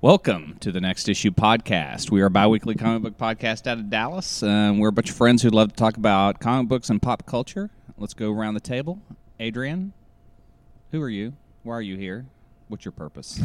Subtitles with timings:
[0.00, 2.10] Welcome to the Next Issue podcast.
[2.10, 4.44] We are a bi weekly comic book podcast out of Dallas.
[4.44, 7.26] Um, we're a bunch of friends who love to talk about comic books and pop
[7.26, 7.70] culture.
[7.96, 9.00] Let's go around the table.
[9.40, 9.92] Adrian,
[10.90, 11.34] who are you?
[11.62, 12.26] Why are you here?
[12.68, 13.40] What's your purpose?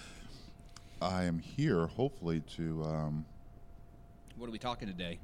[1.02, 3.26] I am here, hopefully, to um,
[4.36, 5.18] what are we talking today?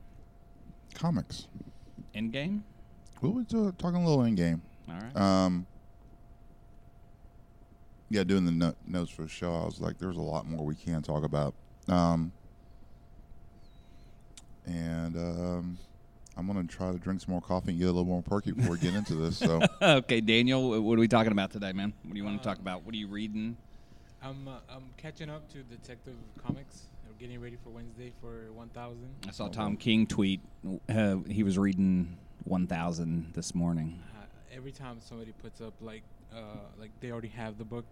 [0.95, 1.49] comics.
[2.15, 2.61] Endgame?
[3.21, 4.61] We'll be talking a little Endgame.
[4.89, 5.17] All right.
[5.17, 5.67] Um,
[8.11, 10.65] yeah, doing the no- notes for the show, I was like, there's a lot more
[10.65, 11.55] we can talk about.
[11.89, 12.31] Um,
[14.67, 15.79] and um,
[16.37, 18.53] I'm going to try to drink some more coffee and get a little more perky
[18.53, 19.37] before we get into this.
[19.37, 21.93] So, okay, Daniel, what are we talking about today, man?
[22.05, 22.85] What do you want to talk about?
[22.85, 23.57] What are you reading?
[24.23, 26.15] I'm uh, I'm catching up to Detective
[26.47, 26.89] Comics.
[27.07, 28.99] We're getting ready for Wednesday for 1000.
[29.29, 30.41] I saw Tom King tweet.
[30.89, 34.01] Uh, he was reading 1000 this morning.
[34.17, 34.25] Uh,
[34.55, 36.03] every time somebody puts up like
[36.35, 36.39] uh,
[36.79, 37.85] like they already have the book,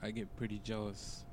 [0.00, 1.24] I get pretty jealous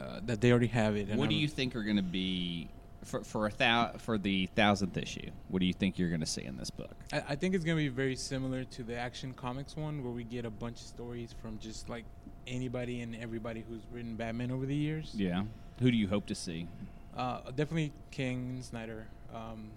[0.00, 1.08] uh, that they already have it.
[1.08, 2.68] and What do I'm- you think are going to be
[3.04, 5.30] for for a thou, for the thousandth issue?
[5.48, 6.94] What do you think you're going to see in this book?
[7.12, 10.24] I, I think it's gonna be very similar to the Action Comics one, where we
[10.24, 12.04] get a bunch of stories from just like
[12.46, 15.12] anybody and everybody who's written Batman over the years.
[15.14, 15.44] Yeah.
[15.80, 16.68] Who do you hope to see?
[17.16, 19.06] Uh, definitely King and Snyder.
[19.34, 19.70] Um,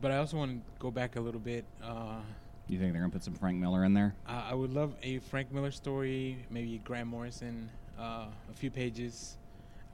[0.00, 1.64] but I also want to go back a little bit.
[1.82, 2.20] Uh,
[2.68, 4.14] You think they're going to put some Frank Miller in there?
[4.26, 9.36] Uh, I would love a Frank Miller story, maybe Grant Morrison, uh, a few pages.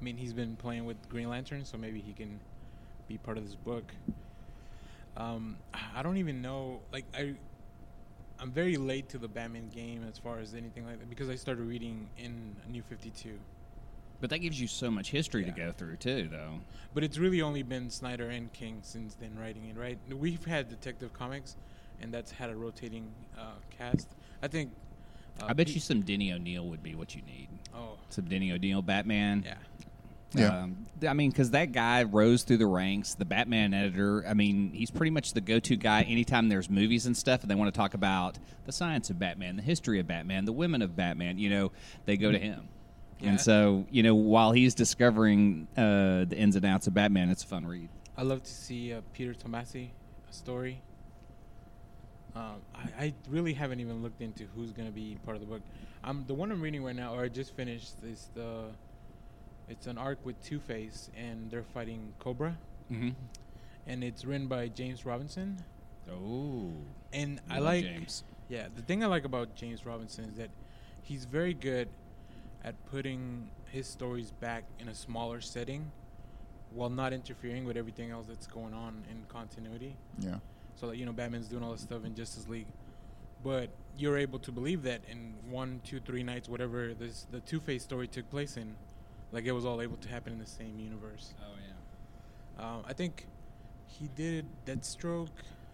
[0.01, 2.41] I mean, he's been playing with Green Lantern, so maybe he can
[3.11, 3.85] be part of this book.
[5.17, 5.57] Um,
[5.95, 6.81] I don't even know.
[6.93, 7.35] Like, I,
[8.39, 11.35] I'm very late to the Batman game as far as anything like that because I
[11.35, 13.37] started reading in New 52.
[14.21, 16.61] But that gives you so much history to go through too, though.
[16.95, 19.99] But it's really only been Snyder and King since then writing it, right?
[20.15, 21.57] We've had Detective Comics,
[22.01, 24.09] and that's had a rotating uh, cast.
[24.43, 24.71] I think.
[25.41, 27.49] Uh, I bet you some Denny O'Neil would be what you need.
[27.75, 29.43] Oh, Some Denny O'Neil Batman.
[29.47, 29.55] yeah.
[30.33, 30.63] Yeah.
[30.63, 34.25] Um, I mean, because that guy rose through the ranks, the Batman editor.
[34.29, 37.55] I mean, he's pretty much the go-to guy anytime there's movies and stuff, and they
[37.55, 40.95] want to talk about the science of Batman, the history of Batman, the women of
[40.95, 41.39] Batman.
[41.39, 41.73] You know,
[42.05, 42.69] they go to him.
[43.19, 43.31] Yeah.
[43.31, 47.45] And so, you know, while he's discovering uh, the ins and outs of Batman, it's
[47.45, 47.89] a fun read.
[48.17, 49.89] I love to see uh, Peter Tomasi
[50.29, 50.81] a story.
[52.37, 55.47] Um, I, I really haven't even looked into who's going to be part of the
[55.47, 55.63] book.
[56.05, 58.67] Um, the one I'm reading right now, or I just finished, is the.
[59.71, 62.57] It's an arc with Two Face, and they're fighting Kobra,
[62.91, 63.11] Mm-hmm.
[63.87, 65.63] and it's written by James Robinson.
[66.11, 66.73] Oh,
[67.13, 68.25] And I like, James.
[68.49, 70.51] yeah, the thing I like about James Robinson is that
[71.03, 71.89] he's very good
[72.65, 75.93] at putting his stories back in a smaller setting,
[76.75, 79.97] while not interfering with everything else that's going on in continuity.
[80.19, 80.37] yeah.
[80.75, 82.67] So that you know Batman's doing all this stuff in Justice League,
[83.45, 87.61] but you're able to believe that in one, two, three nights, whatever this the Two
[87.61, 88.75] Face story took place in,
[89.33, 91.35] like it was all able to happen in the same universe.
[91.41, 91.55] Oh
[92.59, 92.65] yeah.
[92.65, 93.27] Um, I think
[93.87, 95.29] he did Deathstroke,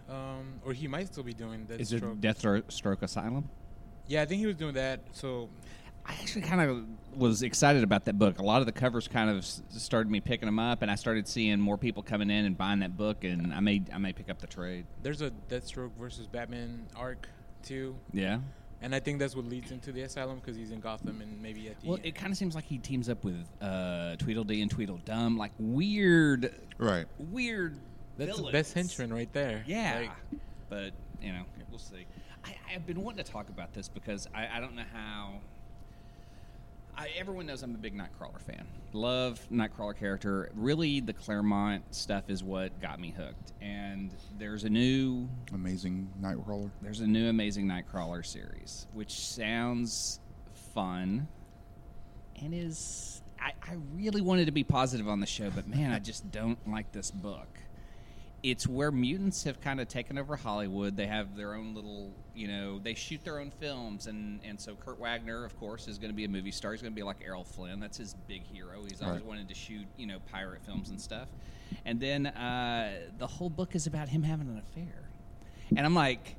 [0.09, 1.79] um, or he might still be doing Deathstroke.
[1.79, 3.49] Is it Deathstroke Asylum?
[4.07, 5.01] yeah, I think he was doing that.
[5.11, 5.49] So
[6.05, 6.85] I actually kind of
[7.19, 8.39] was excited about that book.
[8.39, 11.27] A lot of the covers kind of started me picking them up, and I started
[11.27, 13.23] seeing more people coming in and buying that book.
[13.25, 14.85] And I may I may pick up the trade.
[15.03, 17.27] there's a Deathstroke versus Batman arc
[17.63, 18.39] too, Yeah.
[18.81, 21.67] And I think that's what leads into the Asylum because he's in Gotham and maybe
[21.69, 24.69] at the Well, it kind of seems like he teams up with uh, Tweedledee and
[24.71, 27.05] Tweedledum, like weird, Right.
[27.17, 27.77] weird.
[28.17, 29.63] that's the best henchman right there.
[29.67, 30.39] Yeah, Like,
[30.69, 32.05] but you know, we'll see.
[32.45, 35.41] I, I've been wanting to talk about this because I, I don't know how.
[36.97, 38.65] I, everyone knows I'm a big Nightcrawler fan.
[38.91, 40.49] Love Nightcrawler character.
[40.55, 43.53] Really, the Claremont stuff is what got me hooked.
[43.61, 46.71] And there's a new Amazing Nightcrawler.
[46.81, 50.19] there's a new Amazing Nightcrawler series, which sounds
[50.73, 51.27] fun
[52.41, 53.21] and is.
[53.39, 56.57] I, I really wanted to be positive on the show, but man, I just don't
[56.67, 57.47] like this book.
[58.43, 60.95] It's where mutants have kind of taken over Hollywood.
[60.95, 64.75] They have their own little, you know, they shoot their own films, and, and so
[64.75, 66.71] Kurt Wagner, of course, is going to be a movie star.
[66.71, 67.79] He's going to be like Errol Flynn.
[67.79, 68.83] That's his big hero.
[68.87, 69.25] He's always Right.
[69.25, 71.27] wanted to shoot, you know, pirate films and stuff.
[71.83, 75.09] And then uh, the whole book is about him having an affair.
[75.75, 76.35] And I'm like,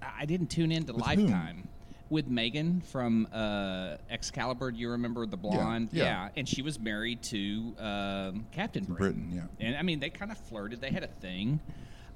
[0.00, 1.68] I didn't tune into With whom?
[2.10, 4.70] With Meggan from uh, Excalibur.
[4.70, 5.90] Do you remember the blonde?
[5.92, 6.30] yeah.
[6.36, 9.28] and she was married to um, Captain Britain.
[9.28, 9.66] Britain, yeah.
[9.66, 10.80] And I mean, they kind of flirted.
[10.80, 11.60] They had a thing.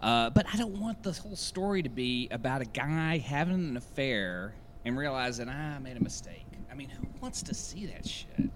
[0.00, 3.76] Uh, but I don't want the whole story to be about a guy having an
[3.76, 4.54] affair
[4.84, 6.46] and realizing ah, I made a mistake.
[6.70, 8.50] I mean, who wants to see that shit?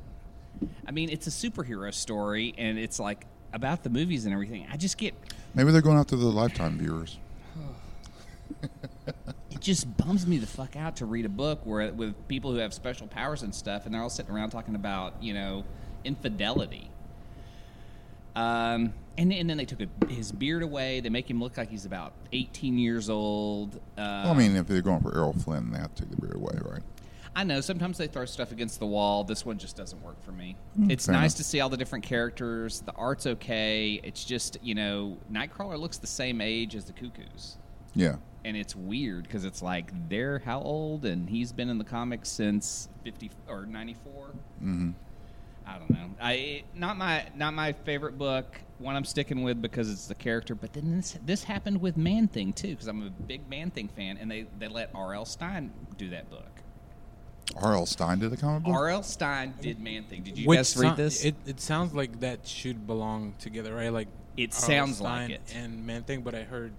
[0.87, 4.67] I mean, it's a superhero story, and it's like about the movies and everything.
[4.73, 5.15] I just get
[5.55, 7.19] Maybe they're going after the lifetime viewers.
[9.57, 12.59] it just bums me the fuck out to read a book where with people who
[12.59, 15.65] have special powers and stuff, and they're all sitting around talking about you know
[16.05, 16.91] infidelity.
[18.35, 21.01] Um, and, and then they took a, his beard away.
[21.01, 23.77] They make him look like he's about 18 years old.
[23.97, 26.21] Uh, Well, I mean, if they're going for Errol Flynn, they have to take the
[26.21, 26.83] beard away, right?
[27.35, 29.25] I know sometimes they throw stuff against the wall.
[29.25, 30.57] This one just doesn't work for me.
[30.89, 31.37] it's Mm, fair nice enough.
[31.37, 32.81] to see all the different characters.
[32.81, 34.01] The art's okay.
[34.05, 37.57] It's just you know Nightcrawler looks the same age as the Cuckoos,
[37.95, 38.17] Yeah.
[38.47, 42.29] And it's weird because it's like they're how old, and he's been in the comics
[42.29, 44.29] since fifty or ninety four.
[44.61, 44.91] hmm
[45.67, 46.11] I don't know.
[46.21, 48.61] I not my not my favorite book.
[48.79, 50.55] One I'm sticking with because it's the character.
[50.55, 53.89] But then this this happened with Man Thing too because I'm a big Man Thing
[53.89, 55.25] fan, and they they let R.L.
[55.25, 56.47] Stine do that book.
[57.57, 57.87] R.L.
[57.87, 58.75] Stine did the comic book?
[58.75, 59.03] R.L.
[59.03, 60.23] Stine did Man Thing.
[60.23, 61.25] Did you Which guys read sou- this?
[61.25, 63.93] It, it sounds like that should belong together, right?
[63.93, 64.61] Like It R.L.
[64.69, 65.41] sounds like it.
[65.53, 66.73] And Man Thing, but I heard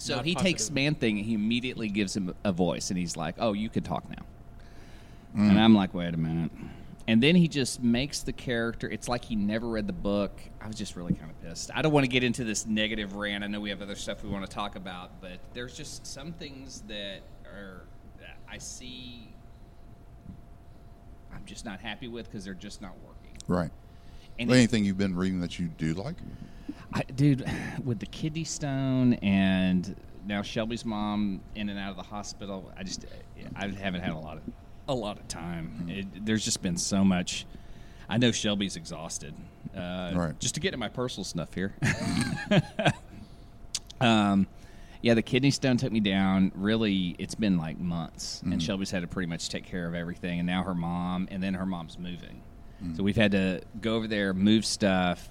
[0.00, 0.70] so not he takes.
[0.70, 3.82] Man Thing and he immediately gives him a voice, and he's like, "Oh, you can
[3.82, 4.24] talk now."
[5.36, 5.50] Mm.
[5.50, 6.50] And I'm like, "Wait a minute."
[7.06, 8.88] And then he just makes the character.
[8.88, 10.38] It's like he never read the book.
[10.60, 11.70] I was just really kind of pissed.
[11.74, 13.42] I don't want to get into this negative rant.
[13.42, 16.32] I know we have other stuff we want to talk about, but there's just some
[16.32, 17.82] things that are
[18.20, 19.32] that I see.
[21.34, 23.36] I'm just not happy with because they're just not working.
[23.48, 23.70] Right.
[24.38, 26.16] And Well, Anything you've been reading that you do like?
[26.92, 27.44] I, dude,
[27.84, 29.94] with the kidney stone and
[30.26, 33.04] now Shelby's mom in and out of the hospital, I just
[33.56, 34.42] I haven't had a lot of
[34.88, 35.86] a lot of time.
[35.88, 37.46] It, there's just been so much.
[38.08, 39.34] I know Shelby's exhausted.
[39.74, 40.40] Uh, Right.
[40.40, 41.74] Just to get to my personal stuff here.
[44.00, 44.46] um,
[45.02, 46.52] yeah, the kidney stone took me down.
[46.54, 50.40] Really, it's been like months, and Shelby's had to pretty much take care of everything.
[50.40, 52.42] And now her mom, and then her mom's moving,
[52.96, 55.30] so we've had to go over there, move stuff,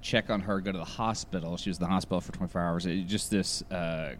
[0.00, 1.56] check on her, go to the hospital.
[1.56, 2.86] She was in the hospital for 24 hours.
[2.86, 4.14] It, just this uh,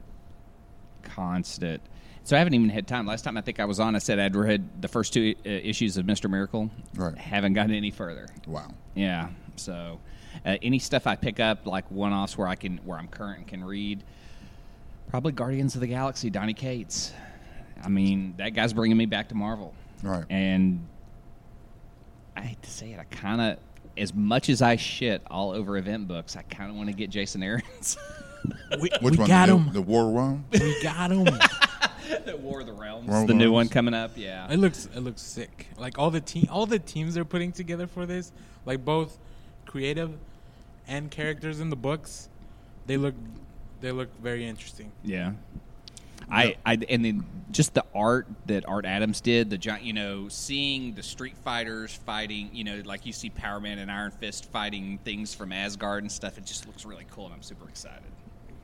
[1.03, 1.83] constant.
[2.25, 3.07] So I haven't even had time.
[3.07, 5.49] Last time I think I was on, I said I'd read the first two uh,
[5.49, 6.71] issues of Mister Miracle.
[6.97, 7.17] Right.
[7.17, 8.27] Haven't gotten any further.
[8.49, 8.75] Wow.
[8.95, 9.29] Yeah.
[9.55, 10.01] So,
[10.45, 13.47] uh, any stuff I pick up, like one-offs where I can, where I'm current and
[13.47, 14.03] can read,
[15.09, 17.13] probably Guardians of the Galaxy, Donny Cates.
[17.83, 19.73] I mean, that guy's bringing me back to Marvel,
[20.03, 20.25] Right.
[20.29, 20.87] and
[22.37, 23.59] I hate to say it, I kind of,
[23.97, 27.11] as much as I shit all over event books, I kind of want to get
[27.11, 27.97] Jason Aaron's.
[28.81, 29.29] we, Which we one?
[29.29, 29.73] got the, him.
[29.73, 30.45] the War Room?
[30.53, 31.25] we got him.
[32.25, 34.13] the War of the Realms, War the the new one coming up.
[34.17, 35.69] Yeah, It looks it looks sick.
[35.79, 38.33] Like all the team all the teams they're putting together for this,
[38.65, 39.19] like both
[39.65, 40.13] creative
[40.87, 42.29] and characters in the books,
[42.87, 43.15] they look
[43.81, 44.93] they look very interesting.
[45.03, 45.33] Yeah.
[46.31, 50.29] I, I and then just the art that Art Adams did, the giant, you know,
[50.29, 54.51] seeing the Street Fighters fighting, you know, like you see Power Man and Iron Fist
[54.51, 56.37] fighting things from Asgard and stuff.
[56.39, 58.03] It just looks really cool, and I'm super excited.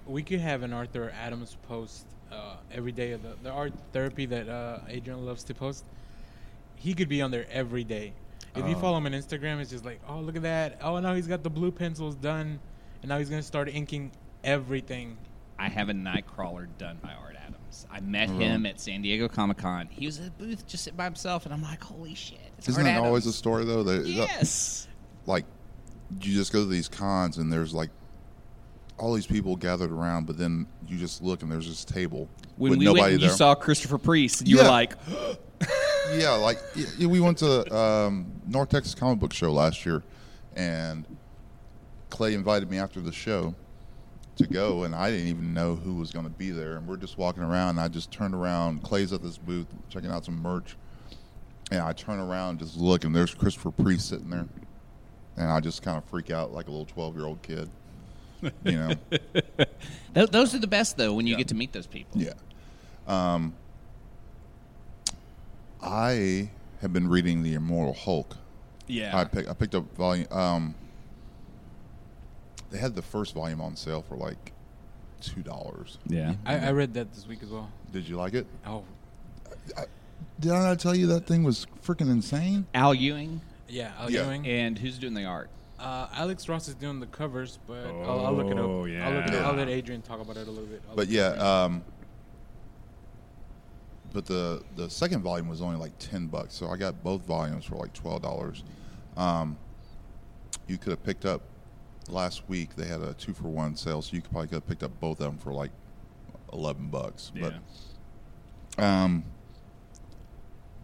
[0.06, 4.26] We could have an Arthur Adams post uh, every day of the, the art therapy
[4.26, 5.84] that uh, Adrian loves to post.
[6.74, 8.12] He could be on there every day.
[8.56, 8.80] If you Oh.
[8.80, 10.78] follow him on Instagram, it's just like, oh look at that.
[10.82, 12.58] Oh now he's got the blue pencils done,
[13.02, 14.10] and now he's gonna start inking
[14.42, 15.16] everything.
[15.58, 17.41] I have a Nightcrawler done by Art Adams.
[17.90, 19.88] I met Oh, him at San Diego Comic Con.
[19.90, 22.38] He was at a booth just sitting by himself, and I'm like, holy shit!
[22.66, 23.82] Isn't that always a story though?
[23.82, 24.86] That, that- Yes.
[25.26, 25.44] like
[26.20, 27.88] you just go to these cons and there's like
[28.98, 32.70] all these people gathered around, but then you just look and there's this table When
[32.70, 34.64] with we nobody went you saw Christopher Priest, and you Yeah.
[34.64, 34.94] were like,
[36.14, 40.02] yeah, like y- y- we went to um, North Texas Comic Book Show last year,
[40.54, 41.06] and
[42.10, 43.54] Clay invited me after the show
[44.36, 46.76] to go, and I didn't even know who was going to be there.
[46.76, 48.82] And we're just walking around, and I just turned around.
[48.82, 50.76] Clay's at this booth checking out some merch,
[51.70, 54.46] and I turn around, just look, and there's Christopher Priest sitting there,
[55.36, 57.68] and I just kind of freak out like a little twelve year old kid,
[58.42, 58.92] you know.
[60.14, 61.38] Th- those are the best though when you Yeah.
[61.38, 62.20] get to meet those people.
[62.20, 62.32] Yeah.
[63.06, 63.54] Um,
[65.82, 68.36] I have been reading the Immortal Hulk.
[68.86, 69.16] Yeah.
[69.16, 70.26] I pick, I picked up volume.
[70.30, 70.74] Um,
[72.72, 74.52] they had the first volume on sale for like
[75.20, 75.98] two dollars.
[76.06, 76.34] yeah.
[76.44, 77.70] I, I read that this week as well.
[77.92, 78.46] Did you like it?
[78.66, 78.82] Oh
[79.76, 79.84] I,
[80.40, 82.66] Did I not tell you that thing was freaking insane?
[82.74, 84.26] Al Ewing yeah, Al Yeah.
[84.26, 84.46] Ewing.
[84.46, 85.48] and who's doing the art?
[85.78, 88.64] Uh, Alex Ross is doing the covers, but I'll, I'll look it up.
[88.64, 88.88] Oh, I'll, look
[89.26, 89.40] it yeah.
[89.40, 89.46] up.
[89.46, 90.82] I'll let Adrian talk about it a little bit.
[90.88, 91.82] I'll But yeah, um,
[94.12, 97.64] but the the second volume was only like ten bucks, so I got both volumes
[97.64, 98.62] for like twelve dollars.
[99.16, 99.56] Um,
[100.68, 101.42] you could have picked up
[102.08, 104.66] last week they had a two for one sale, so you could probably could have
[104.66, 105.70] picked up both of them for like
[106.52, 107.32] eleven bucks.
[107.34, 107.50] Yeah.
[108.76, 109.24] But um,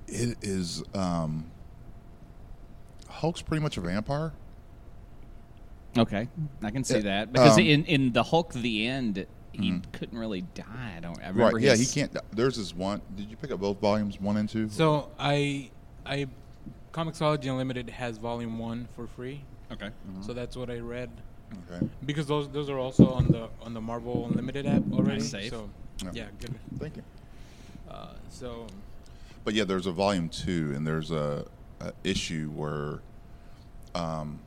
[0.06, 1.50] it is um,
[3.08, 4.32] Hulk's pretty much a vampire.
[5.96, 6.28] Okay,
[6.62, 7.70] I can see that because um, mm-hmm.
[7.70, 10.94] in in the Hulk, the end, he couldn't really die.
[10.96, 11.18] I don't.
[11.18, 11.62] I remember Right?
[11.62, 12.16] Yeah, he can't.
[12.32, 13.00] There's this one.
[13.16, 14.68] Did you pick up both volumes, one and two?
[14.68, 15.70] So I,
[16.06, 16.26] I,
[16.92, 19.42] Comixology Unlimited has Volume One for free.
[19.72, 19.90] Okay.
[20.20, 21.10] So that's what I read
[21.70, 21.86] okay.
[22.06, 25.20] because those those are also on the on the Marvel Unlimited app already.
[25.20, 25.50] Nice.
[25.50, 25.68] So
[26.02, 26.10] Yeah.
[26.12, 26.54] yeah, good.
[26.78, 27.02] Thank you.
[27.90, 28.66] Uh, so
[29.44, 31.46] But yeah, there's a volume two, and there's a,
[31.80, 33.00] a issue where
[33.94, 34.40] um,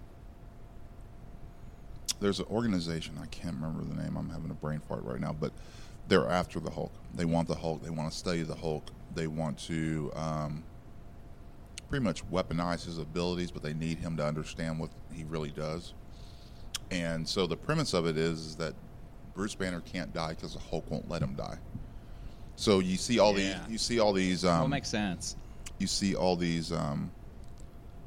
[2.20, 3.18] there's an organization.
[3.22, 4.16] I can't remember the name.
[4.16, 5.52] I'm having a brain fart right now, but
[6.08, 6.92] they're after the Hulk.
[7.16, 7.84] They want the Hulk.
[7.84, 8.90] They want to study the Hulk.
[9.16, 10.64] They want to um,
[11.92, 15.94] pretty much weaponize his abilities, but they need him to understand what he really does.
[16.90, 18.74] And so the premise of it is, is that
[19.36, 21.58] Bruce Banner can't die because the Hulk won't let him die.
[22.56, 23.60] So you see all Yeah.
[23.66, 25.36] these, you see all these, um, well, makes sense.
[25.80, 27.12] you see all these, um,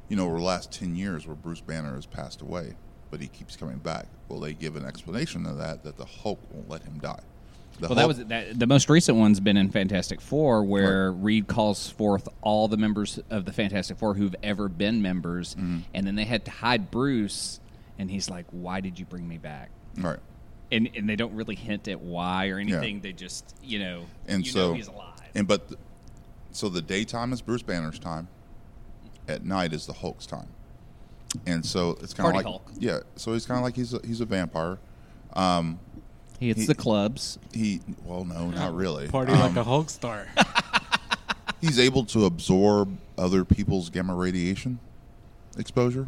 [0.09, 2.73] you know, over the last 10 years where Bruce Banner has passed away,
[3.11, 4.07] but he keeps coming back.
[4.29, 7.21] Well, they give an explanation of that, that the Hulk won't let him die.
[7.79, 11.47] The Well, that was that, the most recent one's been in Fantastic Four, where Reed
[11.47, 15.79] calls forth all the members of the Fantastic Four who've ever been members, Mm-hmm.
[15.93, 17.59] and then they had to hide Bruce,
[17.99, 20.19] and he's like, "Why did you bring me back?" Right.
[20.71, 23.01] And and they don't really hint at why or anything.
[23.01, 25.19] They just you know, And you so, know he's alive.
[25.35, 25.69] and but,
[26.51, 28.27] so the daytime is Bruce Banner's time,
[29.27, 30.47] at night is the Hulk's time.
[31.45, 32.71] And so it's kind of like, Hulk.
[32.79, 34.77] yeah, so he's kind of like he's a, he's a vampire.
[35.33, 35.79] Um,
[36.45, 37.39] he hits he- the clubs.
[37.53, 39.07] he, well, no, not really.
[39.07, 40.27] party Um, like a Hulk star.
[41.61, 44.79] he's able to absorb other people's gamma radiation
[45.57, 46.07] exposure.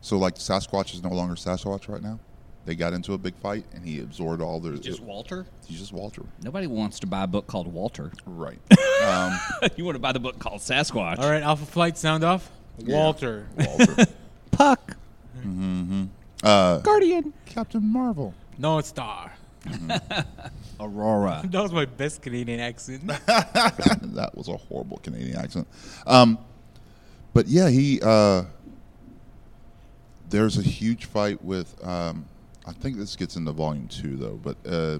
[0.00, 2.18] So, like Sasquatch is no longer Sasquatch right now.
[2.66, 4.74] They got into a big fight, and he absorbed all their.
[4.76, 5.44] Just Walter.
[5.66, 6.22] he's just Walter.
[6.42, 8.10] Nobody wants to buy a book called Walter.
[8.24, 8.58] Right.
[9.04, 9.38] um,
[9.76, 11.18] you want to buy the book called Sasquatch.
[11.18, 12.50] All right, Alpha Flight, sound off.
[12.78, 12.96] Yeah.
[12.96, 13.46] Walter.
[13.56, 14.06] Walter.
[14.50, 14.96] Puck.
[16.42, 17.34] Uh, Guardian.
[17.44, 18.34] Captain Marvel.
[18.58, 19.30] Northstar.
[20.80, 21.42] Aurora.
[21.44, 23.06] That was my best Canadian accent.
[23.26, 25.66] that was a horrible Canadian accent.
[26.06, 26.38] Um,
[27.32, 28.00] but yeah, he.
[28.02, 28.44] Uh,
[30.30, 31.74] there's a huge fight with.
[31.86, 32.26] Um,
[32.66, 34.98] I think this gets into volume two though, but uh,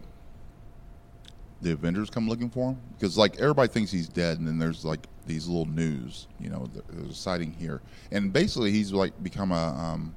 [1.62, 4.84] the Avengers come looking for him because like everybody thinks he's dead, and then there's
[4.84, 6.26] like these little news.
[6.38, 7.80] You know, there's a sighting here,
[8.12, 9.74] and basically he's like become a.
[9.76, 10.14] Um,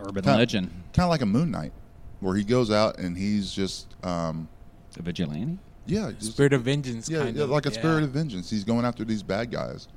[0.00, 0.70] Urban Kinda- legend.
[0.92, 1.72] kind of like a Moon Knight,
[2.24, 3.86] where he goes out and he's just.
[4.02, 4.48] Um,
[4.98, 5.58] A vigilante.
[5.86, 7.08] yeah, just, Spirit of vengeance.
[7.08, 7.50] yeah, kind yeah, of.
[7.50, 7.78] like a yeah.
[7.78, 8.48] spirit of vengeance.
[8.50, 9.88] He's going after these bad guys.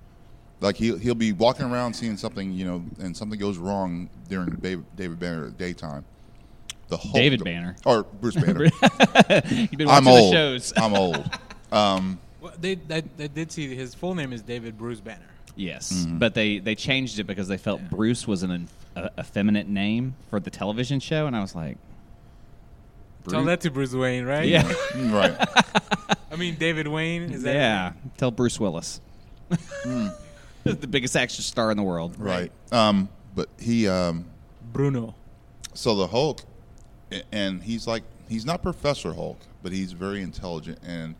[0.59, 4.49] Like he'll he'll be walking around seeing something, you know, and something goes wrong during
[4.55, 6.03] David, David Banner daytime.
[6.89, 7.75] The Hulk, David Banner.
[7.85, 8.63] or Bruce Banner.
[9.49, 10.33] You've been watching I'm the old.
[10.33, 10.73] shows.
[10.77, 11.29] I'm old.
[11.69, 15.19] Um, Well, they, I, I did see his full name is David Bruce Banner.
[15.57, 16.17] Yes, Mm-hmm.
[16.17, 20.39] but they they changed it because they felt Bruce was an a, effeminate name for
[20.39, 21.77] the television show, and I was like,
[23.29, 24.47] Tell that to Bruce Wayne, right?
[24.47, 25.11] yeah, mm,
[26.09, 26.17] right.
[26.31, 27.31] I mean, David Wayne.
[27.33, 27.93] Is that yeah.
[28.17, 29.01] Tell Bruce Willis,
[29.83, 32.15] the biggest action star in the world.
[32.19, 32.51] Right.
[32.71, 34.25] Um, but he, um,
[34.73, 35.15] Bruno?
[35.73, 36.41] so the Hulk,
[37.31, 40.79] and he's like, he's not Professor Hulk, but he's very intelligent.
[40.85, 41.15] And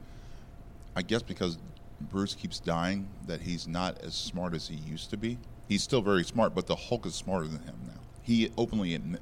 [0.95, 1.57] I guess because
[2.01, 5.37] Bruce keeps dying, that he's not as smart as he used to be.
[5.67, 7.99] He's still very smart, but the Hulk is smarter than him now.
[8.21, 9.21] He openly admit,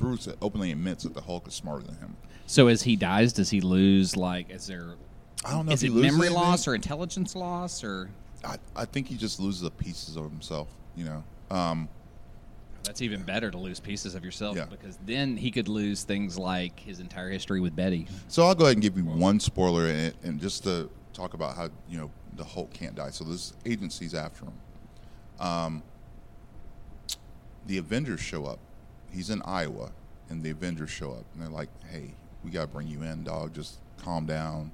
[0.00, 2.16] Bruce openly admits that the Hulk is smarter than him.
[2.46, 4.50] So as he dies, does he lose like?
[4.50, 4.94] Is there?
[5.44, 6.32] I don't know Is if it memory anything.
[6.34, 8.10] loss or intelligence loss or?
[8.44, 10.68] I, I think he just loses the pieces of himself.
[10.96, 11.24] You know.
[11.50, 11.88] Um,
[12.84, 14.64] That's even better to lose pieces of yourself Yeah.
[14.64, 18.06] because then he could lose things like his entire history with Betty.
[18.28, 21.56] So I'll go ahead and give you one spoiler, and, and just to talk about
[21.56, 23.10] how you know the Hulk can't die.
[23.10, 24.52] So this agency's after him.
[25.46, 25.82] Um,
[27.66, 28.58] the Avengers show up.
[29.12, 29.90] He's in Iowa,
[30.28, 32.14] and the Avengers show up, and they're like, "Hey,
[32.44, 33.54] we got to bring you in, dog.
[33.54, 34.72] Just calm down."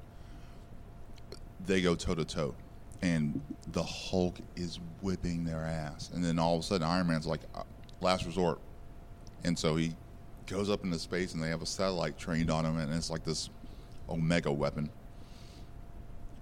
[1.64, 2.54] They go toe to toe,
[3.02, 3.40] and
[3.72, 6.10] the Hulk is whipping their ass.
[6.14, 7.62] And then all of a sudden, Iron Man's like, uh,
[8.00, 8.60] "Last resort,"
[9.44, 9.94] and so he
[10.46, 13.24] goes up into space, and they have a satellite trained on him, and it's like
[13.24, 13.50] this
[14.08, 14.90] Omega weapon.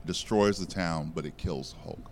[0.05, 2.11] Destroys the town, but it kills Hulk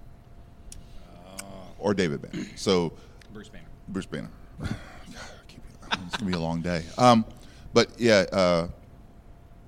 [1.83, 2.47] or David Banner.
[2.57, 2.93] So
[3.35, 3.67] Bruce Banner.
[3.89, 4.31] Bruce Banner.
[6.07, 6.85] It's gonna be a long day.
[6.99, 7.25] Um,
[7.73, 8.69] but yeah, uh,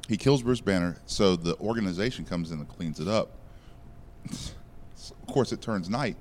[0.09, 0.97] he kills Bruce Banner.
[1.07, 3.31] So the organization comes in and cleans it up.
[4.31, 6.17] of course, it turns night,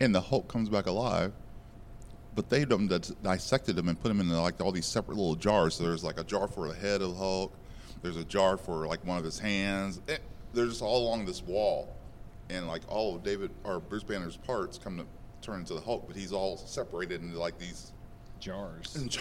[0.00, 1.32] and the Hulk comes back alive,
[2.34, 5.34] but they done dis- dissected him and put him in like all these separate little
[5.34, 5.74] jars.
[5.74, 7.52] So there's like a jar for the head of the Hulk.
[8.02, 10.00] There's a jar for like one of his hands.
[10.08, 10.18] Eh,
[10.52, 11.94] they're just all along this wall,
[12.50, 15.06] and like all of David or Bruce Banner's parts come to
[15.40, 17.91] turn into the Hulk, but he's all separated into like these.
[18.42, 18.92] Jars.
[19.08, 19.18] jars.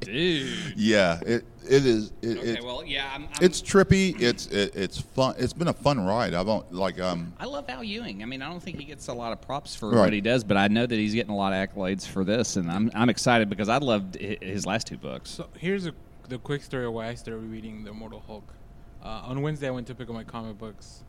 [0.00, 0.74] Dude.
[0.76, 2.12] yeah, it it is.
[2.22, 4.18] It, Okay, it- well, yeah, I'm, I'm, it's trippy.
[4.20, 5.34] It's it, it's fun.
[5.38, 6.32] It's been a fun ride.
[6.34, 7.32] I don't like um.
[7.38, 8.22] I love Al Ewing.
[8.22, 9.98] I mean, I don't think he gets a lot of props for Right.
[10.04, 12.56] what he does, but I know that he's getting a lot of accolades for this,
[12.56, 15.30] and I'm I'm excited because I loved his last two books.
[15.30, 15.92] So here's a,
[16.28, 18.54] the quick story of why I started reading the Immortal Hulk.
[19.02, 21.02] Uh, on Wednesday, I went to pick up my comic books,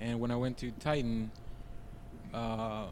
[0.00, 1.30] and when I went to Titan,
[2.34, 2.86] uh,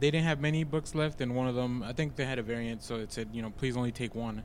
[0.00, 2.42] they didn't have many books left, and one of them, I think they had a
[2.42, 4.42] variant, so it said, you know, please only take one.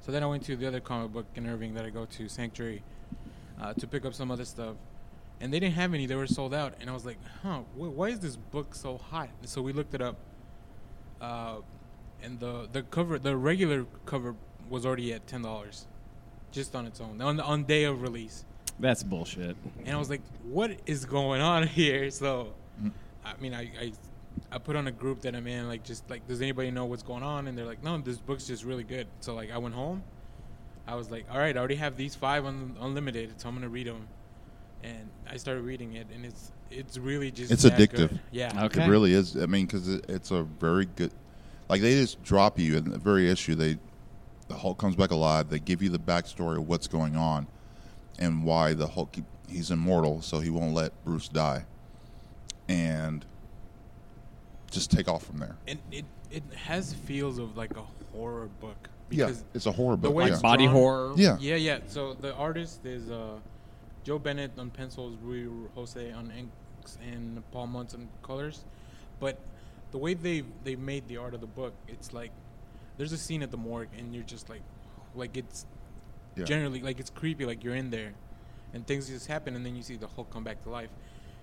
[0.00, 2.28] So then I went to the other comic book in Irving that I go to,
[2.28, 2.82] Sanctuary,
[3.60, 4.76] uh, to pick up some other stuff,
[5.40, 6.74] and they didn't have any; they were sold out.
[6.80, 9.28] And I was like, huh, wh- why is this book so hot?
[9.42, 10.16] So we looked it up,
[11.20, 11.56] uh,
[12.22, 14.34] and the the cover, the regular cover,
[14.68, 15.86] was already at ten dollars,
[16.52, 18.44] just on its own on the, on day of release.
[18.78, 19.56] That's bullshit.
[19.84, 22.10] And I was like, what is going on here?
[22.10, 22.54] So,
[23.22, 23.92] I mean, I, I
[24.52, 27.02] I put on a group that I'm in, like, just like, does anybody know what's
[27.02, 27.46] going on?
[27.46, 29.06] And they're like, no, this book's just really good.
[29.20, 30.02] So like, I went home.
[30.86, 33.68] I was like, all right, I already have these five un- unlimited, so I'm gonna
[33.68, 34.08] read them.
[34.82, 38.08] And I started reading it, and it's it's really just It's that addictive.
[38.08, 38.20] good.
[38.32, 38.64] Yeah.
[38.64, 38.84] Okay.
[38.84, 39.36] It really is.
[39.36, 41.12] I mean, because it, it's a very good.
[41.68, 43.54] Like they just drop you in the very issue.
[43.54, 43.78] They
[44.48, 45.48] the Hulk comes back alive.
[45.48, 47.46] They give you the backstory of what's going on
[48.18, 49.14] and why the Hulk
[49.48, 51.66] he's immortal, so he won't let Bruce die,
[52.68, 53.24] and
[54.70, 55.56] just take off from there.
[55.68, 57.82] And it it has feels of like a
[58.16, 60.14] horror book Yeah, it's a horror the book.
[60.14, 60.38] way yeah.
[60.40, 61.12] Body drawn- horror.
[61.16, 61.36] Yeah.
[61.40, 61.78] Yeah, yeah.
[61.88, 63.38] So the artist is uh,
[64.04, 68.64] Joe Bennett on pencils, Ruy José on inks, and Paul Mounts on colors.
[69.18, 69.38] But
[69.90, 72.30] the way they they made the art of the book, it's like
[72.96, 74.62] there's a scene at the morgue, and you're just like,
[75.14, 75.66] like it's
[76.36, 76.44] Yeah.
[76.44, 78.12] generally like it's creepy, like you're in there,
[78.72, 80.90] and things just happen, and then you see the Hulk come back to life,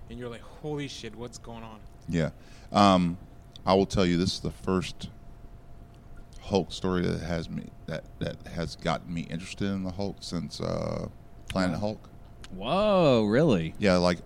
[0.08, 1.80] and you're like, holy shit, what's going on?
[2.08, 2.30] Yeah.
[2.72, 3.18] Um,
[3.66, 5.08] I will tell you, this is the first
[6.40, 10.60] Hulk story that has me that that has gotten me interested in the Hulk since
[10.60, 11.08] uh,
[11.48, 12.08] Planet Hulk.
[12.50, 13.74] Whoa, really?
[13.78, 14.18] Yeah, like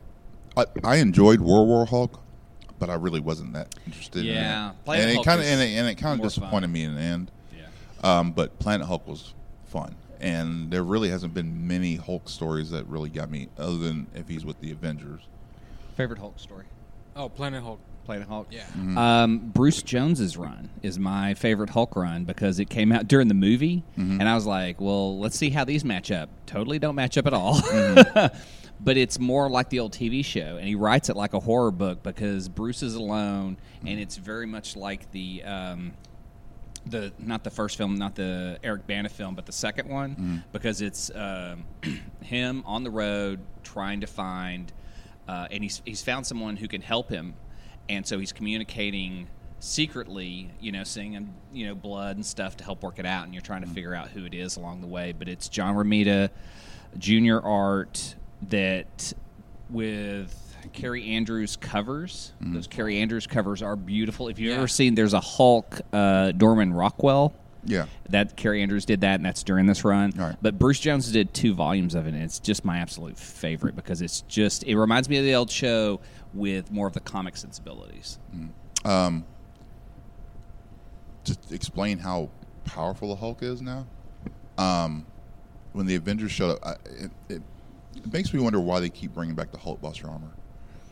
[0.57, 2.21] I, I enjoyed World War Hulk,
[2.79, 4.25] but I really wasn't that interested.
[4.25, 4.85] Yeah, in it.
[4.85, 6.73] Planet and it Hulk kind of and it, and it kind of disappointed fun.
[6.73, 7.31] me in the end.
[7.57, 8.19] Yeah.
[8.19, 9.35] Um, but Planet Hulk was
[9.67, 14.07] fun, and there really hasn't been many Hulk stories that really got me, other than
[14.15, 15.23] if he's with the Avengers.
[15.97, 16.67] Favorite Hulk story?
[17.17, 17.81] Oh, Planet Hulk.
[18.05, 18.49] Planet Hulk.
[18.51, 18.65] Yeah.
[18.97, 23.35] Um, Bruce Jones's run is my favorite Hulk run because it came out during the
[23.35, 27.17] movie, and I was like, "Well, let's see how these match up." Totally don't match
[27.17, 27.61] up at all.
[28.81, 31.71] but it's more like the old TV show, and he writes it like a horror
[31.71, 35.45] book because Bruce is alone, and it's very much like the.
[35.45, 35.93] Um,
[36.85, 40.81] the not the first film, not the Eric Bana film, but the second one, because
[40.81, 41.63] it's um,
[42.23, 44.73] him on the road trying to find,
[45.29, 47.35] uh, and he's he's found someone who can help him,
[47.89, 49.29] and so he's communicating
[49.61, 53.33] secretly, you know, singing you know blood and stuff to help work it out, and
[53.35, 55.13] you're trying to figure out who it is along the way.
[55.13, 56.31] But it's John Romita,
[56.99, 58.17] Junior Art
[58.49, 59.13] that
[59.71, 62.33] with Kaare Andrews covers.
[62.41, 64.29] Those Kaare Andrews covers are beautiful.
[64.29, 64.59] If you've Yeah.
[64.59, 67.33] ever seen, there's a Hulk uh, Norman Rockwell.
[67.65, 70.13] Yeah, That Kaare Andrews did that, and that's during this run.
[70.17, 70.37] Right.
[70.43, 74.03] But Bruce Jones did two volumes of it, and it's just my absolute favorite because
[74.03, 76.01] it's just it reminds me of the old show
[76.35, 78.19] with more of the comic sensibilities.
[81.25, 82.31] to explain how
[82.65, 83.87] powerful the Hulk is now.
[84.59, 85.07] Um,
[85.73, 87.43] when the Avengers showed up, I, it, it,
[87.97, 90.31] it makes me wonder why they keep bringing back the Hulkbuster armor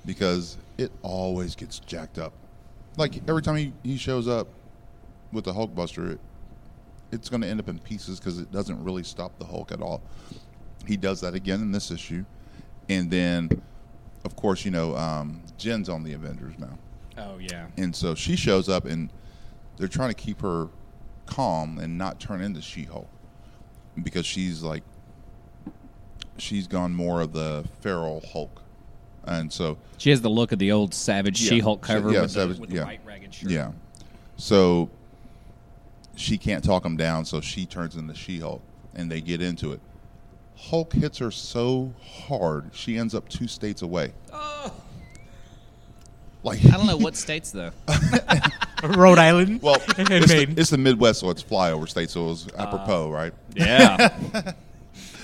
[0.07, 2.33] because it always gets jacked up.
[2.97, 4.49] Like every time he, he shows up
[5.33, 6.21] with the Hulkbuster, it,
[7.13, 9.81] it's going to end up in pieces because it doesn't really stop the Hulk at
[9.81, 10.01] all.
[10.87, 12.25] He does that again in this issue,
[12.89, 13.51] and then,
[14.25, 16.79] of course, you know, um, Jen's on the Avengers now
[17.19, 19.11] Oh yeah, and so she shows up and
[19.77, 20.69] they're trying to keep her
[21.27, 23.09] calm and not turn into she-hulk
[24.03, 24.83] because she's like
[26.39, 28.63] she's gone more of the feral hulk
[29.25, 31.51] and so she has the look of the old Savage Yeah.
[31.51, 32.81] She-Hulk She- cover yeah, with, Savage- the, with yeah.
[32.81, 33.51] the white ragged shirt.
[33.51, 33.73] yeah
[34.37, 34.89] so
[36.21, 38.63] she can't talk him down so she turns into she-hulk
[38.95, 39.81] and they get into it
[40.57, 41.93] hulk hits her so
[42.27, 44.73] hard she ends up two states away Oh.
[46.43, 47.71] like I don't know what states though.
[48.83, 49.63] Rhode Island.
[49.63, 53.11] well and it's the, it's the midwest so it's flyover state so it was apropos
[53.11, 53.15] ah.
[53.15, 54.53] right yeah.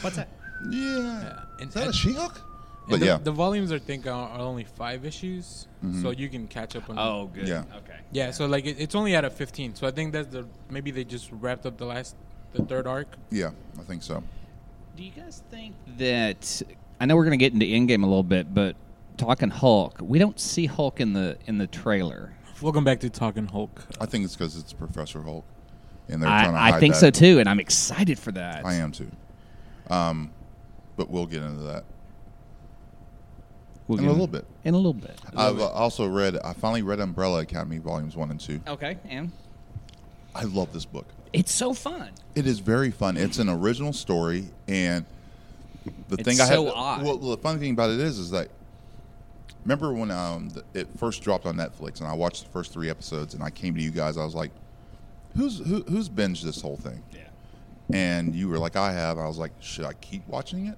[0.03, 0.29] What's that?
[0.71, 1.43] Yeah.
[1.61, 2.41] and- Is that a She-Hulk?
[2.89, 3.19] But the, yeah.
[3.19, 5.67] the volumes I think are, are only five issues,
[6.01, 6.99] so you can catch up on.
[6.99, 7.49] Oh, good.
[7.49, 7.65] Yeah.
[7.79, 7.99] Okay.
[8.13, 8.31] yeah.
[8.31, 9.75] So like it, it's only out of fifteen.
[9.75, 12.15] So I think that's the maybe they just wrapped up the last
[12.53, 13.17] the third arc.
[13.31, 14.23] Yeah, I think so.
[14.97, 16.63] Do you guys think that
[17.01, 18.77] I know we're going to get into Endgame a little bit, but
[19.17, 22.35] talking Hulk, we don't see Hulk in the in the trailer.
[22.63, 23.85] Welcome back to Talking Hulk.
[24.01, 25.45] I think it's because it's Professor Hulk,
[26.09, 27.01] and they're trying to I, I hide think that.
[27.01, 28.65] so too, and I'm excited for that.
[28.65, 29.11] I am too.
[29.91, 30.31] Um,
[30.97, 31.85] but we'll get into that
[33.89, 34.45] We'll in a little bit.
[34.65, 35.21] In a little bit.
[35.37, 36.37] I've uh, also read.
[36.39, 38.61] I finally read Umbrella Academy volumes one and two.
[38.67, 39.31] Okay, and
[40.35, 41.07] I love this book.
[41.33, 42.11] it's so fun.
[42.35, 43.17] It is very fun.
[43.17, 45.05] It's an original story, and
[46.09, 47.03] the It's thing I so have, odd.
[47.05, 48.49] Well, the funny thing about it is, is that
[49.65, 52.91] remember when um, the, it first dropped on Netflix, and I watched the first three
[52.91, 54.17] episodes, and I came to you guys.
[54.17, 54.51] I was like,
[55.37, 57.21] "Who's who, who's binged this whole thing?" Yeah.
[57.93, 60.77] And you were like, "I have." I was like, "Should I keep watching it?"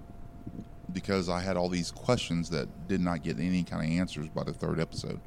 [0.93, 4.43] Because I had all these questions that did not get any kind of answers by
[4.43, 5.21] the third episode,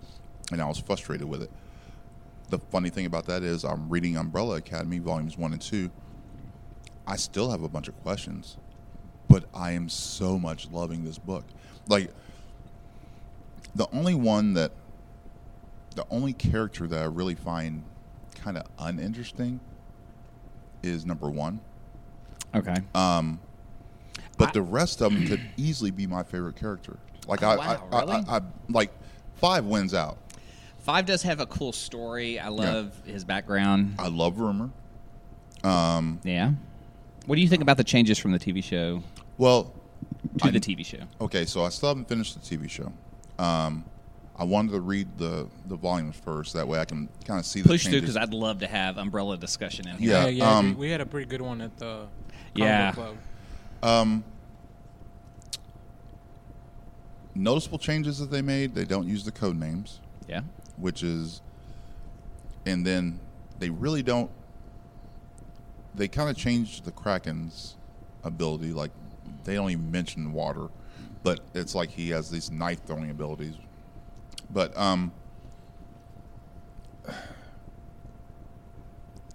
[0.52, 1.52] and I was frustrated with it.
[2.50, 5.91] The funny thing about that is, I'm reading Umbrella Academy volumes one and two.
[7.06, 8.58] I still have a bunch of questions,
[9.28, 11.45] but I am so much loving this book.
[11.88, 12.12] Like,
[13.76, 14.71] the only one that,
[15.95, 17.84] the only character that I really find
[18.36, 19.60] kind of uninteresting
[20.84, 21.60] is number one.
[22.56, 22.76] Okay.
[22.95, 23.39] Um,
[24.41, 26.97] but I- the rest of them could easily be my favorite character.
[27.27, 28.12] Like Oh, I, wow, I, really?
[28.27, 28.91] I, I, like
[29.36, 30.17] five wins out.
[30.80, 32.39] Five does have a cool story.
[32.39, 33.95] I love his background.
[33.99, 34.71] I love Rumor.
[35.63, 36.51] Um, Yeah.
[37.27, 39.04] What do you think about the changes from the TV show
[39.38, 39.71] well,
[40.39, 40.97] to I- the TV show?
[41.21, 42.91] Okay, so I still haven't finished the TV show.
[43.38, 43.86] Um,
[44.36, 46.54] I wanted to read the the volumes first.
[46.54, 48.97] That way, I can kind of see the Push through because I'd love to have
[48.97, 50.10] Umbrella discussion in here.
[50.13, 50.58] Yeah, yeah, yeah.
[50.58, 52.08] um, we, we had a pretty good one at the
[52.56, 52.91] comic Yeah.
[52.93, 53.17] club.
[53.84, 54.24] Um,
[57.34, 58.76] noticeable changes that they made.
[58.76, 60.41] They don't use the code names, Yeah.
[60.78, 61.41] which is,
[62.65, 63.20] and then
[63.60, 64.30] they really don't.
[65.96, 67.76] They kind of changed the Kraken's
[68.24, 68.72] ability.
[68.74, 68.91] Like
[69.44, 70.67] they don't even mention water,
[71.24, 73.56] but it's like he has these knife throwing abilities.
[74.54, 75.12] But um,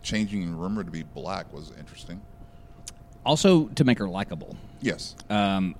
[0.02, 2.20] changing Rumor to be black was interesting.
[3.30, 4.56] Also, to make her likable.
[4.80, 5.74] Yes, Um,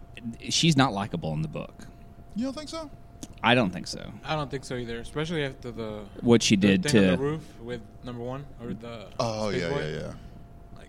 [0.48, 1.86] she's not likable in the book.
[2.34, 2.90] you don't think so?
[3.42, 4.02] I don't think so.
[4.24, 7.16] I don't think so either, especially after the What she the did thing on to
[7.16, 9.80] the roof with number one or the Oh Space yeah, Boy.
[9.92, 10.12] yeah, yeah.
[10.76, 10.88] Like,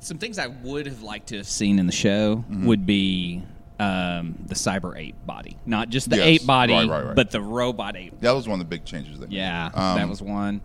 [0.00, 2.66] some things I would have liked to have seen in the show Mm-hmm.
[2.66, 3.42] would be
[3.78, 7.14] um, the cyber ape body, not just the Yes, ape body, right, right, right.
[7.14, 8.18] but the robot ape.
[8.20, 9.20] That was one of the big changes.
[9.20, 10.60] That Yeah, Um, that was one.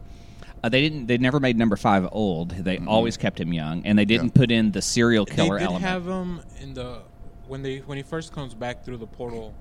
[0.64, 1.08] Uh, they didn't.
[1.08, 2.52] They never made number five old.
[2.52, 4.40] They always kept him young, and they didn't Yeah.
[4.42, 5.84] put in the serial killer they did element.
[5.86, 7.00] have him in the
[7.48, 9.54] when they when he first comes back through the portal.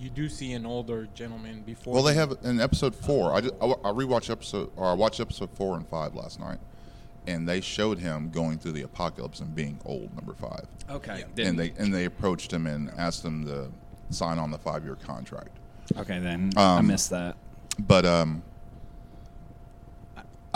[0.00, 1.94] You do see an older gentleman before.
[1.94, 3.32] Well, they have in episode four.
[3.34, 6.58] I, just, I, I rewatched episode or I watched episode four and five last night,
[7.26, 10.66] and they showed him going through the apocalypse and being old, number five.
[10.90, 13.70] okay, and they and they approached him and asked him to
[14.10, 15.50] sign on the five year contract.
[15.96, 17.36] okay then I Um, missed that.
[17.80, 18.42] But um,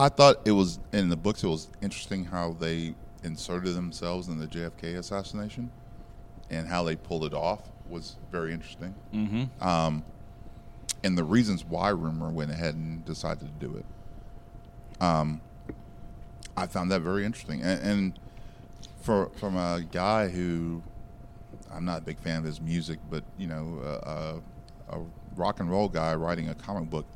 [0.02, 1.44] I thought it was in the books.
[1.44, 5.70] It was interesting how they inserted themselves in the JFK assassination,
[6.50, 8.96] and how they pulled it off was very interesting.
[9.14, 9.64] Mm-hmm.
[9.64, 10.04] Um,
[11.04, 13.84] and the reasons why Rumor went ahead and decided to do it.
[15.00, 15.40] Um,
[16.56, 18.18] I found that very interesting, and, and
[19.02, 20.82] for from a guy who
[21.72, 24.40] I'm not a big fan of his music, but you know, uh,
[24.96, 24.98] a
[25.36, 27.06] rock and roll guy writing a comic book.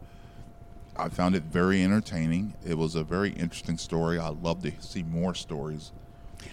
[0.99, 2.55] I found it very entertaining.
[2.67, 4.19] It was a very interesting story.
[4.19, 5.93] I love to see more stories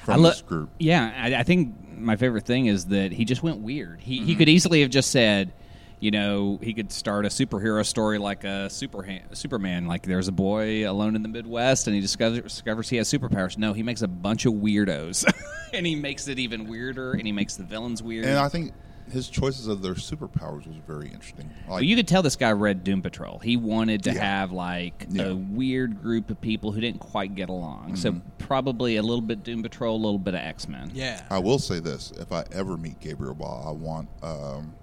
[0.04, 0.70] from lo- this group.
[0.80, 4.02] Yeah, I, I think my favorite thing is that he just went weird.
[4.02, 4.26] He Mm-hmm.
[4.28, 5.54] he could easily have just said,
[6.00, 9.88] you know, he could start a superhero story like a super Superman.
[9.88, 13.58] Like there's a boy alone in the Midwest, and he discovers discovers he has superpowers.
[13.58, 15.26] No, he makes a bunch of weirdos,
[15.74, 18.26] and he makes it even weirder, and he makes the villains weird.
[18.26, 18.74] And I think
[19.14, 21.50] his choices of their superpowers was very interesting.
[21.68, 23.40] Like, But you could tell this guy read Doom Patrol.
[23.40, 24.24] He wanted to Yeah.
[24.24, 25.26] have like Yeah.
[25.28, 27.96] a weird group of people who didn't quite get along.
[27.96, 28.28] So Mm-hmm.
[28.40, 30.92] probably a little bit Doom Patrol, a little bit of X Men.
[30.94, 31.22] yeah.
[31.30, 34.74] I will say this: if I ever meet Gabriel Bá, I want um,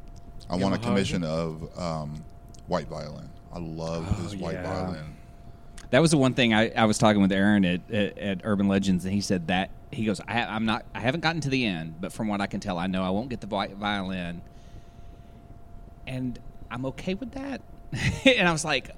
[0.49, 0.83] I want a have a hug?
[0.83, 2.25] commission of um,
[2.69, 3.29] white violin.
[3.53, 4.62] I love Oh, his white yeah.
[4.85, 5.05] violin.
[5.90, 8.68] That was the one thing I, I was talking with Aaron at, at, at Urban
[8.68, 11.66] Legends, and he said that he goes, I, I'm not, I haven't gotten to the
[11.66, 14.42] end, but from what I can tell, I know I won't get the violin,
[16.07, 16.38] and
[16.70, 17.61] I'm okay with that.
[18.24, 18.90] and I was like,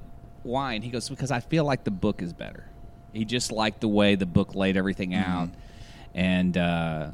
[0.43, 0.75] why?
[0.75, 2.67] And he goes, because I feel like the book is better.
[3.13, 5.51] He just liked the way the book laid everything out,
[6.15, 7.11] and uh,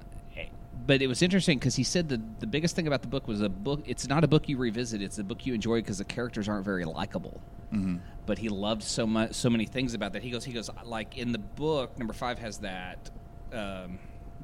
[0.86, 3.40] but it was interesting because he said the the biggest thing about the book was
[3.40, 3.82] a book.
[3.86, 5.02] It's not a book you revisit.
[5.02, 7.40] It's a book you enjoy because the characters aren't very likable.
[7.72, 7.96] Mm-hmm.
[8.26, 10.22] But he loved so much, so many things about that.
[10.22, 11.98] He goes, he goes like in the book.
[11.98, 13.10] Number five has that
[13.52, 13.98] um,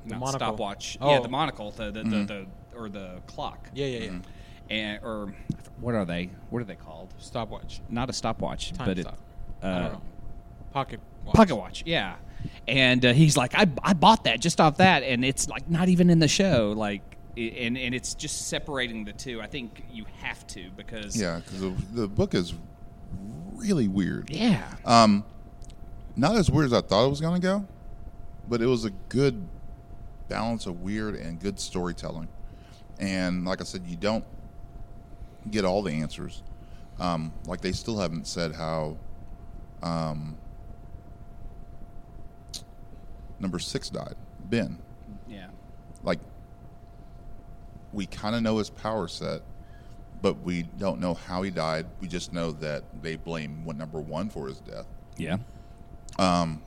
[0.07, 0.31] The not monocle.
[0.39, 0.99] stopwatch.
[1.01, 1.23] Yeah, Oh.
[1.23, 2.27] the monocle, the the, Mhm.
[2.27, 3.71] the, the or the clock.
[3.75, 4.19] Yeah, yeah, yeah.
[4.71, 5.35] And or
[5.81, 6.31] what are they?
[6.51, 7.15] What are they called?
[7.19, 7.81] Stopwatch.
[7.91, 9.15] Not a stopwatch, Time but stop.
[9.15, 9.21] it.
[9.67, 10.03] I Uh, don't know.
[10.73, 11.35] Pocket watch.
[11.37, 12.17] Pocket watch, yeah.
[12.67, 15.89] And uh, he's like, I, I bought that just off that, and it's like not
[15.89, 17.03] even in the show, like,
[17.37, 19.43] and and it's just separating the two.
[19.43, 22.55] I think you have to because Yeah, because the, the book is
[23.57, 24.31] really weird.
[24.31, 25.25] yeah, Um,
[26.17, 27.67] not as weird as I thought it was going to go,
[28.49, 29.47] but it was a good
[30.29, 32.29] balance of weird and good storytelling.
[32.99, 34.25] And like I said, you don't
[35.51, 36.43] get all the answers.
[37.01, 38.97] Um, like they still haven't said how
[39.83, 40.37] um,
[43.45, 44.15] number six died,
[44.49, 44.79] Ben.
[45.29, 45.49] yeah,
[46.03, 46.19] Like
[47.93, 49.43] we kind of know his power set,
[50.23, 51.85] but we don't know how he died.
[52.01, 54.87] We just know that they blame what number one for his death.
[55.19, 55.37] yeah.
[56.19, 56.63] Um,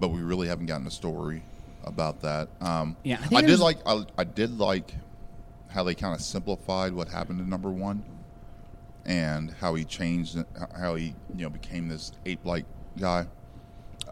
[0.00, 1.42] but we really haven't gotten a story
[1.84, 2.48] about that.
[2.60, 4.94] Um, Yeah, I I, did like I, I did like
[5.68, 8.02] how they kind of simplified what happened to number one,
[9.04, 10.38] and how he changed,
[10.76, 12.64] how he you know became this ape-like
[12.98, 13.26] guy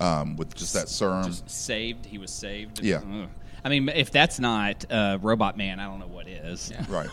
[0.03, 1.25] um, with just that serum.
[1.25, 2.07] Just saved.
[2.07, 2.83] He was saved.
[2.83, 2.97] Yeah.
[2.99, 3.29] Ugh.
[3.65, 6.71] I mean, if that's not uh, Robot Man, I don't know what is.
[6.71, 6.85] Yeah.
[6.89, 7.09] right.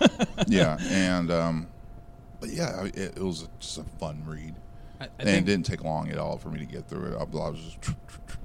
[0.47, 1.67] yeah, and um,
[2.39, 4.55] but yeah, it, it was just a fun read,
[4.99, 7.15] I, I and it didn't take long at all for me to get through it.
[7.15, 7.95] I, I was just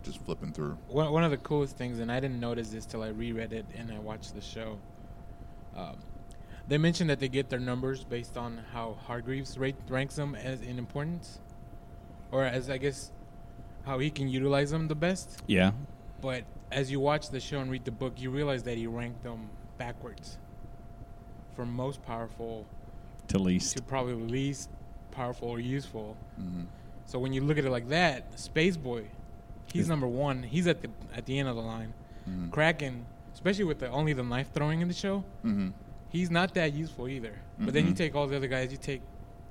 [0.02, 0.76] just flipping through.
[0.88, 3.64] one, one of the coolest things, and I didn't notice this till I reread it
[3.74, 4.78] and I watched the show.
[5.74, 5.96] Um,
[6.68, 10.60] they mentioned that they get their numbers based on how Hargreaves rate, ranks them as
[10.60, 11.40] in importance,
[12.30, 13.10] or as I guess
[13.84, 15.42] how he can utilize them the best.
[15.46, 15.72] Yeah.
[16.20, 19.22] But as you watch the show and read the book, you realize that he ranked
[19.22, 20.38] them backwards,
[21.54, 22.66] from most powerful
[23.28, 23.76] To least.
[23.76, 24.70] to probably least
[25.10, 26.16] powerful or useful.
[26.36, 26.62] hmm
[27.06, 29.04] So when you look at it like that, Space Boy,
[29.72, 30.42] he's number one.
[30.42, 31.92] He's at the at the end of the line.
[32.28, 32.50] Mhm.
[32.50, 35.68] Kraken, especially with the only the knife throwing in the show, hmm
[36.08, 37.34] he's not that useful either.
[37.58, 38.70] But then you take all the other guys.
[38.70, 39.02] You take,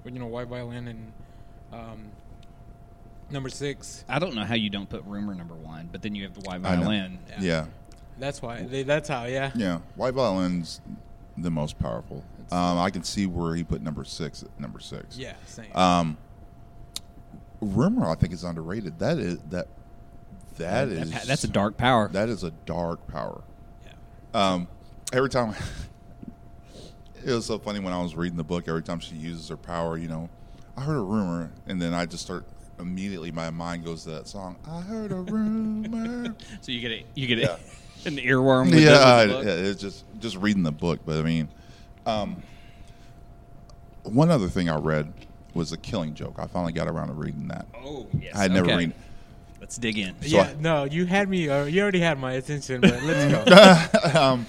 [0.05, 1.11] you know, White Violin and
[1.73, 1.99] um,
[3.33, 4.05] number six.
[4.07, 6.41] I don't know how you don't put Rumor number one, but then you have the
[6.41, 6.69] Y I know.
[6.69, 7.19] violin.
[7.29, 7.41] Yeah.
[7.41, 7.65] Yeah.
[8.19, 8.61] That's why.
[8.63, 9.25] They, that's how.
[9.25, 9.51] Yeah.
[9.55, 10.79] Yeah, white violin's
[11.37, 12.23] the most powerful.
[12.51, 15.17] Um, I can see where he put number six at number six.
[15.17, 15.33] Yeah.
[15.47, 15.75] Same.
[15.75, 16.17] Um,
[17.61, 18.99] rumor, I think is underrated.
[18.99, 19.67] That is that.
[20.57, 22.09] That That is pa- that's a dark power.
[22.09, 23.41] That is a dark power.
[23.83, 23.91] yeah.
[24.53, 24.67] Um,
[25.11, 25.55] every time,
[27.25, 28.67] it was so funny when I was reading the book.
[28.67, 30.29] Every time she uses her power, you know,
[30.77, 32.45] I heard a rumor, and then I just start
[32.83, 33.31] immediately.
[33.31, 34.55] My mind goes to that song.
[34.69, 36.35] I heard a rumor.
[36.61, 37.05] So you get it.
[37.15, 37.55] You get Yeah.
[37.55, 37.61] it.
[38.05, 38.69] An earworm.
[38.69, 40.99] With yeah, the, I- yeah, it's just just reading the book.
[41.05, 41.47] But I mean,
[42.05, 42.43] um,
[44.03, 45.11] one other thing I read
[45.53, 46.35] was a Killing Joke.
[46.37, 47.65] I finally got around to reading that.
[47.75, 48.35] Oh yes.
[48.35, 48.77] I had never okay.
[48.77, 48.93] read.
[49.61, 50.13] Let's dig in.
[50.21, 50.41] So yeah.
[50.41, 51.47] I- no, you had me.
[51.49, 52.81] Uh, you already had my attention.
[52.81, 54.19] But let's go.
[54.19, 54.45] um,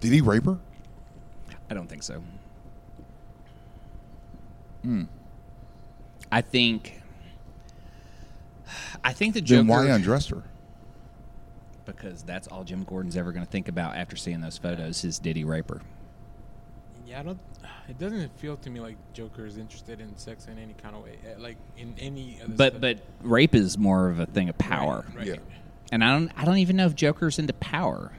[0.00, 0.58] did he rape her?
[1.68, 2.22] I don't think so.
[4.82, 5.04] Hmm.
[6.32, 7.02] I think.
[9.04, 9.58] I think the Joker.
[9.58, 10.42] Then why undress her?
[11.84, 15.18] Because that's all Jim Gordon's ever going to think about after seeing those photos is
[15.18, 15.80] did he rape her?
[17.06, 17.40] Yeah, I don't.
[17.88, 21.02] It doesn't feel to me like Joker is interested in sex in any kind of
[21.02, 22.38] way, uh, like in any.
[22.44, 22.80] Other But stuff.
[22.80, 25.26] but rape is more of a thing of power, Right, right.
[25.26, 25.36] Yeah.
[25.90, 28.12] and I don't I don't even know if Joker's into power.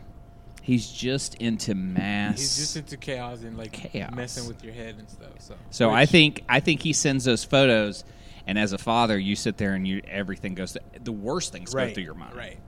[0.61, 2.39] He's just into mass.
[2.39, 4.13] He's just into chaos and like Chaos.
[4.15, 5.29] messing with your head and stuff.
[5.39, 8.03] So, So I think I think he sends those photos,
[8.45, 10.73] and as a father, you sit there and you everything goes.
[10.73, 12.59] To, the worst things right, go through your mind, Right.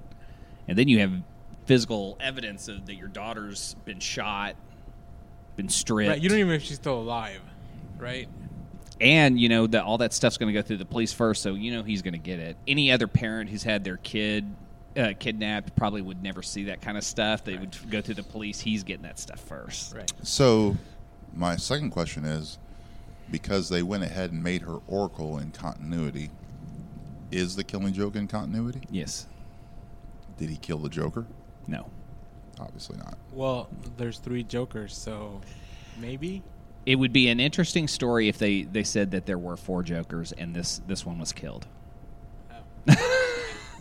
[0.68, 1.12] And then you have
[1.66, 4.56] physical evidence of that your daughter's been shot,
[5.56, 6.10] been stripped.
[6.10, 6.22] Right.
[6.22, 7.42] You don't even know if she's still alive.
[8.00, 8.28] Right.
[9.00, 11.54] and you know that all that stuff's going to go through the police first, so
[11.54, 12.58] you know he's going to get it.
[12.68, 14.46] Any other parent who's had their kid
[14.98, 17.44] uh, kidnapped probably would never see that kind of stuff.
[17.44, 18.60] They would go through the police.
[18.60, 19.94] He's getting that stuff first.
[19.94, 20.12] Right.
[20.22, 20.78] So,
[21.34, 22.58] my second question is,
[23.32, 26.30] because they went ahead and made her Oracle in continuity,
[27.32, 28.82] is the Killing Joke in continuity?
[28.92, 29.28] Yes.
[30.38, 31.26] Did he kill the Joker?
[31.68, 31.90] No.
[32.60, 33.18] Obviously not.
[33.32, 35.42] Well, there's three Jokers, so
[35.98, 36.44] maybe.
[36.86, 40.34] It would be an interesting story if they, they said that there were four Jokers
[40.34, 41.66] and this this one was killed.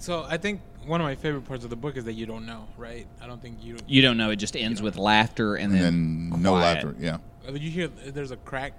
[0.03, 2.47] So I think one of my favorite parts of the book is that you don't
[2.47, 3.07] know, right?
[3.21, 3.77] I don't think you.
[3.87, 4.31] You don't know.
[4.31, 6.85] It just ends with laughter and, And then, then no quiet.
[6.85, 6.97] laughter.
[6.99, 7.19] Yeah.
[7.49, 8.73] uh, You hear there's a crack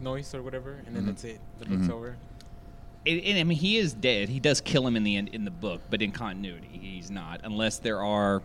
[0.00, 1.06] noise or whatever, and then Mhm.
[1.06, 1.40] that's it.
[1.58, 1.90] That looks Mhm.
[1.92, 2.16] over.
[3.06, 4.28] And, and, I mean, he is dead.
[4.28, 7.40] He does kill him in the end in the book, but in continuity, he's not,
[7.44, 8.42] unless there are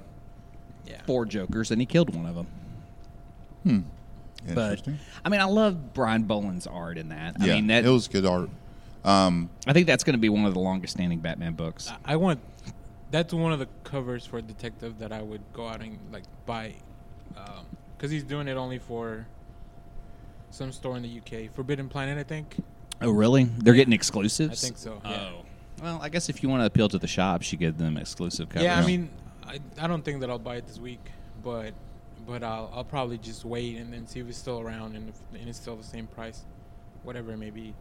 [0.87, 1.01] Yeah.
[1.05, 2.47] four Jokers, and he killed one of them.
[3.63, 3.79] Hmm.
[4.47, 4.99] But Interesting.
[5.23, 7.35] I mean, I love Brian Bolland's art in that.
[7.39, 8.49] I yeah, mean, that it was good art.
[9.03, 11.89] Um, I think that's going to be one of the longest standing Batman books.
[11.89, 12.39] I- I want.
[13.11, 16.73] That's one of the covers for Detective that I would go out and like buy,
[17.97, 19.27] because he's doing it only for
[20.49, 22.57] some store in the UK, Forbidden Planet, I think.
[23.01, 23.45] Oh, really?
[23.45, 24.63] They're getting exclusives?
[24.63, 25.29] I think so, yeah.
[25.33, 25.45] Oh.
[25.81, 28.49] Well, I guess if you want to appeal to the shops, you give them exclusive
[28.49, 28.63] covers.
[28.63, 29.09] Yeah, I mean,
[29.45, 30.99] I, I don't think that I'll buy it this week,
[31.43, 31.73] but
[32.27, 35.15] but I'll I'll probably just wait and then see if it's still around and if
[35.39, 36.43] and it's still the same price,
[37.03, 37.73] whatever it may be.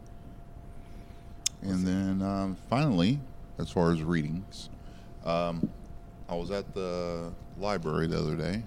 [1.61, 3.19] and then um, finally,
[3.59, 4.69] as far as readings,
[5.25, 5.69] um,
[6.29, 8.63] I was at the library the other day,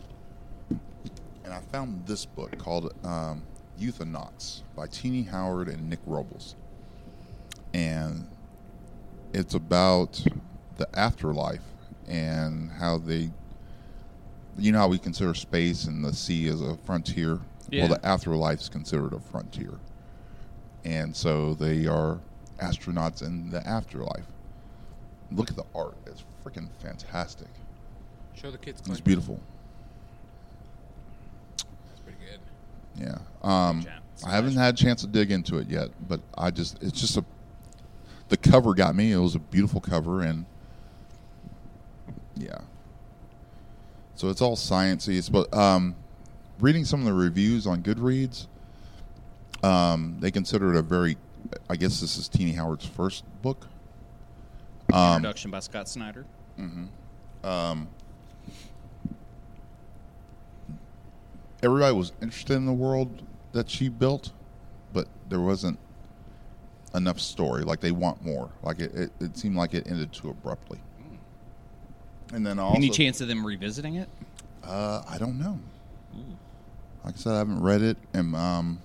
[1.45, 3.43] and I found this book called um,
[3.79, 6.57] Euthanauts by Tini Howard and Nick Robles,
[7.73, 8.27] and
[9.33, 10.25] it's about
[10.77, 11.63] the afterlife
[12.07, 13.31] and how they
[14.59, 17.41] you know how we consider space and the sea as a frontier?
[17.71, 17.89] Yeah.
[17.89, 19.79] well the afterlife is considered a frontier.
[20.85, 22.21] And so they are
[22.59, 24.27] astronauts in the afterlife.
[25.33, 25.97] Look at the art.
[26.07, 27.49] It's freaking fantastic
[28.35, 28.81] Show the kids.
[28.81, 29.05] it's Clint.
[29.05, 29.41] beautiful
[31.57, 32.41] It's pretty good.
[33.07, 33.93] yeah um, Good
[34.27, 37.17] i haven't had a chance to dig into it yet but i just it's just
[37.17, 37.25] a
[38.29, 40.45] the cover got me it was a beautiful cover and
[42.37, 42.59] yeah
[44.15, 45.95] so it's all sciencey it's but um
[46.61, 48.47] reading some of the reviews on goodreads
[49.63, 51.17] um they consider it a very
[51.69, 53.67] i guess this is tini howard's first book
[54.93, 56.25] um Introduction by Scott Snyder.
[57.43, 57.89] Um,
[61.63, 64.33] everybody was interested in the world that she built,
[64.93, 65.79] but there wasn't
[66.95, 67.63] enough story.
[67.65, 68.51] Like they want more.
[68.63, 70.79] Like it, it, it seemed like it ended too abruptly.
[72.33, 74.09] And then also, Any chance of them revisiting it?
[74.63, 75.61] Uh, I don't know.
[77.05, 78.81] Like I said, I haven't read it, and um,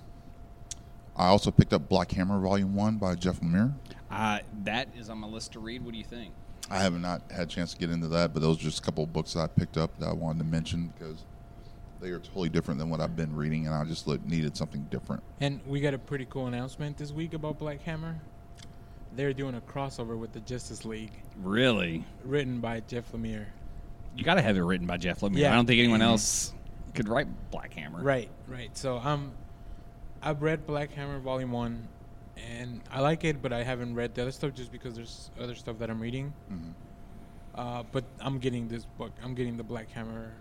[1.16, 3.72] I also picked up Black Hammer Volume One by Jeff Lemire.
[4.10, 5.82] Uh, that is on my list to read.
[5.82, 6.34] What do you think?
[6.70, 8.82] I have not had a chance to get into that, but those are just a
[8.82, 11.24] couple of books that I picked up that I wanted to mention because
[12.00, 14.86] they are totally different than what I've been reading, and I just look, needed something
[14.90, 15.22] different.
[15.40, 18.20] And we got a pretty cool announcement this week about Black Hammer.
[19.16, 22.04] They're doing a crossover with the Justice League, Really?
[22.24, 23.46] written by Jeff Lemire.
[24.16, 25.38] You got to have it written by Jeff Lemire.
[25.38, 25.52] Yeah.
[25.52, 26.52] I don't think anyone else
[26.94, 28.00] could write Black Hammer.
[28.02, 28.76] Right, right.
[28.76, 29.32] So um,
[30.22, 31.88] I've read Black Hammer Volume One,
[32.58, 35.54] and I like it, but I haven't read the other stuff just because there's other
[35.54, 36.32] stuff that I'm reading.
[36.50, 36.72] Mhm.
[37.54, 39.12] Uh, but I'm getting this book.
[39.22, 40.32] I'm getting the Black Hammer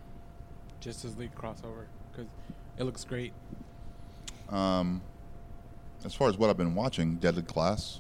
[0.80, 2.32] Justice League crossover because
[2.78, 3.34] it looks great.
[4.50, 5.02] Um,
[6.06, 8.00] as far as what I've been watching, Deadly Class,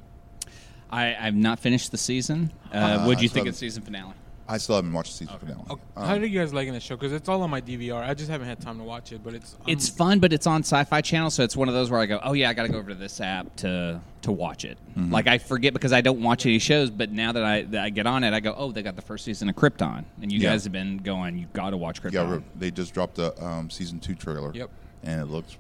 [0.92, 2.52] I, I've not finished the season.
[2.74, 4.14] Uh, Uh, what do you I think saw- of season finale?
[4.52, 5.46] I still haven't watched the season Okay.
[5.46, 5.64] finale.
[5.70, 6.96] Oh, Um, how are you guys liking the show?
[6.96, 8.02] Because it's all on my DVR.
[8.04, 10.48] I just haven't had time to watch it, but it's um, It's fun, but it's
[10.48, 12.64] on Sci-Fi Channel, so it's one of those where I go, "Oh yeah, I got
[12.64, 15.14] to go over to this app to to watch it." Mm-hmm.
[15.14, 17.90] Like I forget because I don't watch any shows, but now that I that I
[17.92, 20.40] get on it, I go, "Oh, they got the first season of Krypton," and you
[20.40, 20.50] Yeah.
[20.50, 23.70] guys have been going, "You got to watch Krypton." yeah, they just dropped the um,
[23.70, 24.52] season two trailer.
[24.54, 24.70] Yep.
[25.04, 25.58] and it looks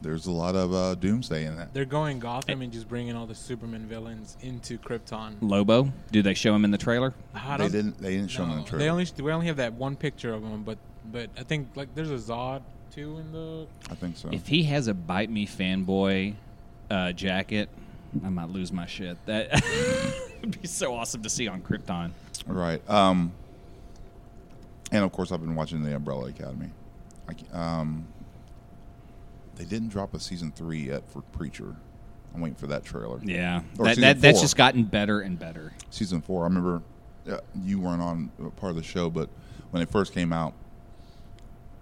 [0.00, 1.74] there's a lot of uh, doomsday in that.
[1.74, 5.36] They're going Gotham and just bringing all the Superman villains into Krypton.
[5.40, 7.14] Lobo, do they show him in the trailer?
[7.34, 7.98] I They didn't.
[7.98, 8.52] They didn't show him.
[8.52, 8.84] in the trailer.
[8.84, 10.78] They only we only have that one picture of him, but
[11.10, 13.66] but I think like there's a Zod too in the.
[13.90, 14.28] I think so.
[14.30, 16.34] If he has a bite me fanboy
[16.90, 17.68] uh, jacket,
[18.24, 19.16] I might lose my shit.
[19.26, 19.50] That
[20.40, 22.12] would be so awesome to see on Krypton.
[22.46, 22.88] Right.
[22.88, 23.32] Um,
[24.92, 26.70] and of course, I've been watching the Umbrella Academy.
[27.28, 28.06] I, um,
[29.58, 31.74] they didn't drop a season three yet for Preacher.
[32.34, 33.18] I'm waiting for that trailer.
[33.22, 34.44] Yeah, Or that, season that that's four.
[34.44, 35.72] just gotten better and better.
[35.90, 36.42] Season four.
[36.42, 36.82] I remember
[37.30, 39.28] uh, you weren't on uh, part of the show, but
[39.70, 40.54] when it first came out,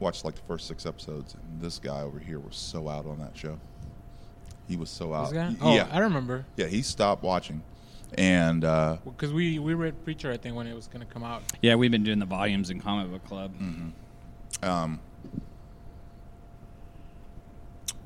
[0.00, 3.18] watched like the first six episodes, and this guy over here was so out on
[3.18, 3.58] that show.
[4.68, 5.30] He was so out.
[5.30, 5.48] This guy?
[5.50, 6.66] Y- Oh, yeah, I remember yeah.
[6.66, 7.62] He stopped watching,
[8.16, 11.42] and uh, because we we read Preacher I think when it was gonna come out.
[11.62, 13.52] Yeah, we've been doing the volumes in comic book club.
[14.62, 15.00] Um,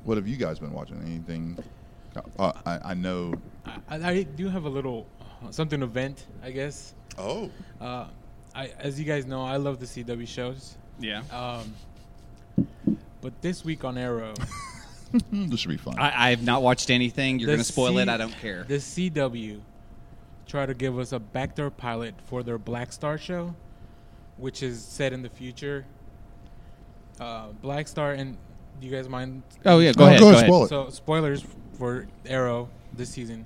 [0.03, 1.01] what have you guys been watching?
[1.05, 1.57] Anything?
[2.37, 3.33] Uh, I, I know.
[3.89, 5.07] I, I do have a little
[5.45, 6.93] uh, something to vent, I guess.
[7.17, 7.49] Oh,
[7.79, 8.07] Uh,
[8.55, 10.77] I as you guys know, I love the CW shows.
[10.99, 11.73] Yeah, Um,
[13.21, 14.33] but this week on Arrow,
[15.31, 15.97] this should be fun.
[15.97, 17.39] I, I have not watched anything.
[17.39, 18.07] You're going to spoil it.
[18.09, 18.65] I don't care.
[18.67, 19.61] the CW
[20.47, 23.55] try to give us a backdoor pilot for their Black Star show,
[24.37, 25.85] which is set in the future.
[27.19, 28.37] Uh, Black Star, and
[28.81, 29.43] do you guys mind?
[29.65, 30.19] Oh yeah, go Oh, ahead.
[30.19, 30.47] go Go ahead, ahead.
[30.49, 30.69] spoil it.
[30.69, 31.45] So spoilers
[31.77, 33.45] for Arrow this season.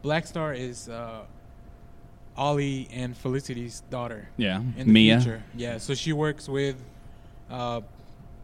[0.00, 1.22] Black Star is uh,
[2.36, 4.28] Ollie and Felicity's daughter.
[4.36, 5.20] Yeah, in the Mia.
[5.20, 5.42] future.
[5.56, 6.76] Yeah, so she works with
[7.50, 7.80] uh,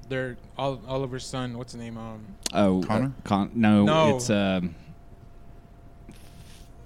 [0.09, 1.57] their Oliver's son.
[1.57, 1.97] What's the name?
[1.97, 3.07] Um, Oh, Connor?
[3.07, 4.17] uh, Con- no, No.
[4.17, 4.75] it's um,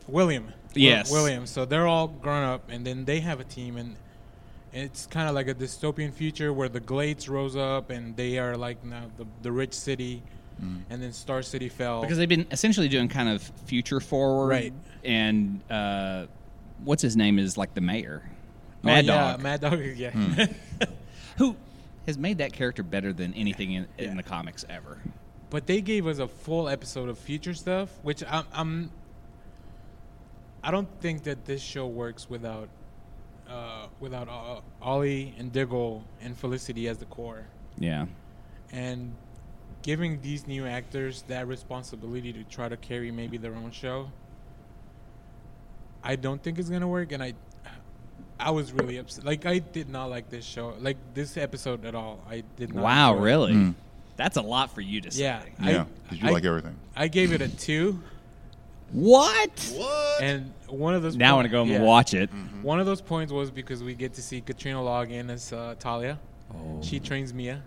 [0.07, 0.45] William.
[0.45, 1.11] Wil- Yes.
[1.11, 1.47] William.
[1.47, 3.97] So they're all grown up, and then they have a team, and
[4.73, 8.57] it's kind of like a dystopian future where the Glades rose up, and they are
[8.57, 10.23] like now the the rich city,
[10.61, 12.01] and then Star City fell.
[12.03, 14.73] because they've been essentially doing kind of future forward, Right.
[15.05, 16.27] And uh,
[16.85, 19.81] what's his name is like the mayor, Oh, Mad yeah, Dog, Mad Dog.
[19.97, 20.11] Yeah.
[21.39, 21.55] who
[22.07, 24.99] has made that character better than anything in, in the comics ever.
[25.51, 28.91] But they gave us a full episode of future stuff, which I'm, I'm
[30.62, 32.69] I don't think that this show works without
[33.49, 37.46] uh, without uh, Ollie and Diggle and Felicity as the core,
[37.78, 38.07] Yeah,
[38.72, 39.14] and
[39.82, 44.11] giving these new actors that responsibility to try to carry maybe their own show.
[46.03, 47.34] I don't think it's gonna work, and I,
[48.38, 49.24] I was really upset.
[49.24, 52.20] Like I did not like this show, like this episode at all.
[52.28, 52.84] I did not.
[52.84, 53.53] wow, really?
[53.53, 53.74] Mm.
[54.16, 55.22] That's a lot for you to say.
[55.22, 55.42] Yeah.
[55.62, 56.76] Yeah, I- because you I- like everything.
[56.96, 58.01] I gave it a two.
[58.93, 59.51] What?
[59.76, 60.22] What?
[60.22, 61.82] And one of those Now I want point- to go and yeah.
[61.82, 62.30] watch it.
[62.62, 65.74] One of those points was because we get to see Katrina log in as uh,
[65.78, 66.18] Talia.
[66.53, 66.80] Oh.
[66.82, 67.62] She trains Mia,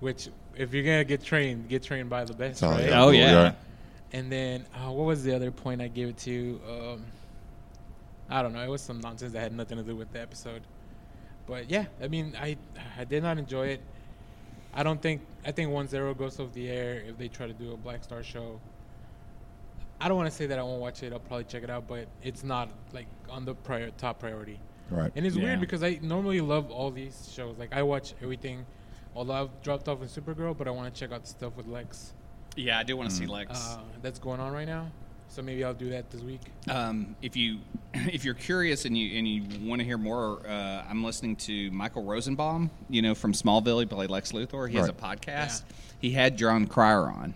[0.00, 2.90] which if you're gonna get trained, get trained by the best, Talia.
[2.90, 2.98] right?
[2.98, 3.32] Oh yeah.
[3.32, 3.52] yeah.
[4.12, 6.60] And then uh, what was the other point I gave it to?
[6.68, 7.04] Um,
[8.28, 8.62] I don't know.
[8.62, 10.62] It was some nonsense that had nothing to do with the episode.
[11.46, 12.56] But yeah, I mean, I
[12.98, 13.80] I did not enjoy it.
[14.74, 17.52] I don't think I think once Arrow goes off the air, if they try to
[17.54, 18.60] do a Black Star show,
[20.02, 21.12] I don't want to say that I won't watch it.
[21.12, 24.58] I'll probably check it out, but it's not like on the prior top priority.
[24.90, 25.12] Right.
[25.16, 25.44] And it's Yeah.
[25.44, 27.56] weird because I normally love all these shows.
[27.58, 28.66] Like I watch everything.
[29.14, 31.66] Although I've dropped off in Supergirl, but I want to check out the stuff with
[31.66, 32.14] Lex
[32.56, 33.50] Yeah, I do want to see Lex.
[33.74, 34.90] uh, that's going on right now.
[35.28, 36.40] So maybe I'll do that this week.
[36.68, 37.60] Um, if you
[37.94, 41.70] if you're curious and you and you want to hear more, uh, I'm listening to
[41.70, 42.70] Michael Rosenbaum.
[42.90, 44.68] You know from Smallville, he played Lex Luthor.
[44.68, 45.18] He has a Right.
[45.20, 45.62] podcast.
[46.00, 47.32] He had Jon Cryer on.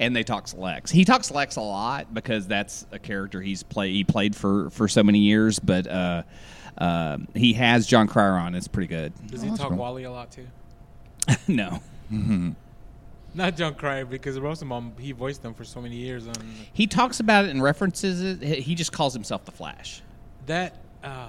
[0.00, 0.90] And they talks Lex.
[0.90, 4.88] He talks Lex a lot because that's a character he's play he played for for
[4.88, 5.58] so many years.
[5.58, 6.22] But uh,
[6.78, 8.54] um he has Jon Cryer on.
[8.54, 9.12] It's pretty good.
[9.26, 9.78] Does Oh, he that's talk cool.
[9.78, 10.46] Wally a lot too?
[11.48, 11.80] no,
[13.36, 16.34] Not Jon Cryer because Rosenbaum he voiced them for so many years on
[16.72, 18.42] he talks about it and references it.
[18.42, 20.02] He he just calls himself the Flash.
[20.46, 21.28] that uh,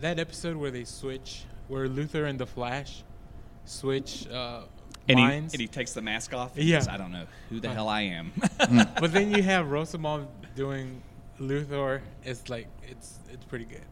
[0.00, 3.02] that episode where they switch where Luthor and the Flash
[3.64, 4.26] switch
[5.08, 6.56] And he, and he takes the mask off.
[6.56, 6.78] and Yeah.
[6.78, 8.32] goes, I don't know who the hell I am.
[9.00, 11.02] but then you have Rosenbaum doing
[11.40, 12.00] Luthor.
[12.24, 13.84] It's like it's it's pretty good.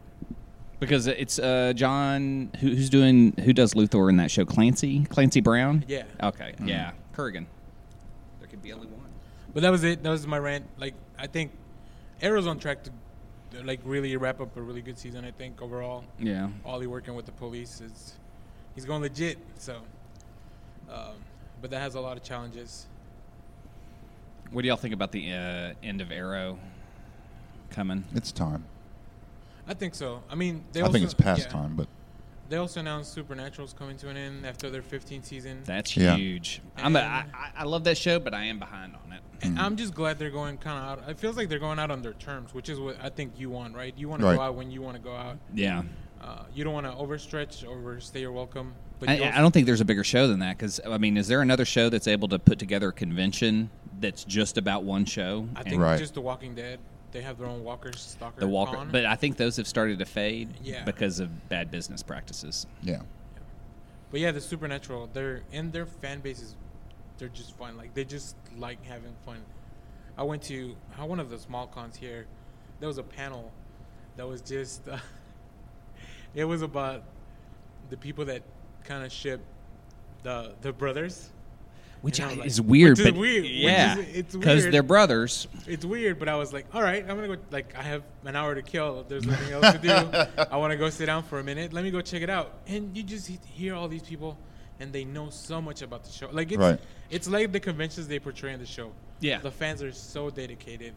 [0.79, 5.41] Because it's uh, John who, who's doing who does Luthor in that show Clancy Clancy
[5.41, 5.83] Brown.
[5.87, 6.03] Yeah.
[6.21, 6.53] Okay.
[6.63, 6.91] Yeah.
[7.15, 7.45] Kurgan.
[8.39, 9.09] There could be only one.
[9.53, 10.03] But that was it.
[10.03, 10.65] That was my rant.
[10.77, 11.51] Like I think
[12.21, 12.91] Arrow's on track to
[13.63, 15.25] like really wrap up a really good season.
[15.25, 16.03] I think overall.
[16.19, 16.49] Yeah.
[16.63, 18.13] Ollie working with the police is
[18.75, 19.39] he's going legit.
[19.57, 19.81] So,
[20.91, 21.13] um,
[21.61, 22.85] but that has a lot of challenges.
[24.51, 26.57] What do y'all think about the uh, end of Arrow
[27.69, 28.05] coming?
[28.15, 28.63] It's time.
[29.67, 30.23] I think so.
[30.29, 31.47] I mean, they I also, think it's past yeah.
[31.49, 31.87] time, but
[32.47, 35.61] They also announced Supernatural's coming to an end after their 15th season.
[35.65, 36.15] That's Yeah.
[36.15, 36.61] huge.
[36.77, 39.19] I'm a, I, I- I love that show, but I am behind on it.
[39.41, 41.09] And I'm just glad they're going kind of out.
[41.09, 43.49] It feels like they're going out on their terms, which is what I think you
[43.49, 43.93] want, right?
[43.97, 45.37] You want to go out when you want to go out.
[45.53, 45.83] Yeah.
[46.21, 48.73] Uh, you don't want to overstretch, overstay your welcome.
[48.99, 51.17] But I, you I don't think there's a bigger show than that because I mean,
[51.17, 55.05] is there another show that's able to put together a convention that's just about one
[55.05, 55.47] show?
[55.55, 55.99] I think Right.
[55.99, 56.79] just The Walking Dead.
[57.11, 58.39] They have their own walkers, Stalker.
[58.41, 58.89] the Walker, Con.
[58.91, 60.83] but I think those have started to fade Yeah.
[60.83, 62.65] because of bad business practices.
[62.81, 63.01] yeah.
[64.11, 66.55] But yeah, the Supernatural, they're and their fan bases,
[67.17, 67.75] they're just fun.
[67.77, 69.37] Like they just like having fun.
[70.17, 72.25] I went to uh, one of the small cons here.
[72.79, 73.51] There was a panel
[74.15, 74.87] that was just.
[74.87, 74.97] Uh,
[76.37, 77.01] it was about
[77.89, 78.43] the people that
[78.85, 79.41] kind of ship
[80.23, 81.29] the the brothers.
[82.01, 85.47] Which I like- is weird, which is but weird, yeah, is- it's because they're brothers.
[85.65, 87.41] It's weird, but I was like, all right, I'm gonna go.
[87.49, 89.03] Like, I have an hour to kill.
[89.09, 90.43] There's nothing else to do.
[90.51, 91.73] I want to go sit down for a minute.
[91.73, 92.53] Let me go check it out.
[92.67, 94.37] And you just hear all these people,
[94.79, 96.29] and they know so much about the show.
[96.31, 96.79] Like, it's Right.
[97.09, 98.91] it's like the conventions they portray in the show.
[99.19, 99.39] Yeah.
[99.39, 100.93] the fans are so dedicated,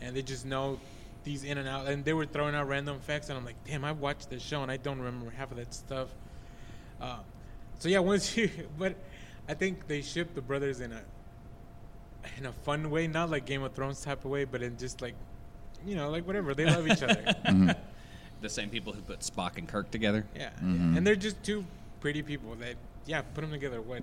[0.00, 0.80] and they just know
[1.24, 1.86] these in and out.
[1.86, 4.62] And they were throwing out random facts, and I'm like, damn, I've watched this show,
[4.62, 6.08] and I don't remember half of that stuff.
[7.00, 7.18] Uh,
[7.78, 8.94] so yeah, once you, but
[9.48, 11.00] I think they ship the brothers in a
[12.38, 15.02] in a fun way, not like Game of Thrones type of way, but in just
[15.02, 15.14] like,
[15.86, 16.54] you know, like whatever.
[16.54, 17.22] They love each other.
[17.44, 17.76] Mhm.
[18.40, 20.26] The same people who put Spock and Kirk together.
[20.36, 20.96] Yeah, Mhm.
[20.98, 21.64] and they're just two
[22.00, 23.80] pretty people that, yeah, put them together.
[23.80, 24.02] What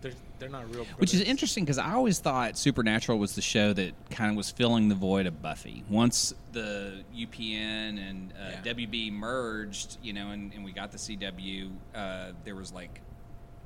[0.00, 0.84] they're they're not real.
[0.98, 4.50] Which is interesting because I always thought Supernatural was the show that kind of was
[4.50, 5.84] filling the void of Buffy.
[5.90, 8.72] Once the UPN and uh, Yeah.
[8.74, 13.00] WB merged, you know, and, and we got the CW, uh, there was like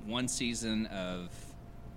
[0.07, 1.31] one season of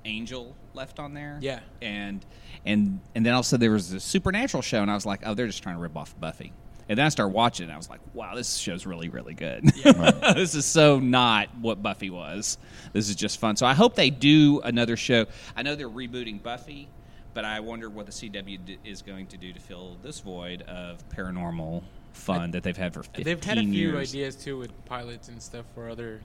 [0.05, 1.37] Angel left on there.
[1.41, 1.59] Yeah.
[1.81, 2.25] and
[2.65, 5.47] and and then also there was the Supernatural show, and I was like, oh, they're
[5.47, 6.53] just trying to rip off Buffy.
[6.89, 7.67] And then I started watching it.
[7.67, 9.65] and I was like, wow, this show's really, really good.
[9.83, 12.57] this is so not what Buffy was.
[12.93, 13.55] This is just fun.
[13.57, 15.25] So I hope they do another show.
[15.55, 16.87] I know they're rebooting Buffy,
[17.33, 20.61] but I wonder what the CW d- is going to do to fill this void
[20.63, 21.83] of paranormal
[22.13, 24.09] fun that they've had for 15 They've had a few years.
[24.11, 26.21] ideas too with pilots and stuff for other.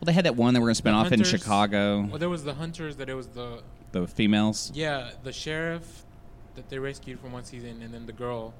[0.00, 2.02] Well, they had that one that we're going to spin The off in Chicago.
[2.08, 3.62] Well, there was the hunters that it was the
[3.92, 4.72] the females.
[4.74, 6.04] yeah the sheriff
[6.56, 8.52] that they rescued from one season, and then the girl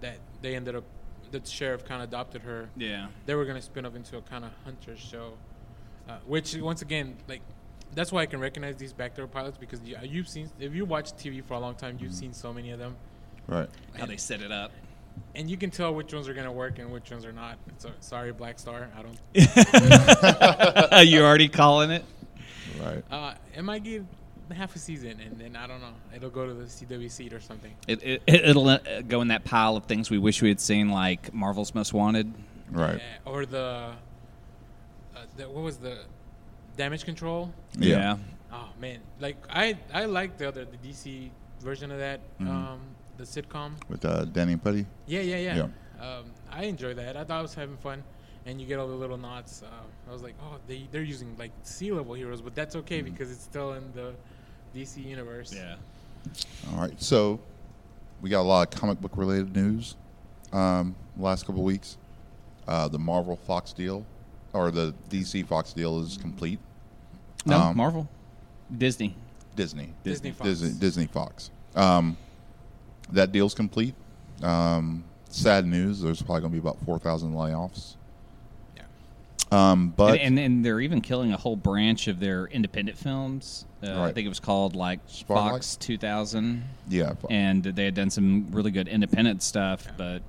[0.00, 0.84] that they ended up
[1.30, 2.68] the sheriff kind of adopted her.
[2.76, 3.06] Yeah.
[3.26, 5.34] They were gonna spin off into a kind of hunter show,
[6.08, 7.42] uh, which once again like.
[7.92, 11.12] That's why I can recognize these backdoor pilots because you, you've seen if you watch
[11.14, 12.94] TV for a long time, you've seen so many of them,
[13.48, 13.68] Right.
[13.98, 14.70] How they set it up.
[15.34, 17.58] and you can tell which ones are gonna work and which ones are not.
[17.78, 19.18] So sorry, Black Star, I don't.
[21.08, 22.04] you already calling it?
[22.80, 23.02] Right.
[23.10, 24.04] Uh, it might get
[24.50, 25.92] half a season, and then I don't know.
[26.14, 27.72] It'll go to the CW seat or something.
[27.88, 28.78] It, it, it'll uh,
[29.08, 32.32] go in that pile of things we wish we had seen, like Marvel's Most Wanted.
[32.70, 32.96] Right.
[32.98, 33.92] Yeah, or the,
[35.16, 35.98] uh, the what was the
[36.76, 37.52] damage control?
[37.78, 38.16] Yeah.
[38.52, 41.30] Oh man, like I I like the other the DC
[41.60, 42.48] version of that Mm-hmm.
[42.50, 42.80] um,
[43.16, 43.72] the sitcom.
[43.88, 44.86] With uh, Danny and Putty.
[45.06, 45.56] Yeah, yeah, yeah.
[46.00, 46.04] Yeah.
[46.18, 47.16] Um, I enjoy that.
[47.16, 48.02] I thought I was having fun,
[48.46, 49.62] and you get all the little knots.
[49.62, 49.66] Uh,
[50.08, 53.12] I was like, oh, they they're using like sea level heroes, but that's okay Mm-hmm.
[53.12, 54.14] because it's still in the
[54.74, 55.52] DC universe.
[55.54, 55.76] Yeah.
[56.72, 57.00] All right.
[57.02, 57.40] So
[58.20, 59.96] we got a lot of comic book related news
[60.52, 61.96] um, last couple of weeks.
[62.68, 64.04] Uh, the Marvel Fox deal,
[64.52, 66.58] or the DC Fox deal, is complete.
[67.46, 68.08] No, Um, Marvel.
[68.76, 69.16] Disney.
[69.56, 69.92] Disney.
[70.04, 70.48] Disney Fox.
[70.48, 71.50] Disney, Disney Fox.
[71.74, 72.16] Um,
[73.10, 73.94] that deal's complete.
[74.42, 76.00] Um, sad news.
[76.00, 77.96] There's probably going to be about four thousand layoffs.
[78.76, 78.82] Yeah.
[79.50, 83.64] Um, but and, and and they're even killing a whole branch of their independent films.
[83.82, 85.52] Uh, I think it was called like Spotlight?
[85.52, 89.86] Fox 2000, yeah, and they had done some really good independent stuff.
[89.96, 90.22] But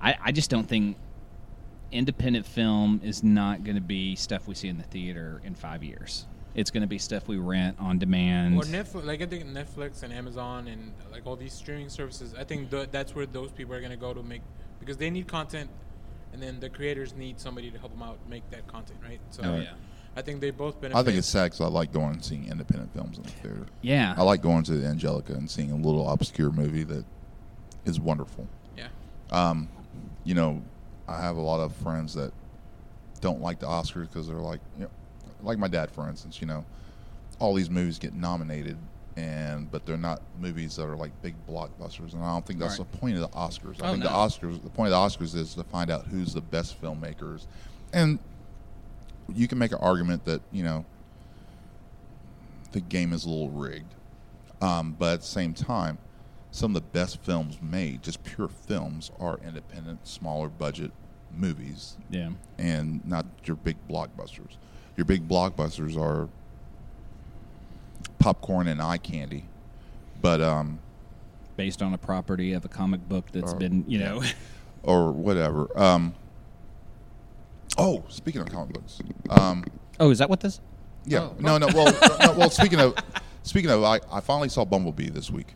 [0.00, 0.96] I, I just don't think
[1.92, 5.84] independent film is not going to be stuff we see in the theater in five
[5.84, 6.26] years.
[6.54, 8.56] It's going to be stuff we rent on demand.
[8.56, 12.34] Or Netflix, like I think Netflix and Amazon and like all these streaming services.
[12.38, 14.42] I think th- that's where those people are going to go to make
[14.80, 15.70] because they need content,
[16.32, 19.20] and then the creators need somebody to help them out make that content, right?
[19.30, 19.70] So Oh, yeah.
[20.16, 20.98] I think they both benefit.
[20.98, 23.66] I think it's sad because I like going and seeing independent films in the theater.
[23.80, 27.04] yeah, I like going to the Angelika and seeing a little obscure movie that
[27.84, 28.46] is wonderful.
[28.76, 28.88] yeah,
[29.30, 29.68] Um,
[30.24, 30.62] you know,
[31.08, 32.32] I have a lot of friends that
[33.20, 34.90] don't like the Oscars because they're like, you know,
[35.42, 36.40] like my dad, for instance.
[36.40, 36.64] You know,
[37.38, 38.76] all these movies get nominated,
[39.16, 42.12] and but they're not movies that are like big blockbusters.
[42.12, 42.90] And I don't think that's Right.
[42.90, 43.82] the point of the Oscars.
[43.82, 44.10] I Oh, think no.
[44.10, 47.46] the Oscars, the point of the Oscars is to find out who's the best filmmakers,
[47.92, 48.18] and
[49.34, 50.84] you can make an argument that you know
[52.72, 53.94] the game is a little rigged,
[54.60, 55.98] um, but at the same time,
[56.50, 60.90] some of the best films made, just pure films, are independent, smaller budget
[61.34, 62.30] movies, yeah.
[62.58, 64.56] and not your big blockbusters.
[64.96, 66.28] Your big blockbusters are
[68.18, 69.44] popcorn and eye candy,
[70.20, 70.78] but um,
[71.56, 74.22] Based on a property of a comic book that's Or- been, you know,
[74.82, 75.68] or whatever.
[75.78, 76.14] Um,
[77.78, 79.00] oh, speaking of comic books,
[79.30, 79.64] um,
[80.00, 80.60] oh, is that what this?
[81.04, 81.36] yeah, Oh.
[81.38, 81.66] no, no.
[81.74, 82.94] Well, no, well, speaking of,
[83.42, 85.54] speaking of, I, I finally saw Bumblebee this week.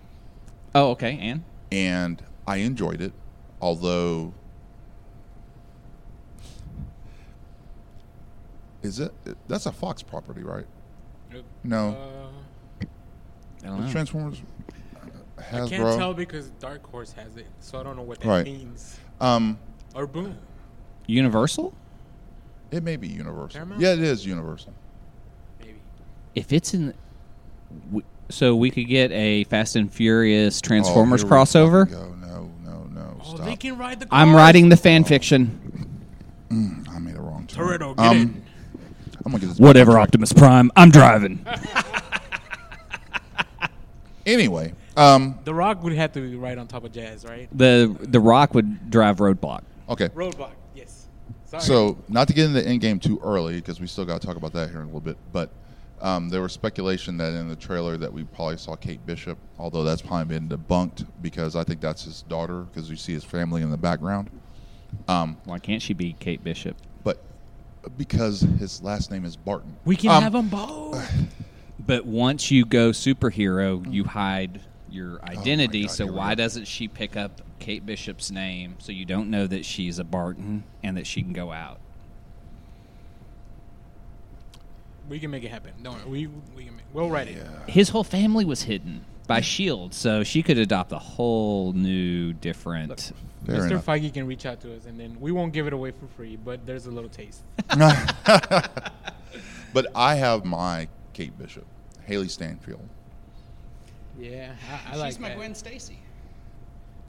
[0.75, 1.43] Oh, okay, and
[1.73, 3.13] and I enjoyed it,
[3.61, 4.33] although
[8.83, 9.13] is it
[9.49, 10.67] that's a Fox property, right?
[11.65, 11.89] No.
[11.91, 12.87] Uh,
[13.65, 13.91] I don't know.
[13.93, 14.43] Transformers,
[15.39, 15.69] I Hasbro.
[15.71, 18.45] can't tell because Dark Horse has it, so I don't know what that Right.
[18.45, 18.99] means.
[19.21, 19.59] Um,
[19.95, 20.37] Or Boom.
[21.07, 21.75] Universal.
[22.71, 23.57] It may be Universal.
[23.59, 23.81] Paramount?
[23.81, 24.73] Yeah, it is Universal.
[25.61, 25.75] Maybe.
[26.35, 26.95] If it's in,
[27.87, 31.91] w- so we could get a Fast and Furious Transformers Oh, crossover.
[31.91, 32.15] Go.
[32.15, 33.17] No, no, no.
[33.21, 33.47] Oh, Stop.
[33.47, 34.09] they can ride the.
[34.11, 34.37] I'm cars.
[34.37, 35.61] writing the fan fiction.
[36.51, 37.67] Mm, I made a wrong turn.
[37.67, 38.43] Toretto, get um, in.
[39.25, 39.59] I'm gonna get this.
[39.59, 40.71] Whatever, Optimus Prime.
[40.77, 41.45] I'm driving.
[44.25, 47.49] Anyway, um, The Rock would have to be right on top of Jazz, right?
[47.57, 49.63] the The Rock would drive Roadblock.
[49.89, 50.09] okay.
[50.09, 50.51] Roadblock.
[51.51, 51.51] Yes.
[51.51, 51.63] Sorry.
[51.63, 54.27] So, not to get into the end game too early, because we still got to
[54.27, 55.17] talk about that here in a little bit.
[55.33, 55.51] But
[56.01, 59.83] um, there was speculation that in the trailer that we probably saw Kate Bishop, although
[59.85, 63.63] that's probably been debunked because I think that's his daughter, because you see his family
[63.63, 64.29] in the background.
[65.09, 66.77] Um, Why can't she be Kate Bishop?
[67.05, 67.23] but
[67.97, 71.11] because his last name is Barton, we can Um, have them both.
[71.79, 74.61] But once you go superhero, you hide
[74.97, 75.83] your oh identity.
[75.83, 76.43] God, so why go.
[76.43, 80.65] doesn't she pick up Kate Bishop's name so you don't know that she's a Barton
[80.83, 81.79] and that she can go out?
[85.09, 85.73] We can make it happen.
[85.83, 86.27] Don't worry.
[86.27, 86.27] We
[86.57, 86.77] we can.
[86.77, 87.47] Make, we'll write it.
[87.69, 93.13] His whole family was hidden by Shield, so she could adopt a whole new, different.
[93.45, 93.71] Fair Mr.
[93.71, 93.87] enough.
[93.87, 96.37] Feige can reach out to us, and then we won't give it away for free,
[96.37, 97.43] but there's a little taste.
[99.73, 101.67] but I have my Kate Bishop,
[102.09, 102.89] Hailee Steinfeld.
[104.19, 104.53] Yeah,
[104.89, 105.37] I, I like she's my that.
[105.37, 105.99] Gwen Stacy.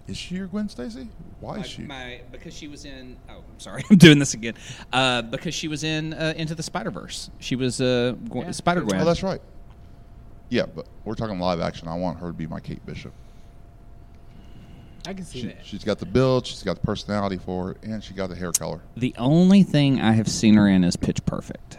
[0.08, 1.10] Is she your Gwen Stacy?
[1.42, 1.82] Why My, is she?
[1.84, 3.18] my because she was in.
[3.30, 4.54] Oh, I'm sorry, I'm doing this again.
[4.94, 7.30] Uh, because she was in uh, Into the Spider Verse.
[7.40, 8.52] She was uh, Gwen, Yeah.
[8.52, 9.02] Spider Gwen.
[9.02, 9.42] Oh, that's right.
[10.50, 11.88] Yeah, but we're talking live action.
[11.90, 13.12] I want her to be my Kate Bishop.
[15.06, 15.66] I can see She, that.
[15.66, 18.52] she's got the build, she's got the personality for it, and she got the hair
[18.52, 18.82] color.
[18.98, 21.78] The only thing I have seen her in is Pitch Perfect.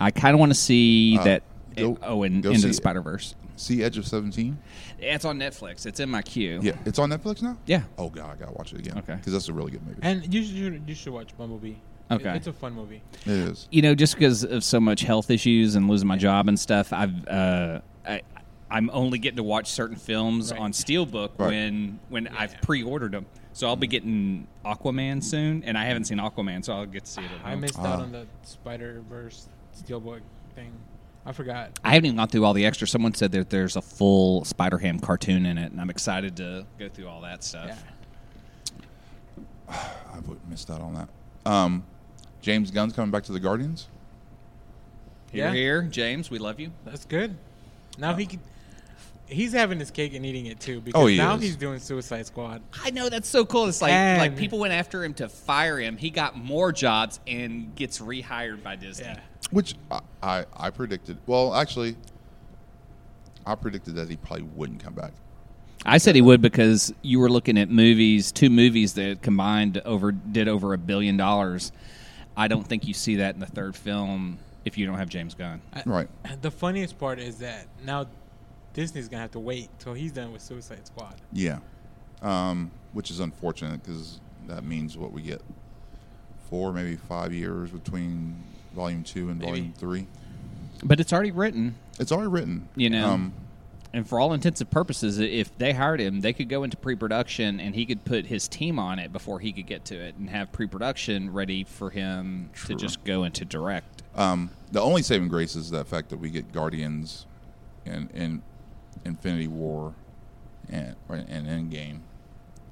[0.00, 1.42] I kind of want to see Uh, that.
[1.76, 2.72] go- oh, and Into the.
[2.74, 3.34] Spider Verse.
[3.56, 4.58] See Edge of Seventeen?
[4.98, 5.86] It's on Netflix.
[5.86, 6.60] It's in my queue.
[6.62, 7.56] Yeah, it's on Netflix now.
[7.66, 7.82] Yeah.
[7.98, 8.98] Oh god, I gotta watch it again.
[8.98, 9.14] Okay.
[9.16, 9.98] because that's a really good movie.
[10.02, 11.74] And you should you should watch Bumblebee.
[12.10, 12.36] Okay.
[12.36, 13.02] it's a fun movie.
[13.24, 13.68] it is.
[13.70, 16.92] you know, just because of so much health issues and losing my job and stuff,
[16.92, 18.22] I've uh, I,
[18.70, 20.60] I'm only getting to watch certain films Right.
[20.60, 21.48] on Steelbook Right.
[21.48, 23.26] when when I've pre-ordered them.
[23.54, 27.10] So I'll be getting Aquaman soon, and I haven't seen Aquaman, so I'll get to
[27.10, 27.30] see it.
[27.44, 27.94] At I missed Ah.
[27.94, 29.46] out on the Spider Verse
[29.76, 30.20] Steelbook
[30.54, 30.72] thing.
[31.24, 31.78] I forgot.
[31.84, 32.90] I haven't even gone through all the extras.
[32.90, 36.66] Someone said that there's a full Spider Ham cartoon in it, and I'm excited to
[36.78, 37.84] go through all that stuff.
[39.68, 39.74] Yeah.
[40.14, 41.08] I would- missed out on that.
[41.50, 41.84] Um,
[42.40, 43.88] James Gunn's coming back to the Guardians.
[45.30, 45.52] Here, Yeah.
[45.54, 46.72] here, James, we love you.
[46.84, 47.36] That's good.
[47.98, 48.40] Now he can.
[49.32, 51.42] He's having his cake and eating it too because Oh, he now is.
[51.42, 52.62] he's doing Suicide Squad.
[52.84, 53.66] I know that's so cool.
[53.66, 55.96] It's like And- like people went after him to fire him.
[55.96, 59.06] He got more jobs and gets rehired by Disney.
[59.06, 59.20] Yeah.
[59.50, 61.18] Which I, I, I predicted.
[61.26, 61.96] Well, actually,
[63.46, 65.12] I predicted that he probably wouldn't come back.
[65.84, 70.12] I said he would because you were looking at movies, two movies that combined over
[70.12, 71.72] did over a billion dollars.
[72.36, 75.34] I don't think you see that in the third film if you don't have James
[75.34, 75.60] Gunn.
[75.74, 76.08] I- Right.
[76.40, 78.06] The funniest part is that now
[78.74, 81.14] Disney's gonna have to wait till he's done with Suicide Squad.
[81.32, 81.58] Yeah.
[82.22, 85.42] Um, which is unfortunate because that means what we get
[86.48, 88.36] four, maybe five years between
[88.74, 89.50] volume two and Maybe.
[89.50, 90.06] volume three.
[90.84, 92.68] But it's already written, It's already written.
[92.76, 93.08] you know.
[93.10, 93.32] Um,
[93.94, 97.60] and for all intents and purposes, if they hired him, they could go into pre-production
[97.60, 100.30] and he could put his team on it before he could get to it and
[100.30, 102.74] have pre-production ready for him True.
[102.74, 104.02] to just go into direct.
[104.14, 107.26] um, the only saving grace is the fact that we get Guardians
[107.84, 108.40] and, and
[109.04, 109.94] Infinity War
[110.68, 112.00] and, and Endgame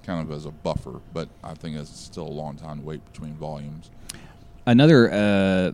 [0.02, 3.04] kind of as a buffer, but I think it's still a long time to wait
[3.12, 3.90] between volumes.
[4.66, 5.72] another uh,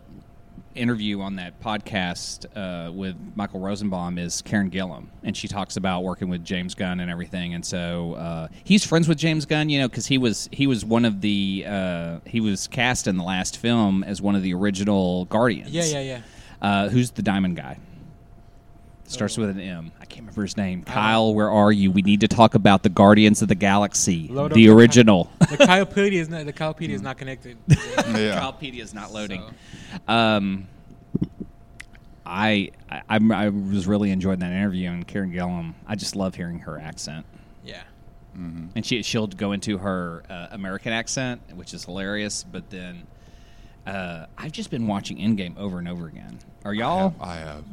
[0.75, 6.03] interview on that podcast uh, with Michael Rosenbaum is Karen Gillan, and she talks about
[6.03, 7.53] working with James Gunn and everything.
[7.53, 10.85] And so uh, he's friends with James Gunn, you know, because he was he was
[10.85, 14.53] one of the uh, he was cast in the last film as one of the
[14.53, 15.71] original Guardians.
[15.71, 16.21] Yeah, yeah, yeah.
[16.61, 17.77] Uh, who's the Diamond guy?
[19.07, 19.41] Starts Oh.
[19.41, 19.91] with an M.
[20.01, 20.83] I can't remember his name.
[20.83, 21.91] Kyle, where are you?
[21.91, 25.31] We need to talk about the Guardians of the Galaxy, Load up the the original.
[25.39, 27.57] The Kylepedia is not the Kylepedia is not connected.
[27.67, 27.73] Yeah.
[28.41, 29.43] Kylepedia is not loading.
[30.07, 30.67] Um,
[32.25, 35.73] I, I I'm- I was really enjoying that interview, and Karen Gillan.
[35.87, 37.25] I just love hearing her accent,
[37.65, 37.83] yeah.
[38.35, 42.43] and she she'll go into her uh, American accent, which is hilarious.
[42.43, 43.03] But then
[43.87, 46.37] uh, I've just been watching Endgame over and over again.
[46.65, 47.15] Are y'all?
[47.21, 47.63] I have.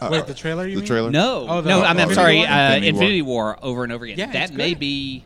[0.10, 0.66] Wait, the trailer?
[0.66, 0.86] You the mean?
[0.88, 1.10] trailer?
[1.10, 1.82] No, Oh, the- no.
[1.82, 2.40] I'm, I'm sorry.
[2.44, 3.44] Uh, Infinity Infinity, War.
[3.44, 3.58] War.
[3.62, 4.18] over and over again.
[4.18, 4.80] Yeah, that it's may good.
[4.80, 5.24] be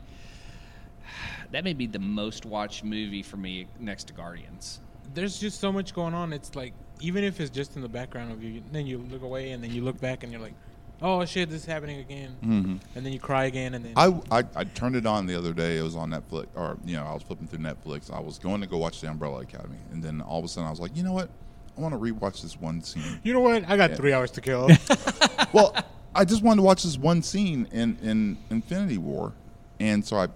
[1.53, 4.81] that may be the most watched movie for me next to Guardians.
[5.15, 6.33] There's just so much going on.
[6.33, 9.53] It's like even if it's just in the background of you, then you look away
[9.53, 10.55] and then you look back and you're like,
[11.03, 12.81] "Oh shit, this is happening again," Mhm.
[12.95, 15.53] and then you cry again, and then I, I I turned it on the other
[15.53, 15.79] day.
[15.79, 18.13] It was on Netflix, or you know, I was flipping through Netflix.
[18.13, 20.67] I was going to go watch The Umbrella Academy, and then all of a sudden,
[20.67, 21.29] I was like, you know what?
[21.77, 23.21] I want to rewatch this one scene.
[23.25, 23.69] you know what?
[23.69, 23.97] I got Yeah.
[23.97, 24.69] three hours to kill.
[25.53, 25.75] well,
[26.15, 29.33] I just wanted to watch this one scene in in Infinity War,
[29.81, 30.29] and so I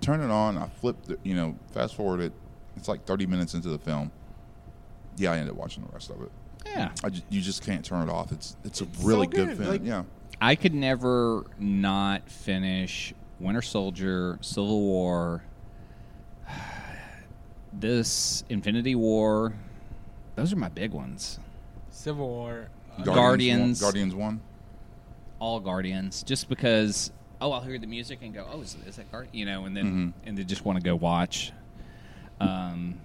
[0.00, 0.58] turned it on.
[0.58, 2.32] I flipped, it, you know, fast forward it.
[2.76, 4.10] It's like thirty minutes into the film.
[5.16, 6.30] Yeah, I ended up watching the rest of it.
[6.74, 6.90] Yeah.
[7.04, 8.32] I ju- you just can't turn it off.
[8.32, 9.70] It's it's a It's really so good, good, film.
[9.70, 10.02] like- yeah.
[10.40, 15.42] I could never not finish Winter Soldier, Civil War,
[17.72, 19.52] this Infinity War.
[20.34, 21.38] Those are my big ones.
[21.90, 22.68] Civil War.
[22.98, 23.80] uh, Guardians.
[23.80, 24.40] One, Guardians one.
[25.38, 27.10] All Guardians, just because.
[27.40, 29.76] Oh, I'll hear the music and go, "Oh, is, is that Guardian?" You know, and
[29.76, 30.26] then Mhm.
[30.28, 31.52] and they just want to go watch.
[32.40, 32.98] Um,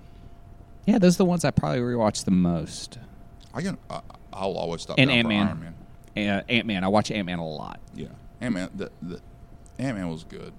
[0.86, 2.98] yeah, those are the ones I probably rewatch the most.
[3.54, 3.78] I can.
[3.90, 4.02] Uh,
[4.34, 5.48] I'll always stop And Ant-Man.
[5.48, 5.60] Iron
[6.16, 6.30] Man.
[6.30, 6.84] Uh, Ant Man.
[6.84, 7.80] I watch Ant Man a lot.
[7.96, 8.08] Yeah,
[8.40, 8.70] Ant Man.
[8.76, 9.20] The, the
[9.80, 10.54] Ant Man was good.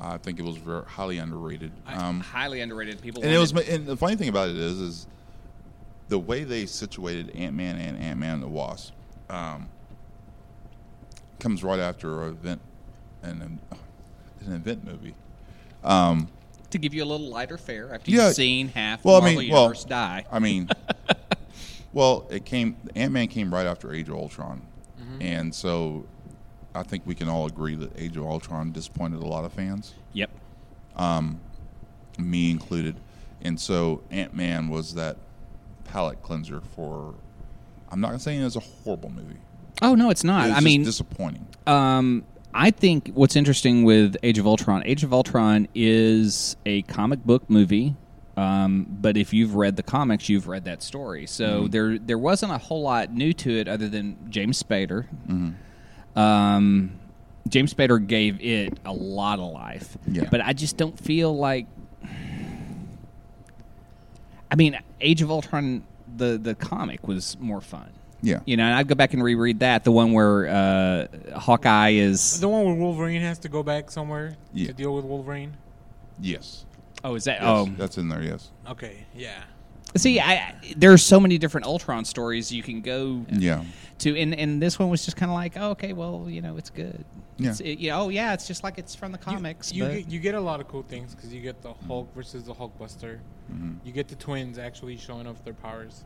[0.00, 1.72] I think it was very highly underrated.
[1.86, 3.02] Um, Highly underrated.
[3.02, 3.22] People.
[3.24, 3.52] and it was.
[3.52, 5.06] And the funny thing about it is, is
[6.08, 8.92] the way they situated Ant Man and Ant Man and the Wasp
[9.28, 9.68] um,
[11.40, 12.60] comes right after an event,
[13.22, 13.58] an,
[14.46, 15.14] an event movie.
[15.84, 16.28] Um,
[16.70, 18.26] to give you a little lighter fare after Yeah.
[18.26, 20.24] you've seen half Well, I the Marvel mean, well, universe die.
[20.30, 20.68] I mean,
[21.92, 22.76] well, it came.
[22.94, 24.62] Ant Man came right after Age of Ultron,
[25.20, 26.04] and so
[26.74, 29.94] I think we can all agree that Age of Ultron disappointed a lot of fans,
[30.12, 30.30] Yep.
[32.18, 32.96] me included.
[33.42, 35.16] And so Ant Man was that
[35.84, 37.14] palate cleanser for.
[37.90, 39.38] I'm not saying it was a horrible movie.
[39.80, 40.48] Oh no, it's It not.
[40.48, 41.46] was I mean, disappointing.
[41.66, 47.24] Um, I think what's interesting with Age of Ultron, Age of Ultron is a comic
[47.24, 47.94] book movie.
[48.38, 51.26] Um, but if you've read the comics, you've read that story.
[51.26, 51.70] So Mm-hmm.
[51.70, 55.06] there there wasn't a whole lot new to it other than James Spader.
[55.28, 56.18] Mm-hmm.
[56.18, 56.92] Um,
[57.48, 59.96] James Spader gave it a lot of life.
[60.06, 60.28] Yeah.
[60.30, 61.66] But I just don't feel like.
[64.50, 65.84] I mean, Age of Ultron,
[66.16, 67.90] the the comic was more fun.
[68.22, 68.40] Yeah.
[68.46, 71.06] You know, and I'd go back and reread that, the one where uh,
[71.38, 72.40] Hawkeye is.
[72.40, 74.68] The one where Wolverine has to go back somewhere Yeah.
[74.68, 75.56] to deal with Wolverine.
[76.20, 76.64] Yes.
[77.04, 77.40] Oh, is that?
[77.40, 78.22] Yes, Oh, that's in there.
[78.22, 78.50] Yes.
[78.68, 79.42] Okay, yeah.
[79.96, 83.64] see, I there are so many different Ultron stories you can go Yeah.
[83.98, 86.56] to, and and this one was just kind of like, oh, okay, well, you know,
[86.56, 87.04] it's good.
[87.38, 87.50] Yeah.
[87.50, 89.72] It's, it, you know, oh yeah, it's just like it's from the comics.
[89.72, 92.12] You, but get, you get a lot of cool things because you get the Hulk
[92.14, 93.20] versus the Hulkbuster.
[93.52, 93.74] Mm-hmm.
[93.84, 96.04] You get the twins actually showing off their powers.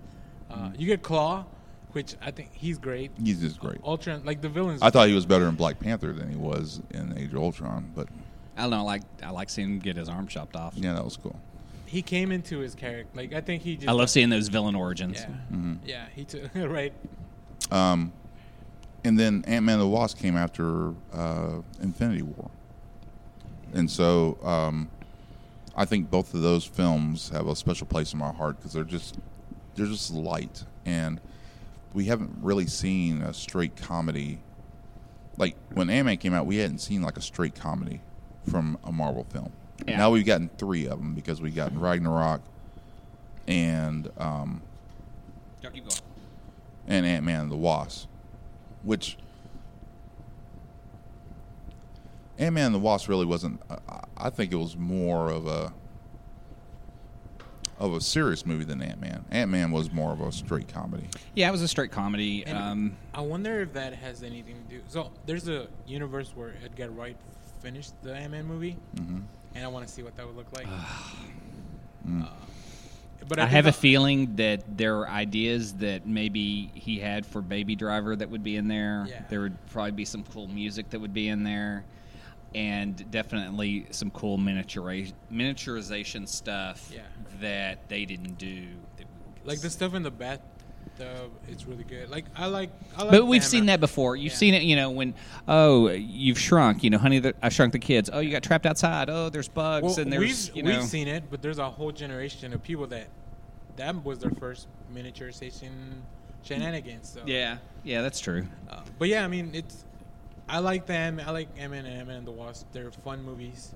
[0.50, 0.80] Uh, Mm-hmm.
[0.80, 1.46] You get Klaue,
[1.92, 3.10] which I think he's great.
[3.24, 3.78] He's just great.
[3.82, 4.82] Ultron, like the villains.
[4.82, 7.90] I thought he was better in Black Panther than he was in Age of Ultron,
[7.96, 8.08] but
[8.56, 10.74] I don't know, like I like seeing him get his arm chopped off.
[10.76, 11.38] yeah, that was cool.
[11.86, 13.10] he came into his character.
[13.16, 13.88] Like I think he just.
[13.88, 15.18] I love seeing those villain origins.
[15.20, 15.74] Yeah, Mm-hmm.
[15.86, 16.06] yeah.
[16.14, 16.92] He took right.
[17.70, 18.12] Um,
[19.04, 22.50] and then Ant Man and the Wasp came after uh, Infinity War,
[23.72, 24.88] and so um,
[25.74, 28.84] I think both of those films have a special place in my heart because they're
[28.84, 29.18] just
[29.74, 31.20] they're just light, and
[31.94, 34.38] we haven't really seen a straight comedy.
[35.38, 38.00] Like when Ant Man came out, we hadn't seen like a straight comedy
[38.50, 39.52] from a Marvel film.
[39.86, 39.96] Yeah.
[39.98, 42.40] Now we've gotten three of them because we've gotten Ragnarok
[43.48, 44.62] and um,
[45.62, 46.00] Yeah, keep going.
[46.86, 48.08] and Ant Man and the Wasp,
[48.82, 49.16] which
[52.38, 53.60] Ant Man and the Wasp really wasn't.
[53.70, 53.78] I-
[54.16, 55.72] I think it was more of a
[57.80, 59.24] of a serious movie than Ant Man.
[59.32, 61.08] Ant Man was more of a straight comedy.
[61.34, 62.46] Yeah, it was a straight comedy.
[62.46, 64.82] Um, I wonder if that has anything to do.
[64.86, 67.16] So there's a universe where Edgar Wright
[67.62, 69.20] finished the Ant Man movie, Mm-hmm.
[69.54, 70.66] and I want to see what that would look like.
[72.08, 72.24] Mm.
[72.24, 72.28] Uh,
[73.28, 77.40] but I think have a feeling that there are ideas that maybe he had for
[77.40, 79.06] Baby Driver that would be in there.
[79.08, 79.22] Yeah.
[79.30, 81.84] There would probably be some cool music that would be in there,
[82.56, 87.02] and definitely some cool miniaturiz- miniaturization stuff Yeah.
[87.40, 88.66] that they didn't do.
[88.96, 89.06] that
[89.44, 90.10] like the stuff in the
[91.48, 92.08] It's really good.
[92.10, 92.70] Like I like.
[92.96, 94.14] I like But we've seen that before.
[94.16, 94.38] You've Yeah.
[94.38, 95.14] seen it, you know, when
[95.48, 98.08] oh you've shrunk, you know, honey, the, I shrunk the kids.
[98.12, 99.10] Oh, you got trapped outside.
[99.10, 100.70] Oh, there's bugs Well, and there's we've, you know.
[100.78, 103.08] we've seen it, but there's a whole generation of people that
[103.76, 105.70] that was their first miniaturization
[106.42, 107.08] shenanigans.
[107.08, 107.22] So.
[107.26, 108.46] yeah, yeah, that's true.
[108.70, 109.84] Uh, but yeah, I mean, it's.
[110.48, 111.20] I like them.
[111.24, 112.66] I like Ant-Man and Ant-Man and the Wasp.
[112.72, 113.72] They're fun movies.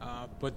[0.00, 0.52] Uh, but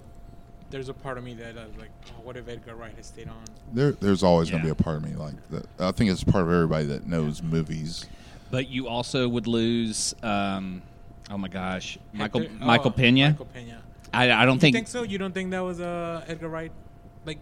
[0.74, 3.04] there's a part of me that I was like, oh, what if Edgar Wright had
[3.04, 3.36] stayed on?
[3.72, 5.66] There, there's always going to be a part of me like that.
[5.78, 8.06] I think it's part of everybody that knows movies.
[8.50, 10.16] But you also would lose.
[10.24, 10.82] Um,
[11.30, 13.28] oh my gosh, Michael Hector- oh, Michael Pena.
[13.30, 13.82] Michael Pena.
[14.12, 14.74] I, I don't You think.
[14.76, 15.02] think, so?
[15.04, 16.72] You don't think that was uh, Edgar Wright?
[17.24, 17.38] Like,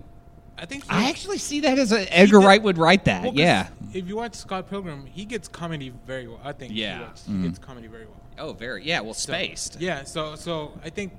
[0.59, 0.85] I think.
[0.91, 3.22] I actually see that as a, Edgar did- Wright would write that.
[3.22, 3.68] well, 'cause yeah.
[3.95, 6.41] If you watch Scott Pilgrim, he gets comedy very well.
[6.45, 6.74] I think.
[6.74, 6.99] Yeah.
[6.99, 7.24] He, works.
[7.30, 7.41] Mhm.
[7.43, 8.16] he gets comedy very well.
[8.39, 8.85] Oh, very.
[8.85, 9.01] Yeah.
[9.01, 9.78] Well, So, spaced.
[9.80, 10.05] yeah.
[10.05, 11.12] So, so I think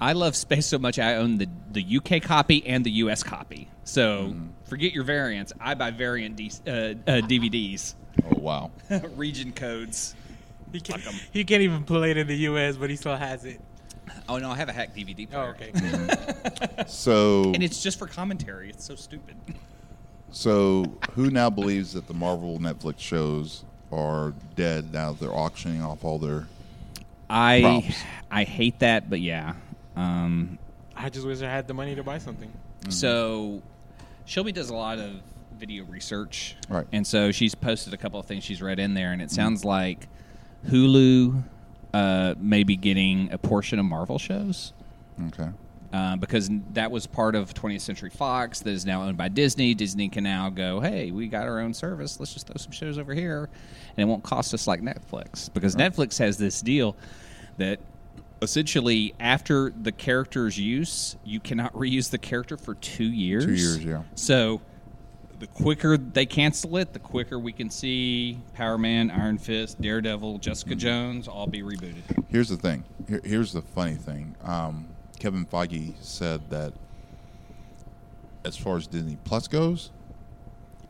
[0.00, 0.98] I love space so much.
[0.98, 3.68] I own the the UK copy and the US copy.
[3.84, 4.34] So
[4.64, 5.52] forget your variants.
[5.60, 6.94] I buy variant D, uh, uh,
[7.26, 7.94] DVDs,
[8.24, 8.70] Oh wow!
[9.16, 10.14] region codes.
[10.72, 11.00] he can't,
[11.32, 13.60] he can't even play it in the U.S., but he still has it.
[14.28, 15.70] Oh no, I have a hack DVD Oh, player.
[15.72, 16.84] okay.
[16.86, 18.70] So, And it's just for commentary.
[18.70, 19.36] It's so stupid.
[20.30, 25.12] so who now believes that the Marvel Netflix shows are dead now?
[25.12, 26.46] that They're auctioning off all their.
[27.30, 28.00] I Props.
[28.30, 29.54] I hate that, but yeah.
[29.98, 30.58] Um,
[30.96, 32.50] I just wish I had the money to buy something.
[32.88, 33.62] So,
[34.24, 35.10] Shelby does a lot of
[35.58, 36.86] video research, Right.
[36.92, 39.64] And so she's posted a couple of things she's read in there, and it sounds
[39.64, 40.06] like
[40.68, 41.42] Hulu
[41.92, 44.72] uh, may be getting a portion of Marvel shows.
[45.28, 45.48] Okay.
[45.92, 49.74] Uh, because that was part of 20th Century Fox that is now owned by Disney.
[49.74, 52.20] Disney can now go, hey, we got our own service.
[52.20, 53.48] Let's just throw some shows over here,
[53.96, 55.52] and it won't cost us like Netflix.
[55.52, 56.94] Because Netflix has this deal
[57.56, 57.80] that
[58.40, 63.44] essentially after the character's use, you cannot reuse the character for two years.
[63.44, 64.02] Two years, yeah.
[64.14, 64.60] So
[65.38, 70.38] the quicker they cancel it, the quicker we can see Power Man, Iron Fist, Daredevil,
[70.38, 70.78] Jessica Mm-hmm.
[70.78, 72.24] Jones all be rebooted.
[72.28, 72.84] Here's the thing.
[73.08, 74.34] Here, here's the funny thing.
[74.42, 76.72] Um, Kevin Feige said that
[78.44, 79.90] as far as Disney Plus goes,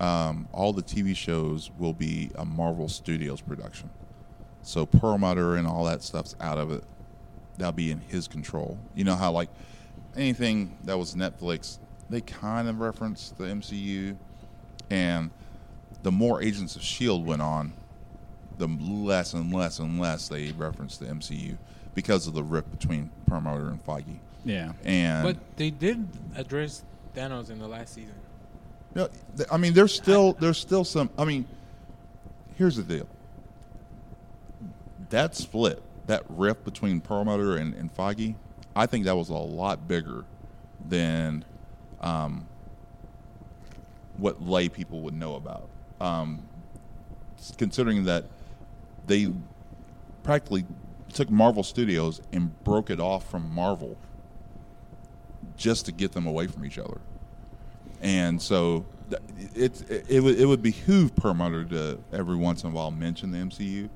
[0.00, 3.90] um, all the TV shows will be a Marvel Studios production.
[4.62, 6.84] So Perlmutter and all that stuff's out of it.
[7.58, 8.78] That'll be in his control.
[8.94, 9.50] You know how like
[10.16, 11.78] anything that was Netflix,
[12.08, 14.16] they kind of referenced the MCU,
[14.90, 15.30] and
[16.02, 17.72] the more Agents of Shield went on,
[18.58, 21.58] the less and less and less they referenced the MCU
[21.94, 24.18] because of the rift between Perlmutter and Feige.
[24.44, 24.72] Yeah.
[24.84, 26.06] And But they did
[26.36, 26.84] address
[27.14, 28.14] Thanos in the last season.
[28.94, 31.10] No, th- I mean, there's still there's still some.
[31.18, 31.46] I mean,
[32.56, 33.08] here's the deal.
[35.10, 37.90] That split, that rift between Perlmutter and, and
[38.76, 40.24] I think that was a lot bigger
[40.86, 41.44] than
[42.00, 42.46] um,
[44.16, 45.68] what lay people would know about.
[46.00, 46.42] Um,
[47.56, 48.24] considering that
[49.06, 49.32] they
[50.22, 50.64] practically
[51.12, 53.96] took Marvel Studios and broke it off from Marvel
[55.56, 57.00] just to get them away from each other
[58.00, 58.84] and so
[59.54, 63.30] it it, it would it would behoove Perlmutter to every once in a while mention
[63.30, 63.88] the MCU,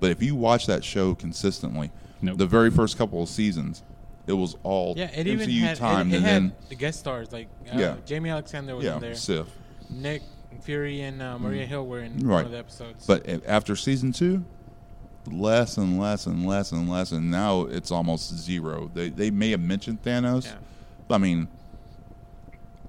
[0.00, 1.90] but if you watch that show consistently,
[2.22, 2.38] Nope.
[2.38, 3.82] the very first couple of seasons,
[4.26, 6.98] it was all Yeah, it MCU even had, time, it and had then the guest
[7.00, 7.96] stars like uh, Yeah.
[8.06, 9.14] Jaimie Alexander was in there.
[9.14, 9.46] Sif.
[9.90, 10.22] Nick
[10.62, 12.36] Fury and uh, Maria Hill were in Right.
[12.36, 13.06] one of the episodes.
[13.06, 14.44] But after season two,
[15.30, 18.90] less and less and less and less, and now it's almost zero.
[18.94, 20.54] They they may have mentioned Thanos, Yeah.
[21.06, 21.48] but I mean,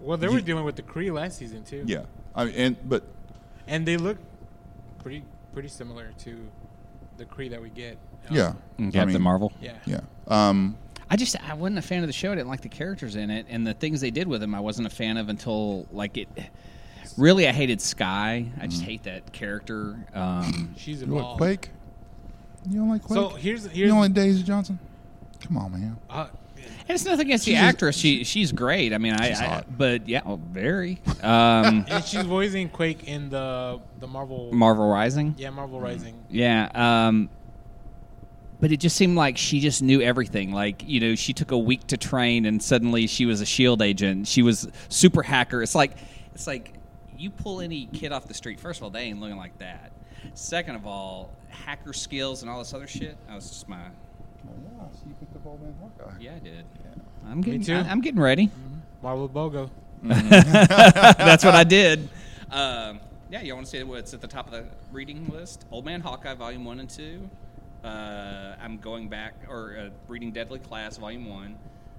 [0.01, 1.83] well, they you- were dealing with the Kree last season too.
[1.85, 2.03] yeah,
[2.35, 3.03] I mean, and but
[3.67, 4.17] and they look
[4.99, 6.47] pretty pretty similar to
[7.19, 7.97] the Kree that we get.
[8.29, 9.53] Um, yeah, I Captain mean, Marvel.
[9.61, 9.77] Yeah.
[9.85, 10.01] yeah.
[10.27, 10.77] Um,
[11.09, 12.31] I just I wasn't a fan of the show.
[12.31, 14.59] I didn't like the characters in it, and the things they did with them, I
[14.59, 16.27] wasn't a fan of until like it.
[17.17, 18.45] Really, I hated Skye.
[18.61, 19.97] I just hate that character.
[20.13, 21.37] Um, She's you want.
[21.37, 21.69] Quake?
[22.69, 23.15] You don't like Quake?
[23.17, 24.79] So here's you here's don't like Daisy Johnson?
[25.41, 25.97] Come on, man.
[26.09, 26.27] uh,
[26.89, 27.95] and it's nothing against the She's a- actress.
[27.95, 28.91] She she's great.
[28.93, 29.77] I mean, I, She's I hot.
[29.77, 35.35] but yeah, well, very um, and she's voicing Quake in the the Marvel Marvel Rising.
[35.37, 36.21] yeah Marvel Rising.
[36.29, 36.69] Yeah.
[37.07, 37.29] Um,
[38.59, 40.51] but it just seemed like she just knew everything.
[40.51, 43.81] Like, you know, she took a week to train and suddenly she was a shield
[43.81, 44.27] agent.
[44.27, 45.61] She was super hacker.
[45.63, 45.95] It's like
[46.33, 46.73] it's like
[47.17, 49.91] you pull any kid off the street, first of all, they ain't looking like that.
[50.33, 53.15] Second of all, hacker skills and all this other shit.
[53.27, 53.79] That was just my
[54.63, 56.17] yeah, so you picked up Old Man Hawkeye.
[56.19, 56.65] Yeah, I did.
[57.27, 57.75] I'm getting too.
[57.75, 58.49] I, am getting ready.
[59.01, 59.69] Marvel BOGO.
[60.03, 62.09] That's what I did.
[62.51, 65.65] Um, yeah, you want to say what's at the top of the reading list?
[65.71, 67.29] Old Man Hawkeye, Volume 1 and 2.
[67.83, 71.57] Uh, I'm going back, or uh, reading Deadly Class, Volume 1.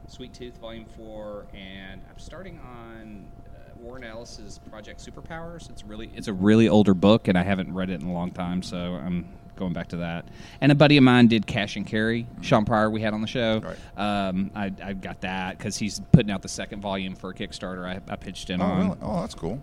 [0.09, 1.46] Sweet Tooth, Volume 4.
[1.55, 5.70] And I'm starting on uh, Warren Ellis's Project Superpowers.
[5.70, 8.32] It's really it's a really older book, and I haven't read it in a long
[8.32, 9.28] time, so I'm
[9.61, 10.24] going back to that.
[10.61, 13.26] And a buddy of mine did Cash and Carry, Sean Pryor, we had on the
[13.28, 13.61] show.
[13.61, 14.26] Right.
[14.28, 17.84] Um, I, I got that because he's putting out the second volume for a Kickstarter.
[17.86, 18.98] I, I pitched in Oh, on, really?
[19.02, 19.61] Oh, that's cool.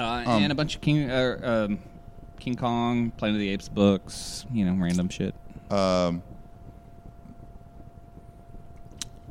[0.00, 1.38] uh, Um, and a bunch of King uh,
[1.68, 1.78] um,
[2.40, 4.46] King Kong, Planet of the Apes books.
[4.52, 5.34] You know, random shit.
[5.70, 6.22] Um,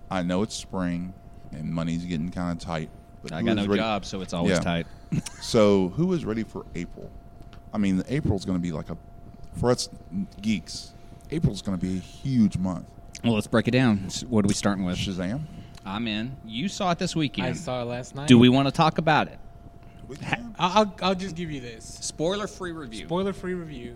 [0.09, 1.13] I know it's spring
[1.51, 2.89] and money's getting kind of tight.
[3.23, 4.59] But I got no ready- job, so it's always Yeah.
[4.59, 4.87] tight.
[5.41, 7.09] So who is ready for April?
[7.73, 8.97] I mean, April's going to be like a
[9.55, 9.89] for us
[10.41, 10.93] geeks.
[11.29, 12.85] April's going to be a huge month.
[13.23, 14.07] Well, let's break it down.
[14.27, 14.97] What are we starting with?
[14.97, 15.41] Shazam.
[15.85, 16.35] I'm in.
[16.45, 17.47] You saw it this weekend.
[17.47, 18.27] I saw it last night.
[18.27, 19.39] Do we want to talk about it?
[20.07, 20.55] We can.
[20.59, 23.05] I'll, I'll I'll just give you this Spoiler-free review.
[23.05, 23.95] spoiler free review.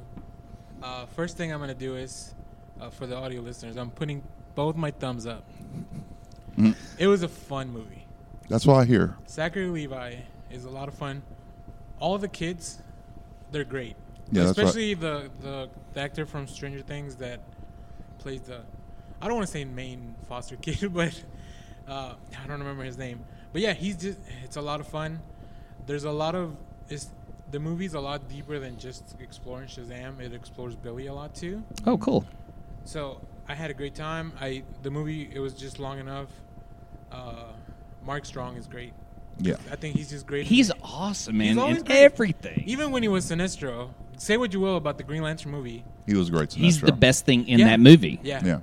[0.81, 2.33] Uh, first thing I'm gonna do is
[2.79, 4.23] uh, for the audio listeners, I'm putting
[4.55, 5.43] both my thumbs up.
[6.57, 6.75] Mhm.
[6.97, 8.05] It was a fun movie.
[8.47, 9.17] That's what I hear.
[9.27, 10.15] Zachary Levi
[10.51, 11.21] is a lot of fun.
[11.99, 12.79] All the kids,
[13.51, 13.95] they're great.
[14.31, 14.65] Yeah, that's right.
[14.65, 17.39] especially the, the the actor from Stranger Things that
[18.17, 18.61] plays the
[19.21, 21.19] I don't want to say main foster kid, but
[21.87, 22.13] uh,
[22.43, 23.23] I don't remember his name.
[23.53, 25.19] But yeah, he's just it's a lot of fun.
[25.85, 26.55] There's a lot of
[26.89, 27.09] it's
[27.51, 30.19] the movie's a lot deeper than just exploring Shazam.
[30.19, 31.63] It explores Billy a lot too.
[31.85, 32.25] oh, cool.
[32.83, 34.33] So I had a great time.
[34.41, 36.29] I the movie it was just long enough.
[37.11, 37.45] Uh,
[38.03, 38.93] Mark Strong is great.
[39.39, 39.55] Yeah.
[39.71, 40.45] I think he's just great.
[40.45, 41.49] He's awesome, man.
[41.49, 41.97] He's always in great.
[41.97, 42.63] everything.
[42.65, 43.89] even when he was Sinestro.
[44.17, 45.83] Say what you will about the Green Lantern movie.
[46.05, 46.53] He was great.
[46.53, 47.65] He's the best thing in Yeah.
[47.67, 48.19] that movie.
[48.23, 48.41] Yeah.
[48.45, 48.59] Yeah.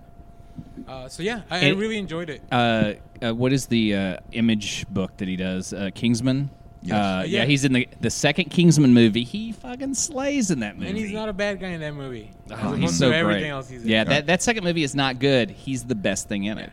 [0.89, 2.43] Uh, so yeah, I, I And- really enjoyed it.
[2.51, 5.73] Uh, uh, what is the uh, image book that he does?
[5.73, 6.51] Uh, Kingsman.
[6.83, 6.93] Yes.
[6.95, 7.41] Uh, yeah.
[7.41, 7.45] Yeah.
[7.47, 9.23] he's in the the second Kingsman movie.
[9.25, 10.89] He fucking slays in that movie.
[10.91, 12.31] And he's not a bad guy in that movie.
[12.47, 13.51] As Oh, opposed he's to so everything great.
[13.51, 13.89] else he's in.
[13.89, 15.51] yeah, that that second movie is not good.
[15.51, 16.73] He's the best thing in it.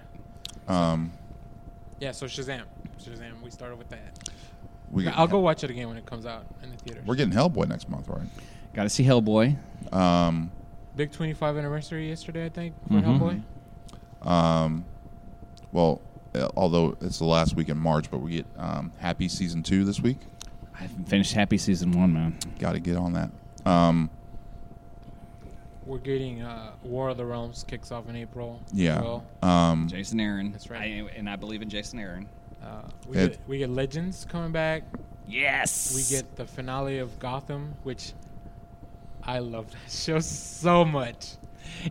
[0.68, 1.12] Um,
[2.00, 2.64] Yeah, so Shazam.
[3.04, 4.30] Shazam, we started with that.
[4.92, 7.06] we I'll go watch it again when it comes out in the theaters.
[7.06, 8.28] We're getting Hellboy next month, right?
[8.74, 9.58] Got to see Hellboy.
[9.94, 10.52] Um,
[10.96, 13.44] Big 25 anniversary yesterday, I think, for Mhm.
[14.24, 14.28] Hellboy.
[14.28, 14.86] um,
[15.72, 16.02] well,
[16.36, 19.86] uh, although it's the last week in March, but we get um, Happy season two
[19.86, 20.18] this week.
[20.76, 22.38] I haven't finished Happy season one, man.
[22.60, 23.32] Got to get on that.
[23.66, 24.10] Um,
[25.86, 28.60] We're getting uh, War of the Realms kicks off in April.
[28.68, 29.02] as yeah.
[29.02, 30.52] Well, Um, Jason Aaron.
[30.52, 30.82] That's right.
[30.82, 32.28] I, and I believe in Jason Aaron.
[32.64, 34.84] uh, we, Ed- get, we get Legends coming back.
[35.28, 35.94] Yes.
[35.96, 38.14] We get the finale of Gotham, which
[39.30, 41.34] I love that show so much.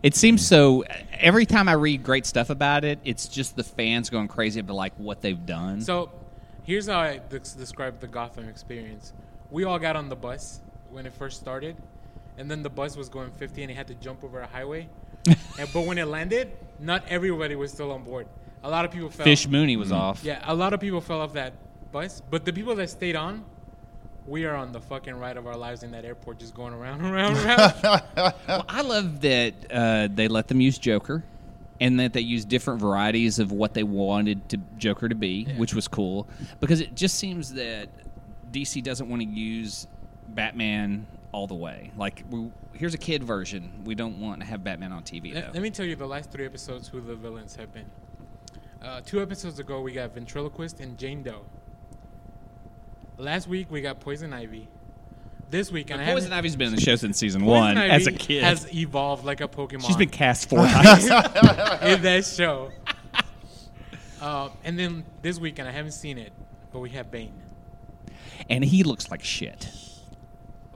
[0.03, 0.83] It seems so.
[1.13, 4.75] Every time I read great stuff about it, it's just the fans going crazy about
[4.75, 5.79] like what they've done.
[5.79, 6.11] So,
[6.63, 9.13] here's how I des- describe the Gotham experience.
[9.51, 10.59] We all got on the bus
[10.89, 11.77] when it first started,
[12.37, 14.89] and then the bus was going 50 and it had to jump over a highway.
[15.25, 18.27] and, but when it landed, not everybody was still on board.
[18.65, 19.23] A lot of people fell.
[19.23, 19.97] Fish Mooney was mm-hmm.
[19.97, 20.25] off.
[20.25, 21.53] Yeah, a lot of people fell off that
[21.93, 23.45] bus, but the people that stayed on,
[24.29, 27.01] we are on the fucking ride of our lives in that airport, just going around,
[27.05, 28.03] around, around.
[28.47, 31.23] Well, I love that uh, they let them use Joker,
[31.79, 35.73] and that they use different varieties of what they wanted to Joker to be, which
[35.73, 36.27] was cool
[36.59, 37.89] because it just seems that
[38.51, 39.87] DC doesn't want to use
[40.29, 41.91] Batman all the way.
[41.97, 43.83] Like, we, here's a kid version.
[43.85, 45.33] We don't want to have Batman on TV.
[45.33, 47.85] let, let me tell you the last three episodes who the villains have been.
[48.81, 51.41] Uh, two episodes ago, we got Ventriloquist and Jane Doe.
[53.19, 54.67] Last week, we got Poison Ivy.
[55.51, 57.77] This week, and I Poison haven't- Ivy's been in the show since season Poison one
[57.77, 58.43] Ivy as a kid.
[58.43, 59.85] has evolved like a Pokemon.
[59.87, 61.03] She's been cast four times.
[61.05, 62.71] in that show.
[64.21, 66.33] Uh, and then this weekend, I haven't seen it,
[66.73, 67.31] but we have Bane.
[68.49, 69.69] and he looks like shit.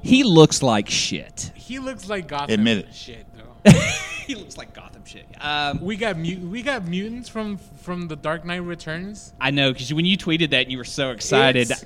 [0.02, 1.52] He looks like shit.
[1.54, 2.94] He looks like Gotham Admit it.
[2.96, 3.70] shit though.
[4.26, 5.26] he looks like Gotham shit.
[5.42, 9.34] Um, we got mu- we got mutants from from the Dark Knight Returns.
[9.42, 11.64] I know because when you tweeted that, you were so excited.
[11.70, 11.86] It's-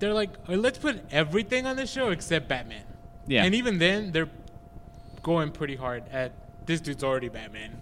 [0.00, 2.82] They're like, "Oh, let's put everything on the show except Batman.
[3.26, 3.44] Yeah.
[3.44, 4.28] And even then, they're
[5.22, 6.32] going pretty hard at
[6.66, 7.76] this dude's already Batman.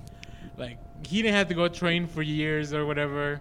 [0.56, 3.40] Like he didn't have to go train for years or whatever.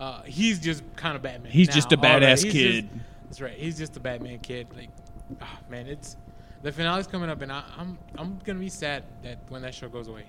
[0.00, 1.52] Uh, he's just kind of Batman.
[1.52, 2.90] He's now just a badass He's kid.
[2.90, 3.56] just- that's right.
[3.58, 4.68] He's just a Batman kid.
[4.76, 4.90] Like,
[5.42, 6.16] oh, man, it's
[6.62, 9.88] the finale's coming up, and I, I'm I'm gonna be sad that when that show
[9.88, 10.24] goes away.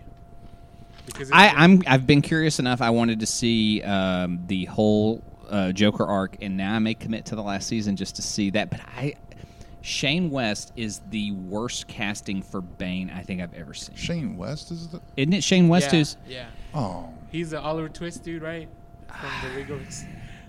[1.06, 2.82] Because I I'm I've been curious enough.
[2.82, 7.26] I wanted to see um, the whole uh, Joker arc, and now I may commit
[7.26, 8.70] to the last season just to see that.
[8.70, 9.16] But I,
[9.82, 13.96] Shane West is the worst casting for Bane I think I've ever seen.
[13.96, 16.18] Shane West is the Isn't it Shane West yeah, who's?
[16.28, 16.46] yeah.
[16.74, 18.68] oh He's the Oliver Twist dude, right?
[19.08, 19.82] From the League of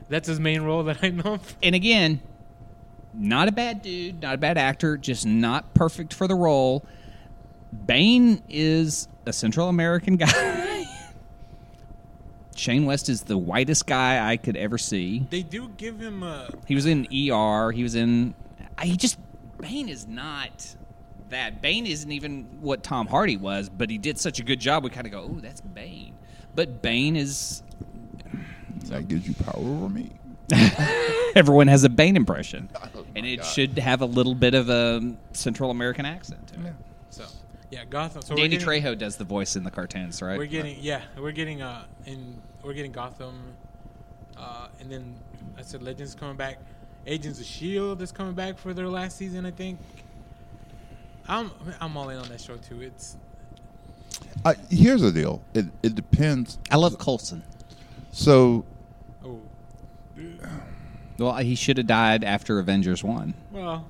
[0.09, 1.35] That's his main role that I know.
[1.35, 1.57] of.
[1.63, 2.21] And again,
[3.13, 6.85] not a bad dude, not a bad actor, just not perfect for the role.
[7.87, 10.66] Bane is a Central American guy.
[12.67, 15.25] Shane West is the whitest guy I could ever see.
[15.31, 16.51] They do give him a.
[16.67, 17.71] He was in ER.
[17.71, 18.35] He was in.
[18.83, 19.21] He just
[19.61, 20.75] Bane is not
[21.29, 21.62] that.
[21.62, 24.83] Bane isn't even what Tom Hardy was, but he did such a good job.
[24.83, 26.14] We kind of go, "Oh, that's Bane."
[26.57, 27.62] But Bane is.
[28.87, 30.11] that gives you power over me.
[31.37, 33.47] Everyone has a Bane impression, Oh and it God.
[33.47, 36.64] should have a little bit of a Central American accent to it.
[36.64, 36.71] Yeah.
[37.11, 37.27] So
[37.71, 38.23] yeah, Gotham.
[38.23, 40.37] So Danny getting, Trejo does the voice in the cartoons, right?
[40.37, 43.55] We're getting yeah, we're getting uh in we're getting Gotham,
[44.37, 45.14] uh, and then
[45.57, 46.59] I said Legends coming back.
[47.07, 49.79] Agents of Shield is coming back for their last season, I think.
[51.29, 52.83] I'm I'm all in on that show too.
[52.83, 53.17] It's
[54.45, 55.41] I, here's the deal.
[55.55, 56.59] It it depends.
[56.71, 57.43] I love Coulson.
[58.11, 58.64] So
[59.25, 59.41] oh
[61.19, 63.35] Well, he should have died after Avengers One.
[63.53, 63.87] well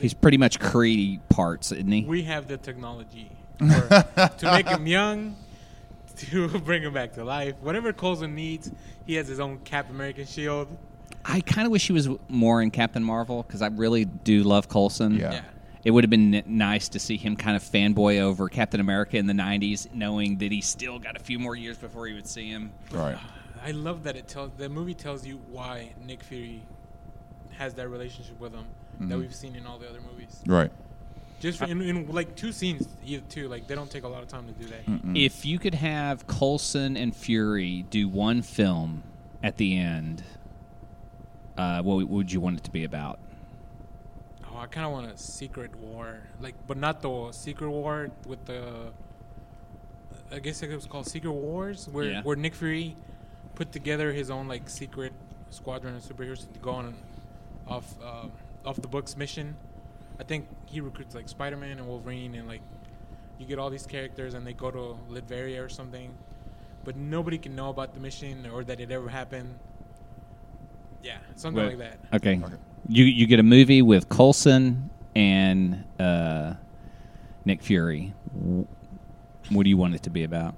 [0.00, 2.04] He's pretty much Creedy parts, isn't he?
[2.04, 5.36] we have the technology for, to make him young,
[6.30, 7.54] to bring him back to life.
[7.60, 8.70] Whatever Coulson needs,
[9.06, 10.68] he has his own Cap American shield.
[11.24, 14.68] I kind of wish he was more in Captain Marvel because I really do love
[14.68, 15.14] Coulson.
[15.16, 15.32] Yeah.
[15.32, 15.40] Yeah.
[15.84, 19.16] It would have been n- nice to see him kind of fanboy over Captain America
[19.18, 22.26] in the 90s, knowing that he still got a few more years before he would
[22.26, 22.72] see him.
[22.90, 23.18] right.
[23.64, 26.62] I love that it tells the movie tells you why Nick Fury
[27.52, 28.64] has that relationship with him
[29.00, 29.20] that Mhm.
[29.20, 30.40] we've seen in all the other movies.
[30.46, 30.70] Right.
[31.40, 33.48] Just for, in, in like two scenes, either two.
[33.48, 34.86] Like they don't take a lot of time to do that.
[34.86, 35.16] Mm-mm.
[35.24, 39.02] If you could have Coulson and Fury do one film
[39.42, 40.22] at the end,
[41.58, 43.18] uh, what would you want it to be about?
[44.50, 48.44] Oh, I kind of want a secret war, like, but not the secret war with
[48.46, 48.92] the
[50.32, 52.22] I guess it was called Secret Wars, where Yeah.
[52.22, 52.96] where Nick Fury
[53.54, 55.12] put together his own like secret
[55.50, 56.94] squadron of superheroes to go on
[57.66, 58.26] off uh,
[58.64, 59.56] off the books mission.
[60.18, 62.62] I think he recruits like Spider Man and Wolverine, and like
[63.38, 66.14] you get all these characters, and they go to Latveria or something,
[66.84, 69.58] but nobody can know about the mission or that it ever happened.
[71.02, 71.78] Yeah, something Wait.
[71.78, 72.16] like that.
[72.16, 72.40] Okay.
[72.42, 72.54] Okay.
[72.88, 76.54] You you get a movie with Coulson and uh,
[77.44, 78.14] Nick Fury.
[79.50, 80.54] What do you want it to be about?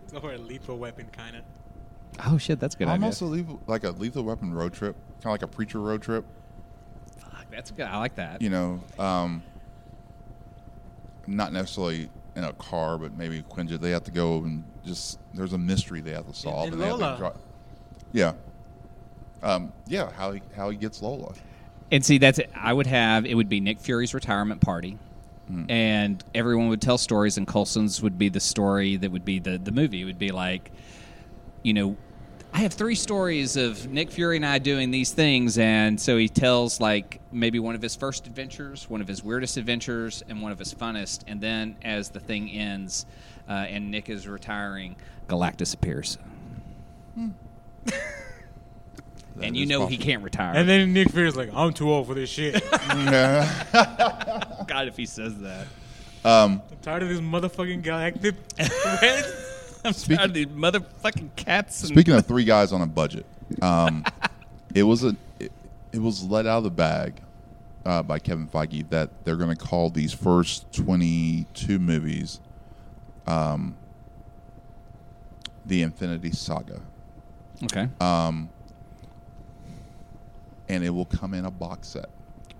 [0.22, 1.42] or a lethal weapon, kind of.
[2.26, 2.88] Oh shit, that's a good.
[2.88, 2.94] idea.
[2.94, 6.02] Almost a lethal, like a lethal weapon road trip, kind of like a preacher road
[6.02, 6.24] trip.
[7.52, 7.86] Fuck, that's good.
[7.86, 8.40] I like that.
[8.42, 9.42] You know, um,
[11.26, 13.80] not necessarily in a car, but maybe Quinjet.
[13.80, 16.72] They have to go and just there's a mystery they have to solve.
[16.72, 17.12] and they have Lola.
[17.12, 17.42] to dri-
[18.12, 18.32] yeah,
[19.42, 20.10] um, yeah.
[20.12, 21.34] How he how he gets Lola.
[21.90, 22.50] And see, that's it.
[22.54, 24.98] I would have it would be Nick Fury's retirement party,
[25.68, 29.58] and everyone would tell stories, and Coulson's would be the story that would be the
[29.58, 30.00] the movie.
[30.00, 30.70] It would be like,
[31.62, 31.96] you know,
[32.54, 36.28] I have three stories of Nick Fury and I doing these things, and so he
[36.28, 40.52] tells like maybe one of his first adventures, one of his weirdest adventures, and one
[40.52, 43.06] of his funnest, and then as the thing ends,
[43.48, 44.96] uh, and Nick is retiring,
[45.28, 46.18] Galactus appears.
[49.36, 50.52] That and you is know he can't retire.
[50.54, 52.62] And then Nick Fury's like, "I'm too old for this shit.
[52.62, 53.64] Yeah.
[54.68, 55.66] God, if he says that.
[56.22, 59.24] um, I'm tired of this motherfucking galactic red."
[59.84, 61.80] I'm Speaking- of these motherfucking cats.
[61.82, 63.26] And Speaking of three guys on a budget,
[63.60, 64.04] um,
[64.74, 65.52] it was a it,
[65.92, 67.20] it was let out of the bag
[67.84, 72.40] uh, by Kevin Feige that they're going to call these first twenty two movies,
[73.26, 73.76] um,
[75.66, 76.80] the Infinity Saga,
[77.64, 78.48] okay, um,
[80.68, 82.08] and it will come in a box set.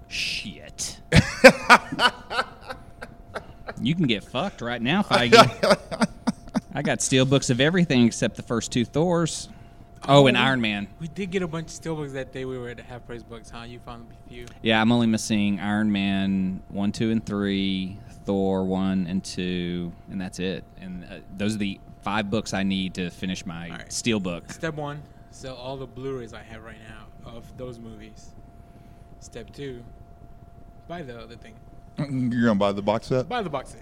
[0.09, 1.01] shit.
[3.81, 6.09] you can get fucked right now, Feige.
[6.75, 9.49] I got steel books of everything except the first two Thors.
[10.09, 10.41] Oh, and Oh.
[10.41, 10.89] Iron Man.
[10.99, 12.45] We did get a bunch of steelbooks that day.
[12.45, 13.62] We were at the half price books, huh?
[13.62, 14.47] You found a few.
[14.62, 20.20] Yeah, I'm only missing Iron Man one, two, and three, Thor one and two, and
[20.20, 20.64] that's it.
[20.81, 23.93] And uh, those are the five books I need to finish my right.
[23.93, 24.51] steel book.
[24.51, 28.33] Step one: sell all the Blu-rays I have right now of those movies.
[29.20, 29.85] Step two:
[30.89, 31.55] buy the other thing.
[31.99, 33.28] You're going to buy the box set?
[33.28, 33.80] Buy the box set.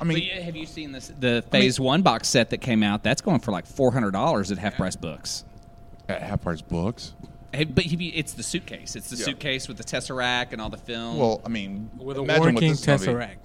[0.00, 1.12] I mean, But yeah, have you seen this?
[1.18, 3.02] The Phase One box set that came out.
[3.02, 5.44] That's going for like four hundred dollars at Half Price Books.
[6.08, 7.14] at half price books.
[7.52, 8.94] Hey, But he, it's the suitcase.
[8.96, 9.24] It's the Yeah.
[9.24, 11.18] suitcase with the tesseract and all the film.
[11.18, 13.04] Well, I mean, With a working this is gonna be.
[13.06, 13.36] Tesseract.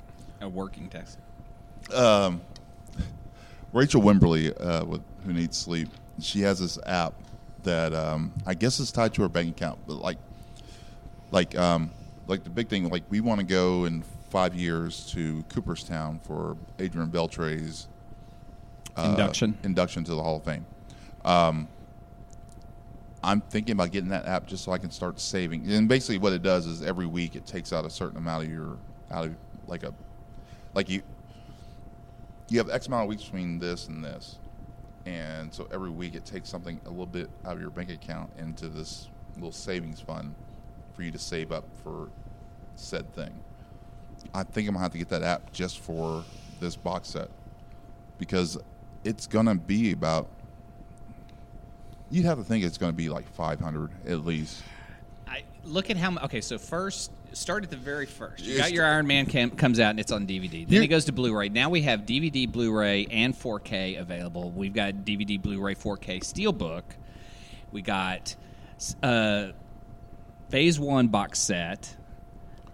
[0.42, 1.98] a working tesseract.
[1.98, 2.42] um,
[3.74, 5.90] Rachel Wimberly, uh, with Who Needs Sleep,
[6.22, 7.14] she has this app
[7.64, 9.80] that um, I guess is tied to her bank account.
[9.88, 10.18] But like,
[11.32, 11.90] like, um,
[12.28, 16.58] like the big thing, like we want to go in five years to Cooperstown for
[16.80, 17.88] Adrian Beltre's
[18.96, 19.58] uh, Induction.
[19.64, 20.66] induction to the Hall of Fame.
[21.26, 21.68] Um,
[23.24, 25.70] I'm thinking about getting that app just so I can start saving.
[25.72, 28.52] And basically, what it does is every week it takes out a certain amount of
[28.52, 28.78] your
[29.12, 29.36] out of
[29.68, 29.94] like a
[30.74, 31.02] like you
[32.50, 34.40] you have X amount of weeks between this and this,
[35.06, 38.30] and so every week it takes something a little bit out of your bank account
[38.38, 40.36] into this little savings fund
[40.94, 42.10] for you to save up for
[42.76, 43.34] said thing.
[44.34, 46.24] I think I'm gonna have to get that app just for
[46.60, 47.30] this box set
[48.18, 48.58] because
[49.04, 50.30] it's gonna be about.
[52.10, 54.64] You'd have to think it's gonna be like 500 at least.
[55.28, 56.18] I look at how.
[56.24, 58.44] Okay, so first, start at the very first.
[58.44, 60.68] You got your Iron Man cam, comes out and it's on DVD.
[60.68, 61.50] Then it goes to Blu-ray.
[61.50, 64.52] Now we have DVD, Blu-ray, and 4K available.
[64.52, 66.84] We've got DVD, Blu-ray, 4K Steelbook.
[67.72, 68.36] We got
[69.02, 69.48] uh,
[70.54, 71.96] Phase One box set.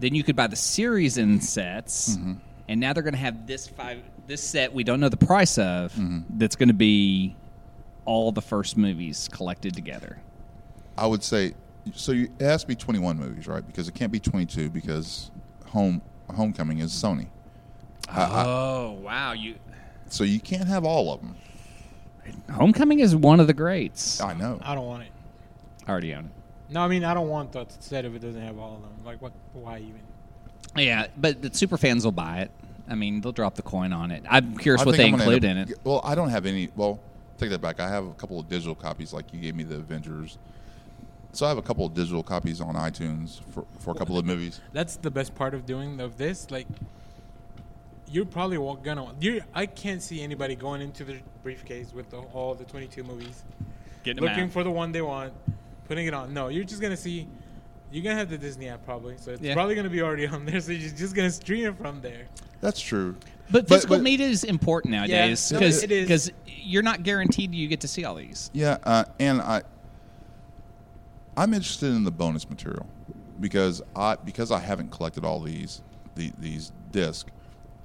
[0.00, 2.32] Then you could buy the series in sets, Mm-hmm.
[2.68, 5.56] and now they're going to have this five this set we don't know the price
[5.56, 5.92] of.
[5.94, 6.20] Mm-hmm.
[6.38, 7.34] That's going to be
[8.04, 10.18] all the first movies collected together.
[10.98, 11.54] I would say
[11.94, 12.12] so.
[12.12, 13.66] You, it has to be 21 movies, right?
[13.66, 15.30] Because it can't be 22 because
[15.66, 16.02] home
[16.34, 17.28] Homecoming is Sony.
[18.10, 19.54] I- I- oh wow, you
[20.08, 21.34] so you can't have all of them.
[22.50, 24.20] Homecoming is one of the greats.
[24.20, 24.58] I know.
[24.62, 25.12] I don't want it.
[25.86, 26.30] I already own it.
[26.70, 28.92] No, I mean I don't want the set if it doesn't have all of them.
[29.04, 29.32] Like what?
[29.52, 30.00] Why even?
[30.76, 32.50] Yeah, but the super fans will buy it.
[32.88, 34.24] I mean, they'll drop the coin on it.
[34.28, 35.78] I'm curious I what they I'm gonna include in it.
[35.84, 36.70] Well, I don't have any.
[36.74, 36.98] Well,
[37.38, 37.78] take that back.
[37.80, 40.38] I have a couple of digital copies, like you gave me the Avengers.
[41.32, 44.24] So I have a couple of digital copies on iTunes for, for a couple of
[44.24, 44.60] movies.
[44.72, 46.50] That's the best part of doing of this.
[46.50, 46.66] Like,
[48.08, 49.14] you're probably gonna.
[49.20, 53.44] You, I can't see anybody going into the briefcase with the, all the 22 movies,
[54.02, 55.32] Getting looking for the one they want,
[55.90, 56.32] putting it on.
[56.32, 57.26] No, you're just gonna see.
[57.90, 59.54] You're gonna have the Disney app probably, so it's Yeah.
[59.54, 60.60] probably gonna be already on there.
[60.66, 62.28] So you're just gonna stream it from there.
[62.60, 63.16] That's true.
[63.50, 66.30] But But- physical but- media is important nowadays no, because it is.
[66.46, 68.50] you're not guaranteed you get to see all these.
[68.54, 69.62] Yeah, uh, and I,
[71.36, 72.86] I'm interested in the bonus material
[73.40, 75.82] because I because I haven't collected all these
[76.14, 77.28] the, these discs.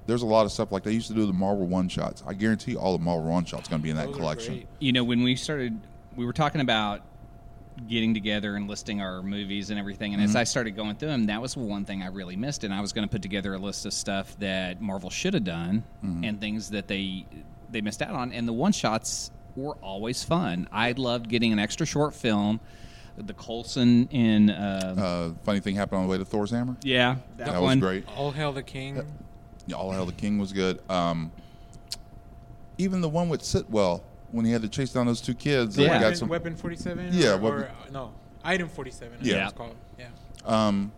[0.06, 2.22] There's a lot of stuff like they used to do the Marvel one shots.
[2.24, 4.54] I guarantee all the Marvel one shots going to be in that Those are collection.
[4.54, 4.68] great.
[4.78, 5.80] You know, when we started,
[6.14, 7.00] we were talking about
[7.88, 10.14] getting together and listing our movies and everything.
[10.14, 10.30] And Mm-hmm.
[10.30, 12.64] as I started going through them, that was one thing I really missed.
[12.64, 15.44] And I was going to put together a list of stuff that Marvel should have
[15.44, 16.24] done Mm-hmm.
[16.24, 17.26] and things that they
[17.70, 18.32] they missed out on.
[18.32, 20.68] And the one shots were always fun.
[20.72, 22.60] I loved getting an extra short film.
[23.18, 24.94] The Coulson in uh,
[25.34, 26.76] Uh, funny thing happened on the way to Thor's hammer.
[26.82, 28.04] yeah, that, That was great.
[28.16, 29.02] All hail the king.
[29.66, 30.78] Yeah, All Hail the King was good.
[30.90, 31.32] Um,
[32.78, 35.76] even the one with Sitwell when he had to chase down those two kids.
[35.78, 35.88] Yeah.
[35.88, 36.28] that got weapon, some.
[36.28, 37.08] weapon 47?
[37.12, 38.12] Yeah, Or, weapon- or, uh, no,
[38.44, 39.18] item 47.
[39.22, 39.34] Yeah.
[39.34, 39.44] Yeah.
[39.48, 39.74] It's called.
[39.98, 40.06] Yeah.
[40.44, 40.92] Um,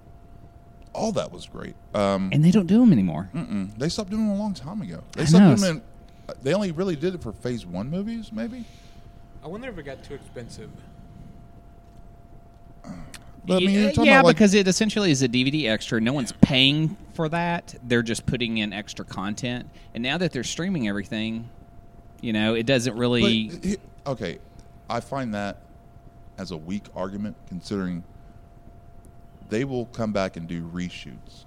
[0.93, 1.75] all that was great.
[1.95, 3.31] Um, And they don't do them anymore.
[3.35, 3.77] mm-mm.
[3.79, 5.03] they stopped doing them a long time ago.
[5.13, 5.55] They I stopped know.
[5.57, 5.83] doing them
[6.29, 6.35] in.
[6.43, 8.65] They only really did it for Phase One movies, maybe.
[9.43, 10.71] I wonder if it got too expensive.
[13.47, 16.01] But I mean, yeah, yeah, like because it essentially is a DVD extra.
[16.03, 17.75] No one's paying for that.
[17.83, 19.71] They're just putting in extra content.
[19.95, 21.49] And now that they're streaming everything,
[22.21, 23.49] you know, it doesn't really.
[23.49, 23.77] But, he-
[24.07, 24.39] okay,
[24.91, 25.59] I find that
[26.39, 28.05] as a weak argument, considering
[29.49, 31.45] they will come back and do reshoots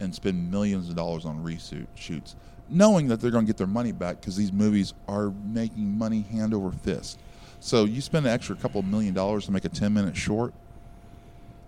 [0.00, 2.36] and spend millions of dollars on reshoots, shoots,
[2.68, 6.22] knowing that they're going to get their money back because these movies are making money
[6.30, 7.18] hand over fist.
[7.60, 10.52] So you spend an extra couple million dollars to make a ten minute short,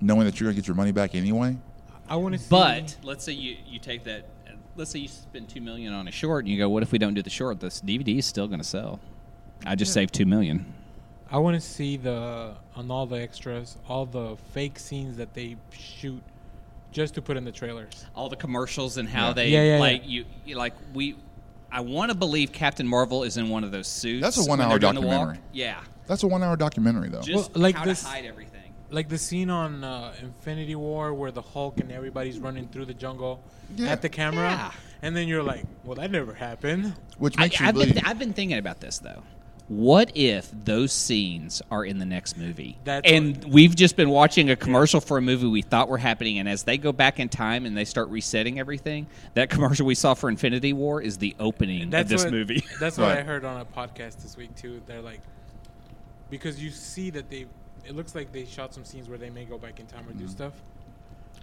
[0.01, 1.57] knowing that you're going to get your money back anyway.
[2.09, 2.47] I want to see.
[2.49, 4.25] but let's say you, you take that.
[4.81, 6.97] Let's say you spend two million on a short, and you go, "What if we
[6.97, 7.61] don't do the short?
[7.61, 8.99] This DVD is still going to sell."
[9.67, 10.65] I just saved two million.
[11.31, 15.59] I want to see the on all the extras, all the fake scenes that they
[15.71, 16.23] shoot
[16.93, 18.07] just to put in the trailers.
[18.17, 19.33] all the commercials and how Yeah.
[19.35, 20.09] they Yeah, yeah, like yeah.
[20.09, 21.15] you, you like we
[21.71, 24.23] I want to believe Captain Marvel is in one of those suits.
[24.23, 25.11] That's a when one-hour they're doing the walk.
[25.11, 25.45] documentary.
[25.53, 27.21] Yeah, That's a one hour documentary, though.
[27.21, 28.50] just Well, like how this- to hide everything.
[28.91, 32.95] Like the scene on uh, Infinity War where the Hulk and everybody's running through the
[32.95, 33.41] jungle
[33.77, 33.91] Yeah.
[33.91, 34.73] at the camera, Yeah.
[35.03, 37.95] and then you're like, "Well, that never happened." Which I, makes you I've, believe.
[37.95, 39.23] been, I've been thinking about this though.
[39.69, 42.77] What if those scenes are in the next movie?
[42.83, 46.41] That's and we've just been watching a commercial for a movie we thought were happening,
[46.41, 49.95] and as they go back in time and they start resetting everything, that commercial we
[49.95, 52.65] saw for Infinity War is the opening of this what, movie.
[52.81, 54.83] That's what I heard on a podcast this week too.
[54.87, 55.21] They're like,
[56.31, 57.47] because you see that they,
[57.87, 60.11] it looks like they shot some scenes where they may go back in time or
[60.11, 60.21] Mm-hmm.
[60.27, 60.53] do stuff.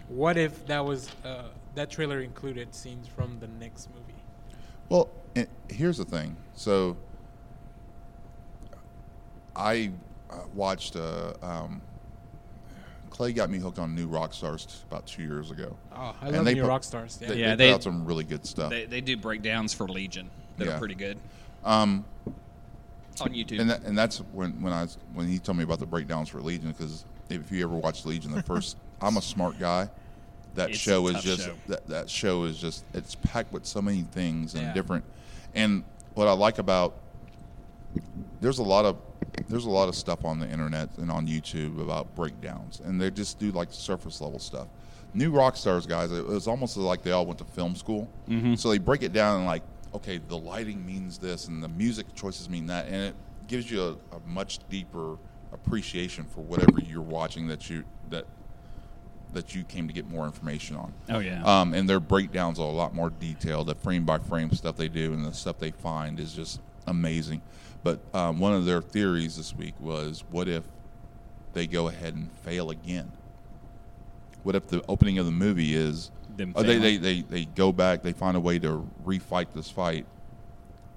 [0.08, 1.42] What if that was uh,
[1.74, 4.18] that trailer included scenes from the next movie?
[4.88, 6.34] Well, and here's the thing.
[6.54, 6.96] So,
[9.54, 9.90] I
[10.30, 10.96] uh, watched.
[10.96, 11.82] Uh, um,
[13.10, 15.76] Clay got me hooked on New Rockstars about two years ago.
[15.92, 17.18] Oh, I And love they New put- Rock Stars.
[17.20, 17.28] Yeah.
[17.28, 18.70] They, Yeah, they, they- put out some really good stuff.
[18.70, 20.74] they, they do breakdowns for Legion that Yeah.
[20.74, 21.18] are pretty good
[21.64, 22.04] um,
[23.20, 23.60] on YouTube.
[23.60, 26.28] and that, and that's when when I was, when he told me about the breakdowns
[26.28, 29.88] for Legion because if you ever watched Legion, the first I'm a smart guy.
[30.54, 31.54] That It's show is just show.
[31.68, 34.72] that that show is just it's packed with so many things and Yeah.
[34.74, 35.04] different.
[35.54, 35.84] And
[36.14, 36.94] what I like about
[38.40, 38.96] there's a lot of
[39.48, 43.10] there's a lot of stuff on the internet and on YouTube about breakdowns, and they
[43.10, 44.66] just do like surface level stuff.
[45.14, 48.54] New rock stars guys, it was almost like they all went to film school, Mm-hmm.
[48.54, 49.62] so they break it down and like,
[49.98, 53.14] okay, the lighting means this, and the music choices mean that, and it
[53.48, 55.16] gives you a, a much deeper
[55.52, 58.26] appreciation for whatever you're watching that you that
[59.32, 60.92] that you came to get more information on.
[61.10, 61.42] oh yeah.
[61.44, 63.66] Um, and their breakdowns are a lot more detailed.
[63.66, 67.42] The frame by frame stuff they do and the stuff they find is just amazing.
[67.82, 70.64] But um, one of their theories this week was what if
[71.52, 73.12] they go ahead and fail again?
[74.44, 77.72] What if the opening of the movie is Them oh, they, they, they, they go
[77.72, 80.06] back, they find a way to refight this fight,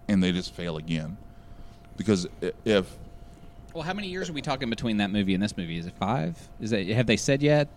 [0.08, 1.18] and they just fail again?
[1.98, 2.28] Because
[2.64, 2.98] if
[3.74, 5.78] Well, how many years are we talking between that movie and this movie?
[5.78, 6.38] Is it five?
[6.60, 7.68] Is that have they said yet?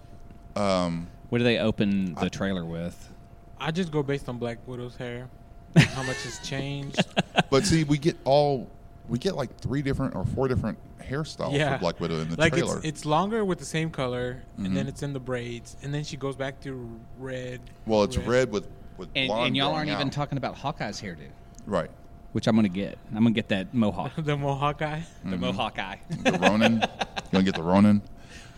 [0.56, 3.10] um, What do they open the trailer with?
[3.58, 5.28] I just go based on Black Widow's hair,
[5.74, 7.02] how much has changed.
[7.50, 8.68] but see, we get all
[9.08, 11.74] we get like three different or four different hairstyles Yeah.
[11.74, 12.78] for Black Widow in the like trailer.
[12.78, 14.88] it's it's longer with the same color, and then Mhm.
[14.88, 17.60] it's in the braids, and then she goes back to red.
[17.86, 18.66] Well, it's red with
[18.96, 21.26] with And, blonde and y'all aren't even talking about Hawkeye's hairdo,
[21.66, 21.90] right.
[22.32, 22.96] which I'm gonna get.
[23.10, 25.04] I'm gonna get that mohawk, the Mohawk guy.
[25.24, 26.74] the mohawk eye, The Ronin.
[26.82, 28.00] you gonna get the Ronin?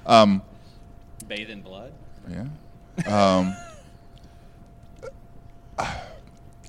[0.04, 0.42] Um,
[1.26, 1.92] bathe in blood.
[2.28, 2.44] yeah.
[3.38, 3.56] Um,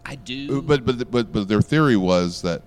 [0.05, 0.61] I do.
[0.61, 2.61] but but but but their theory was that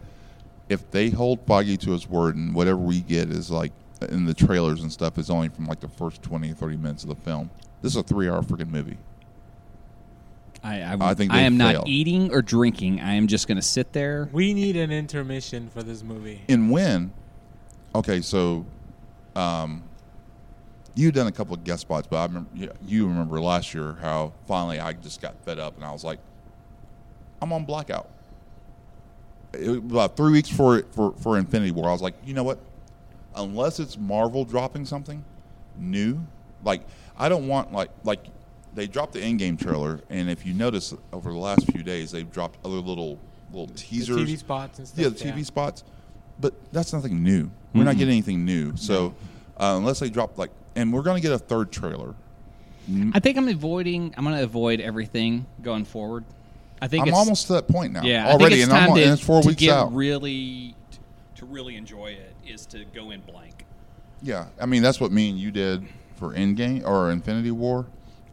[0.71, 3.73] if they hold Feige to his word and whatever we get is like
[4.09, 7.03] in the trailers and stuff is only from like the first 20 or 30 minutes
[7.03, 7.51] of the film.
[7.83, 8.97] This is a three hour freaking movie.
[10.63, 11.73] I, I, I think I am fail.
[11.81, 13.01] not eating or drinking.
[13.01, 14.29] I am just going to sit there.
[14.33, 16.43] We need an intermission for this movie.
[16.49, 17.13] And when?
[17.95, 18.65] Okay, so,
[19.35, 19.83] um,
[20.95, 23.97] you done a couple of guest spots, but I remember you- you remember last year
[24.01, 26.19] how finally I just got fed up and I was like,
[27.43, 28.11] I'm on blackout.
[29.53, 32.45] It was about three weeks for for for Infinity War, I was like, you know
[32.45, 32.59] what?
[33.35, 35.25] Unless it's Marvel dropping something
[35.79, 36.21] new,
[36.65, 36.83] like
[37.19, 38.21] I don't want like like
[38.75, 42.31] they dropped the Endgame trailer, and if you notice over the last few days, they've
[42.31, 43.19] dropped other little
[43.53, 44.99] little The teasers, TV spots and stuff.
[44.99, 45.83] yeah, the TV spots,
[46.39, 47.51] but that's nothing new.
[47.75, 48.77] We're not getting anything new.
[48.77, 49.15] So
[49.57, 52.15] uh, unless they drop like, and we're going to get a third trailer.
[53.13, 54.15] I think I'm avoiding.
[54.17, 56.25] I'm going to avoid everything going forward.
[56.81, 58.03] I think I'm it's, almost to that point now.
[58.03, 58.27] yeah.
[58.27, 59.95] I already, think it's and, I'm, to, and it's four to weeks get out.
[59.95, 60.75] really
[61.37, 63.65] to really enjoy it is to go in blank.
[64.23, 65.87] yeah, I mean that's what me and you did
[66.17, 67.87] for Endgame or Infinity War,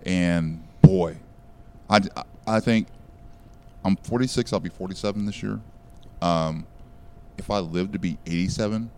[0.05, 1.17] and boy,
[1.89, 2.01] I,
[2.45, 2.87] I think
[3.85, 4.51] I'm 46.
[4.51, 5.59] I'll be 47 this year.
[6.21, 6.65] Um,
[7.37, 8.89] if I live to be 87,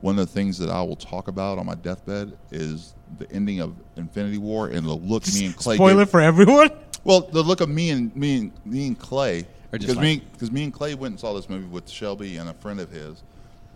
[0.00, 3.60] one of the things that I will talk about on my deathbed is the ending
[3.60, 5.76] of Infinity War and the look me and Clay.
[5.76, 6.70] Spoiler gave- for everyone.
[7.06, 10.50] Well, the look of me and me and me and Clay, because like- me because
[10.50, 13.22] me and Clay went and saw this movie with Shelby and a friend of his,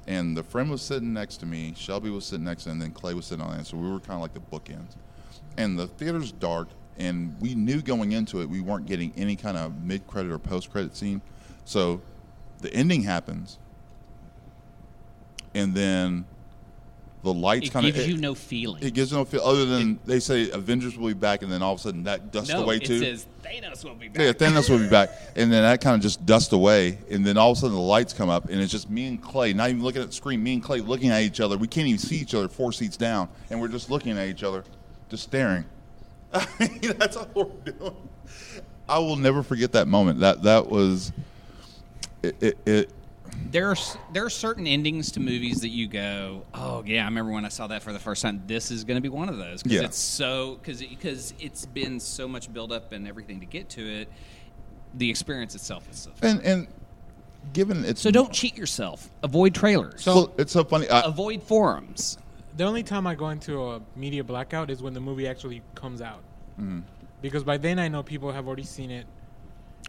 [0.08, 2.82] and the friend was sitting next to me, Shelby was sitting next to, him, and
[2.82, 4.96] then Clay was sitting on the end, so we were kind of like the bookends.
[5.56, 6.66] And the theater's dark,
[6.98, 10.40] and we knew going into it we weren't getting any kind of mid credit or
[10.40, 11.22] post credit scene,
[11.64, 12.00] so
[12.62, 13.58] the ending happens,
[15.54, 16.24] and then
[17.22, 18.82] the lights It kind of gives you no feeling.
[18.82, 21.74] it gives no feel other than they say Avengers will be back, and then all
[21.74, 22.94] of a sudden that dusts no, away it too.
[22.94, 24.22] It says Thanos will be back.
[24.22, 27.36] Yeah, Thanos will be back, and then that kind of just dusts away, and then
[27.36, 29.68] all of a sudden the lights come up, and it's just me and Clay, not
[29.68, 31.58] even looking at the screen, me and Clay looking at each other.
[31.58, 34.42] We can't even see each other four seats down, and we're just looking at each
[34.42, 34.64] other,
[35.10, 35.66] just staring.
[36.32, 37.96] I mean, that's all we're doing.
[38.88, 40.20] I will never forget that moment.
[40.20, 41.12] That that was
[42.22, 42.36] it.
[42.40, 42.90] it, it
[43.50, 43.76] there are
[44.12, 47.48] there are certain endings to movies that you go, oh yeah, I remember when I
[47.48, 48.42] saw that for the first time.
[48.46, 49.84] This is going to be one of those because Yeah.
[49.86, 53.82] it's so because because it's been so much build up and everything to get to
[54.02, 54.08] it.
[54.94, 56.10] The experience itself is so.
[56.22, 56.68] and and
[57.52, 59.10] given it's So don't cheat yourself.
[59.22, 60.02] Avoid trailers.
[60.02, 60.88] So it's so funny.
[60.88, 62.18] I, avoid forums.
[62.56, 66.02] The only time I go into a media blackout is when the movie actually comes
[66.02, 66.22] out.
[66.60, 66.80] Mm-hmm.
[67.22, 69.06] Because by then I know people have already seen it.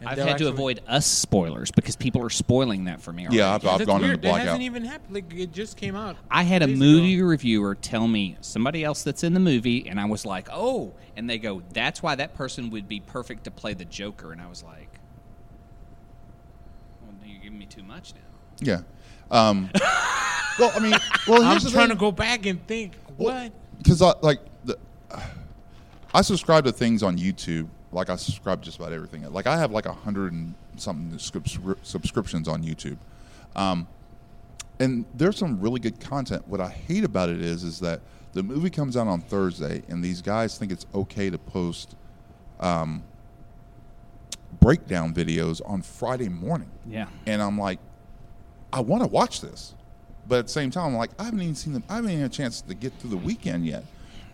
[0.02, 3.22] And I've they'll had to avoid us spoilers because people are spoiling that for me.
[3.22, 3.36] Already.
[3.38, 4.24] yeah, I've, I've That's gone weird.
[4.24, 5.14] into It hasn't even happened.
[5.14, 6.16] Like it just came out.
[6.30, 7.26] I had a movie ago.
[7.26, 11.30] reviewer tell me somebody else that's in the movie, and I was like, "Oh!" And
[11.30, 14.48] they go, "That's why that person would be perfect to play the Joker." And I
[14.48, 14.98] was like,
[17.02, 18.20] "Well, you're giving me too much now."
[18.60, 18.80] Yeah.
[19.30, 19.70] Um,
[20.58, 20.94] well, I mean,
[21.28, 21.96] well, I'm the trying thing.
[21.96, 22.94] to go back and think.
[23.16, 23.52] What?
[23.78, 24.78] because I like the,
[26.14, 27.68] I subscribe to things on YouTube.
[27.92, 29.30] Like I subscribe just about everything.
[29.32, 32.96] Like I have like a hundred and something subscriptions on YouTube,
[33.54, 33.86] um,
[34.80, 36.48] and there's some really good content.
[36.48, 38.00] What I hate about it is, is that
[38.32, 41.94] the movie comes out on Thursday, and these guys think it's okay to post
[42.60, 43.02] um,
[44.60, 46.70] breakdown videos on Friday morning.
[46.88, 47.08] Yeah.
[47.26, 47.78] And I'm like,
[48.72, 49.74] I want to watch this,
[50.26, 51.84] but at the same time, I'm like, I haven't even seen them.
[51.88, 53.84] I haven't even had a chance to get through the weekend yet.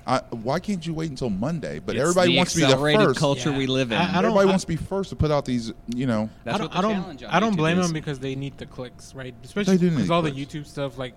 [0.08, 1.78] I, why can't you wait until Monday?
[1.80, 3.20] But It's everybody the wants to be the accelerated first.
[3.20, 3.58] culture Yeah.
[3.58, 3.98] we live in.
[3.98, 5.72] I- I don't- everybody wants to be first to put out these.
[5.94, 6.72] You know, That's I don't.
[6.72, 6.94] the I don't.
[6.94, 7.86] challenge on I don't blame is.
[7.86, 9.34] them because they need the clicks, right?
[9.44, 10.30] Especially because all the.
[10.32, 11.14] YouTube stuff, like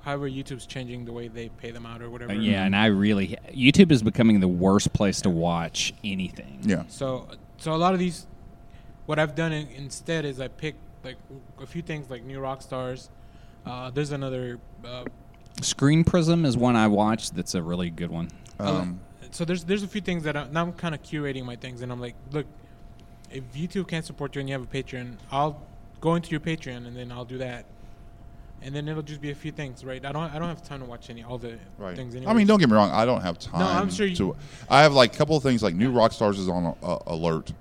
[0.00, 2.32] however YouTube's changing the way they pay them out or whatever.
[2.32, 6.58] Uh, yeah, and I really YouTube is becoming the worst place to watch anything.
[6.62, 7.28] yeah, So,
[7.58, 8.26] so a lot of these,
[9.06, 11.16] what I've done in, instead is I pick like
[11.60, 13.10] a few things like new rock stars.
[13.66, 14.58] Uh, there's another.
[14.84, 15.04] Uh,
[15.60, 17.34] ScreenPrism is one I watched.
[17.36, 18.30] That's a really good one.
[18.58, 19.00] um,
[19.30, 21.80] so there's there's a few things that I, now I'm kind of curating my things,
[21.82, 22.46] and I'm like, look,
[23.30, 25.62] if YouTube can't support you and you have a Patreon, I'll
[26.00, 27.64] go into your Patreon and then I'll do that,
[28.60, 30.04] and then it'll just be a few things, right?
[30.04, 31.96] I don't I don't have time to watch any all the right.
[31.96, 32.14] things.
[32.14, 32.90] I mean, don't get me wrong.
[32.90, 33.60] I don't have time.
[33.60, 34.36] No, I'm sure you- to.
[34.68, 37.52] I have like a couple of things like New Rockstars is on uh, alert.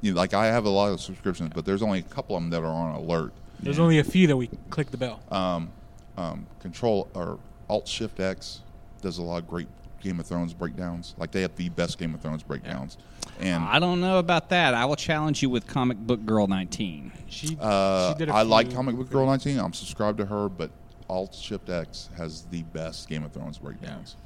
[0.00, 2.42] You know, like I have a lot of subscriptions, but there's only a couple of
[2.42, 3.32] them that are on alert.
[3.60, 5.20] There's only a few that we click the bell.
[5.30, 5.72] um,
[6.18, 7.38] um, Control or
[7.68, 8.60] Alt Shift X
[9.00, 9.68] does a lot of great
[10.02, 11.14] Game of Thrones breakdowns.
[11.16, 12.98] Like they have the best Game of Thrones breakdowns,
[13.40, 14.74] and I don't know about that.
[14.74, 17.12] I will challenge you with Comic Book Girl 19.
[17.28, 19.58] She, uh, she did a I like Comic Book Girl 19.
[19.58, 20.70] I'm subscribed to her, but
[21.08, 24.16] Alt Shift X has the best Game of Thrones breakdowns.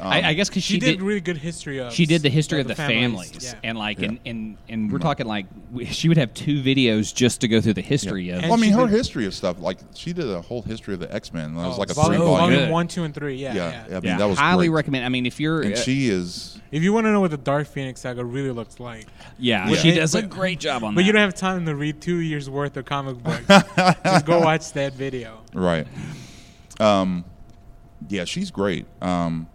[0.00, 1.02] Um, I, I guess because She, she, did, did.
[1.02, 1.92] really good history of.
[1.92, 3.58] she did the history of of the, families, families, yeah.
[3.68, 4.08] and like, Yeah.
[4.08, 5.46] and, and and we're talking like
[5.86, 8.40] she would have two videos just to go through the history of.
[8.40, 10.94] And well, I mean, her did- history of stuff like she did a whole history
[10.94, 11.54] of the X Men.
[11.54, 12.40] That was Oh, like a volume, three volume.
[12.50, 12.72] volume good.
[12.72, 13.36] one, two, and three.
[13.36, 13.84] Yeah, Yeah, yeah.
[13.96, 14.76] I mean, yeah, that was highly great.
[14.76, 15.04] recommend.
[15.04, 16.60] I mean, if you're, And uh, she is.
[16.72, 19.06] If you want to know what the Dark Phoenix saga really looks like,
[19.38, 19.76] yeah, Yeah.
[19.76, 20.94] she But- does a great job on but that.
[20.96, 23.46] But you don't have time to read two years worth of comic books,
[24.04, 25.38] just go watch that video.
[25.54, 25.86] Right.
[26.80, 27.24] Um,
[28.08, 28.84] yeah, she's great.
[29.00, 29.48] Um,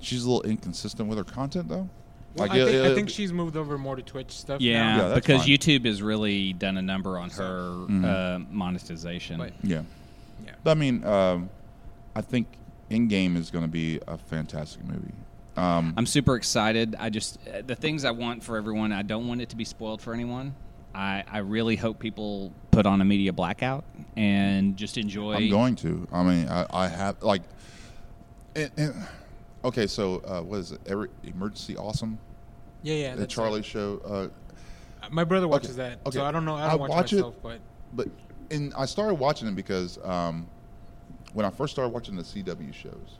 [0.00, 1.88] she's a little inconsistent with her content, though.
[2.36, 4.60] Well, Like, I, think, it- I think she's moved over more to Twitch stuff.
[4.60, 5.08] yeah, now.
[5.08, 5.48] Yeah, because fine.
[5.50, 8.04] YouTube has really done a number on her Mhm.
[8.04, 9.38] uh, monetization.
[9.38, 9.82] But- Yeah.
[10.44, 10.52] Yeah.
[10.62, 11.50] But I mean, um,
[12.14, 12.46] I think
[12.90, 15.12] Endgame is going to be a fantastic movie.
[15.56, 16.96] Um, I'm super excited.
[16.98, 18.92] I just uh, the things I want for everyone.
[18.92, 20.54] I don't want it to be spoiled for anyone.
[20.94, 23.84] I, I really hope people put on a media blackout
[24.16, 25.34] and just enjoy.
[25.34, 26.06] I'm going to.
[26.12, 27.42] I mean, I, I have like.
[28.56, 28.94] And, and,
[29.64, 30.80] okay, so uh, what is it?
[30.86, 32.18] Every, Emergency Awesome,
[32.82, 33.14] yeah, yeah.
[33.16, 34.00] the Charlie show.
[34.04, 34.28] Uh.
[35.10, 36.18] My brother watches Okay, that, okay.
[36.18, 36.54] so I don't know.
[36.56, 37.24] I I don't watch, watch it.
[37.42, 37.58] but
[37.94, 38.08] but
[38.50, 40.46] and I started watching it because um,
[41.32, 43.18] when I first started watching the CW shows,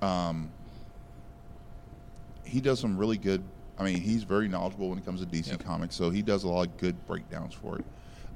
[0.00, 0.50] um,
[2.44, 3.42] he does some really good.
[3.78, 5.64] I mean, he's very knowledgeable when it comes to DC Yep.
[5.64, 7.84] Comics, so he does a lot of good breakdowns for it.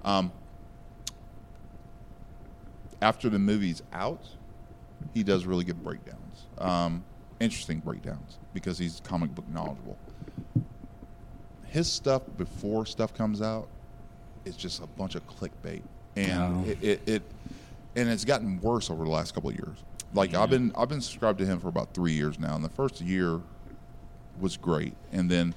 [0.05, 0.31] Um,
[3.01, 4.29] after the movie's out,
[5.15, 6.21] he does really good breakdowns,
[6.63, 7.05] um,
[7.41, 9.99] interesting breakdowns because he's comic book knowledgeable.
[11.67, 13.67] His stuff before stuff comes out
[14.45, 15.83] is just a bunch of clickbait,
[16.17, 16.71] and Oh.
[16.71, 17.23] it, it, it
[17.97, 19.77] and it's gotten worse over the last couple of years.
[20.15, 22.69] Like I've been I've been subscribed to him for about three years now, and the
[22.69, 23.41] first year
[24.41, 25.55] was great, and then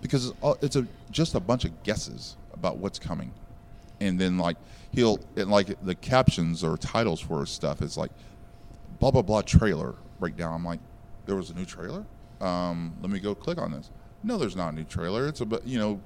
[0.00, 3.30] because it's, all- it's a just a bunch of guesses about what's coming,
[4.00, 4.56] and then like
[4.90, 8.10] he'll and like the captions or titles for his stuff is like
[8.98, 10.54] blah blah blah trailer breakdown.
[10.54, 10.78] I'm like,
[11.26, 12.04] there was a new trailer.
[12.40, 13.90] Um, let me go click on this.
[14.22, 15.26] No, there's not a new trailer.
[15.26, 16.00] It's a bu- you know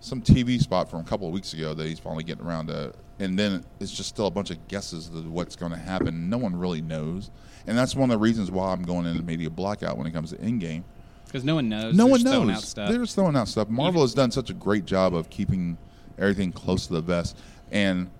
[0.00, 2.92] some TV spot from a couple of weeks ago that he's finally getting around to,
[3.18, 6.28] and then it's just still a bunch of guesses of what's going to happen.
[6.28, 7.30] No one really knows,
[7.66, 10.30] and that's one of the reasons why I'm going into media blackout when it comes
[10.30, 10.82] to Endgame.
[11.26, 11.94] because no one knows.
[11.94, 12.56] No They're one knows.
[12.56, 12.90] Out stuff.
[12.90, 13.68] They're just throwing out stuff.
[13.70, 15.78] Marvel has done such a great job of keeping
[16.18, 17.38] everything close to the vest,
[17.70, 18.10] and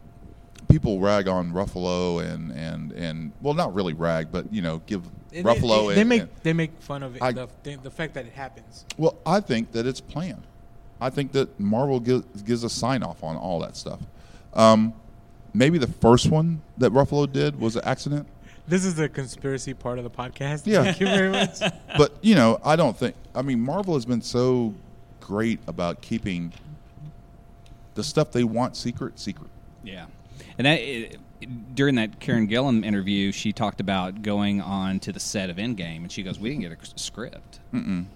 [0.69, 5.03] people rag on Ruffalo and and and well, not really rag, but you know, give
[5.45, 5.89] Ruffalo.
[5.89, 8.15] They, they and, make and- they make fun of it, I- the, the the fact
[8.15, 8.85] that it happens.
[8.97, 10.43] well, I think that it's planned.
[11.01, 14.01] I think that Marvel gives, gives a sign off on all that stuff.
[14.55, 14.95] Um,
[15.53, 18.27] maybe the first one that Ruffalo did was an accident,
[18.67, 20.63] This is the conspiracy part of the podcast.
[20.65, 20.85] Yeah.
[20.85, 21.61] Thank you very much.
[21.99, 23.15] but you know, I don't think.
[23.35, 24.75] I mean, Marvel has been so
[25.21, 26.53] great about keeping
[27.95, 29.51] the stuff they want secret secret.
[29.83, 30.07] Yeah,
[30.59, 31.21] and that it,
[31.75, 35.99] during that Karen Gillan interview, she talked about going on to the set of Endgame,
[35.99, 37.61] and she goes, "We didn't get a script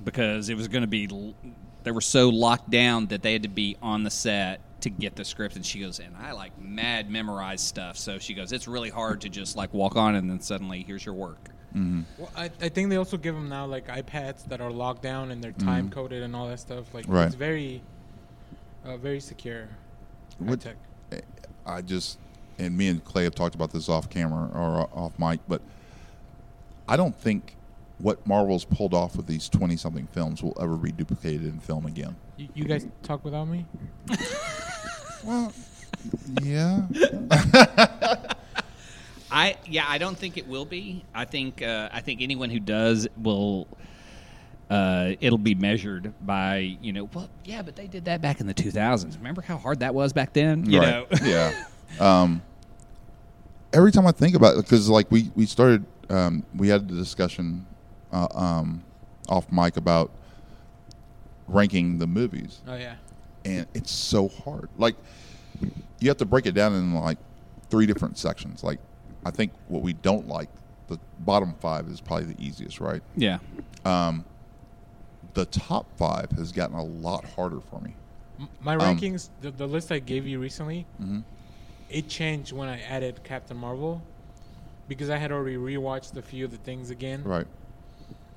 [0.05, 1.35] because it was going to be."
[1.83, 5.17] They were so locked down that they had to be on the set to get
[5.17, 8.69] the script, and she goes, "And I like mad memorize stuff." So she goes, "It's
[8.69, 12.51] really hard to just like walk on and then suddenly here's your work." Well, I,
[12.61, 15.53] I think they also give them now like iPads that are locked down and they're
[15.53, 16.93] time coded and all that stuff.
[16.93, 17.27] Like Right.
[17.27, 17.81] it's very,
[18.85, 19.69] uh, very secure.
[20.41, 20.77] High What- tech.
[21.65, 22.19] I just
[22.61, 25.63] and me and Clay have talked about this off camera or off mic, but
[26.89, 27.57] I don't think
[27.99, 31.87] what Marvel's pulled off with these twenty something films will ever be duplicated in film
[31.87, 32.17] again.
[32.37, 33.67] You, you guys talk without me?
[35.23, 35.53] Well,
[36.43, 36.87] yeah,
[39.31, 41.05] I yeah, I don't think it will be.
[41.15, 43.69] I think uh, I think anyone who does will.
[44.71, 47.11] Uh, it'll be measured by you know.
[47.13, 49.17] Well, yeah, but they did that back in the 2000s.
[49.17, 50.65] Remember how hard that was back then?
[50.65, 51.07] You know.
[51.11, 51.65] right, yeah.
[51.99, 52.41] Um,
[53.73, 56.95] every time I think about it, because like we we started, um, we had the
[56.97, 57.67] discussion
[58.13, 58.83] uh, um,
[59.29, 60.11] off mic about
[61.49, 62.95] ranking the movies, Oh yeah.
[63.45, 64.69] and it's so hard.
[64.79, 64.97] Like
[65.99, 67.19] you have to break it down in like
[67.69, 68.63] three different sections.
[68.63, 68.79] Like
[69.25, 70.49] I think what we don't like,
[70.89, 73.03] the bottom five is probably the easiest, right?
[73.17, 73.39] yeah.
[73.85, 74.25] Um,
[75.35, 77.95] the top five has gotten a lot harder for me.
[78.41, 81.23] M- My Um, rankings, the, the list I gave you recently, Mhm.
[81.91, 84.03] It changed when I added Captain Marvel
[84.89, 87.23] because I had already rewatched a few of the things again.
[87.25, 87.47] Right.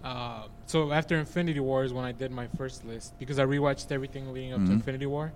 [0.04, 3.92] Uh, so after Infinity War is when I did my first list because I rewatched
[3.92, 4.72] everything leading up to Mhm.
[4.74, 5.32] Infinity War,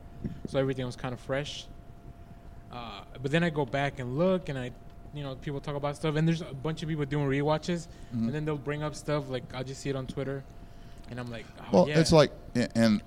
[0.47, 1.67] so everything was kind of fresh.
[2.71, 4.71] Uh, but then I go back and look, and I,
[5.13, 8.25] you know, people talk about stuff, and there's a bunch of people doing rewatches, Mhm.
[8.25, 10.43] and then they'll bring up stuff like I'll just see it on Twitter,
[11.09, 11.99] and I'm like, oh, Well, yeah.
[11.99, 12.31] it's like,
[12.75, 13.01] and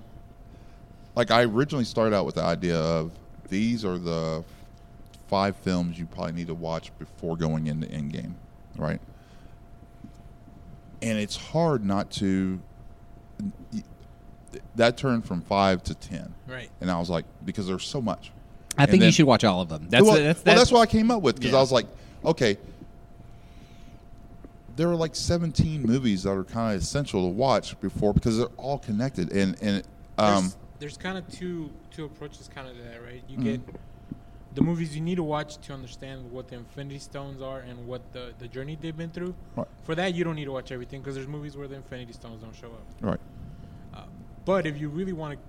[1.15, 3.11] like I originally started out with the idea of
[3.49, 4.43] these are the
[5.31, 8.33] five films you probably need to watch before going into Endgame,
[8.77, 8.99] right?
[11.03, 12.61] and it's hard not to.
[14.75, 16.69] That turned from five to ten, Right.
[16.81, 18.31] and I was like, because there's so much.
[18.77, 19.87] I And think you should watch all of them.
[19.89, 21.57] That's well, that's, well, that's, that's what I came up with because Yeah.
[21.57, 21.87] I was like,
[22.25, 22.57] okay,
[24.75, 28.47] there are like 17 movies that are kind of essential to watch before because they're
[28.57, 29.83] all connected, and and
[30.17, 33.23] um, there's, there's kind of two two approaches kind of to that, right?
[33.27, 33.43] You Mhm.
[33.43, 33.61] get
[34.53, 38.01] the movies you need to watch to understand what the Infinity Stones are and what
[38.13, 39.33] the the journey they've been through.
[39.55, 39.67] Right.
[39.83, 42.41] For that, you don't need to watch everything because there's movies where the Infinity Stones
[42.41, 42.85] don't show up.
[43.01, 43.19] right,
[43.93, 44.03] Uh,
[44.45, 45.39] but if you really want to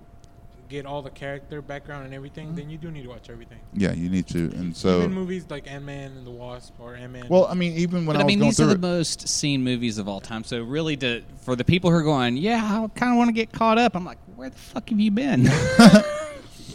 [0.69, 2.55] get all the character background and everything, Mm-hmm.
[2.55, 3.59] then you do need to watch everything.
[3.73, 6.95] yeah, you need to, and so Even movies like Ant Man and the Wasp or
[6.95, 7.25] Ant Man.
[7.29, 8.79] well, I mean, even when But I I was mean, going these are the it,
[8.79, 10.43] most seen movies of all time.
[10.45, 13.33] So really, to for the people who are going, yeah, I kind of want to
[13.33, 13.95] get caught up.
[13.95, 15.41] I'm like, where the fuck have you been?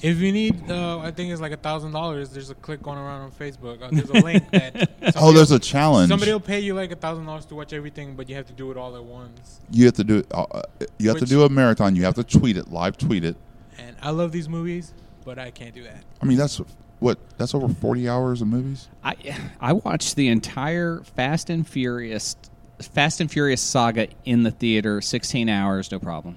[0.03, 2.31] if you need, uh, I think it's like a thousand dollars.
[2.31, 3.83] There's a click going around on Facebook.
[3.83, 5.15] Uh, there's a link that.
[5.17, 6.09] oh, there's a challenge.
[6.09, 8.53] Somebody will pay you like a thousand dollars to watch everything, but you have to
[8.53, 9.61] do it all at once.
[9.71, 10.27] you have to do it.
[10.33, 10.63] Uh, uh,
[10.99, 11.97] you have to do a marathon.
[11.97, 13.37] You have to tweet it, live tweet it.
[13.79, 14.93] And I love these movies,
[15.25, 16.05] but I can't do that.
[16.21, 16.61] I mean, that's
[16.99, 18.89] what that's over 40 hours of movies.
[19.05, 19.17] I
[19.61, 22.37] I watched the entire Fast and Furious
[22.81, 26.37] Fast and Furious saga in the theater, 16 hours, no problem.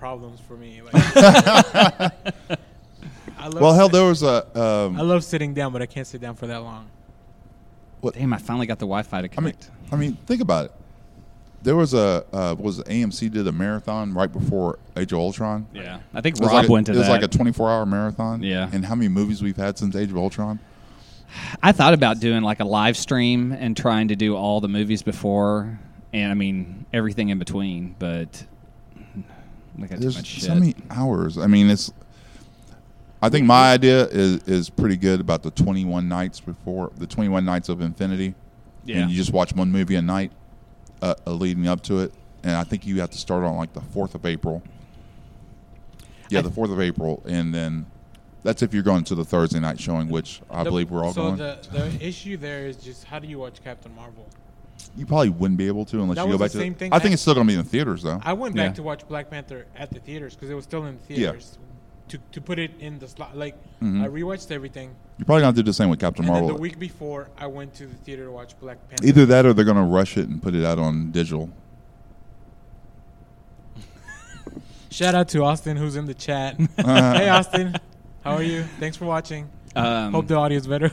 [0.00, 0.82] Man, there's problems for me.
[0.82, 0.94] Like,
[3.38, 4.46] I love Well, hell, there was a.
[4.54, 6.88] I Um, love sitting down, but I can't sit down for that long.
[8.14, 9.70] Damn, I finally got the Wi-Fi to I mean, connect.
[9.92, 10.72] I mean, think about it.
[11.62, 15.66] There was a uh, was AMC did a marathon right before Age of Ultron.
[15.74, 17.84] yeah, I think was Rob like a, went to It was like a 24 hour
[17.84, 18.42] marathon.
[18.44, 18.70] Yeah.
[18.72, 20.60] And how many movies we've had since Age of Ultron?
[21.60, 25.02] I thought about doing like a live stream and trying to do all the movies
[25.02, 25.80] before,
[26.12, 27.96] and I mean everything in between.
[27.98, 28.57] But I got too
[29.86, 31.38] There's so many hours.
[31.38, 31.92] I mean, it's.
[33.20, 37.44] I think my idea is is pretty good about the 21 nights before the 21
[37.44, 38.34] nights of Infinity.
[38.84, 38.98] Yeah.
[38.98, 40.32] And you just watch one movie a night,
[41.02, 42.12] uh, uh, leading up to it,
[42.44, 44.62] and I think you have to start on like the 4th of April.
[46.30, 47.86] Yeah, I- the 4th of April, and then
[48.44, 51.12] that's if you're going to the Thursday night showing, which I The- believe we're all
[51.12, 51.38] so going.
[51.38, 54.26] So the the issue there is just how do you watch Captain Marvel?
[54.96, 56.64] You probably wouldn't be able to unless That you go was back the to.
[56.64, 58.20] same thing I think I- it's still going to be in the theaters though.
[58.24, 58.66] I went Yeah.
[58.66, 61.16] back to watch Black Panther at the theaters because it was still in the Yeah.
[61.32, 61.58] theaters.
[62.08, 64.02] To, to put it in the slot, like Mhm.
[64.02, 66.56] I rewatched everything, You're probably going to do the same with Captain and then Marvel.
[66.56, 69.04] the week before I went to the theater to watch Black Panther.
[69.06, 71.50] Either that or they're going to rush it and put it out on digital.
[74.90, 76.56] Shout out to Austin who's in the chat.
[76.76, 77.76] Hey Austin,
[78.24, 78.62] how are you?
[78.80, 79.48] Thanks for watching.
[79.76, 80.90] Um, Hope the audio's better.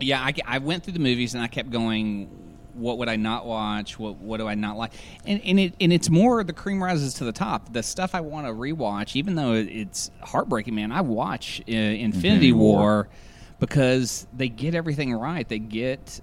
[0.00, 2.28] yeah, I, I went through the movies and I kept going.
[2.76, 3.98] What would I not watch?
[3.98, 4.92] What what do I not like?
[5.24, 7.72] And and it and it's more the cream rises to the top.
[7.72, 10.92] The stuff I want to rewatch, even though it's heartbreaking, man.
[10.92, 13.08] I watch uh, Infinity, War, War.
[13.58, 15.48] because they get everything right.
[15.48, 16.20] They get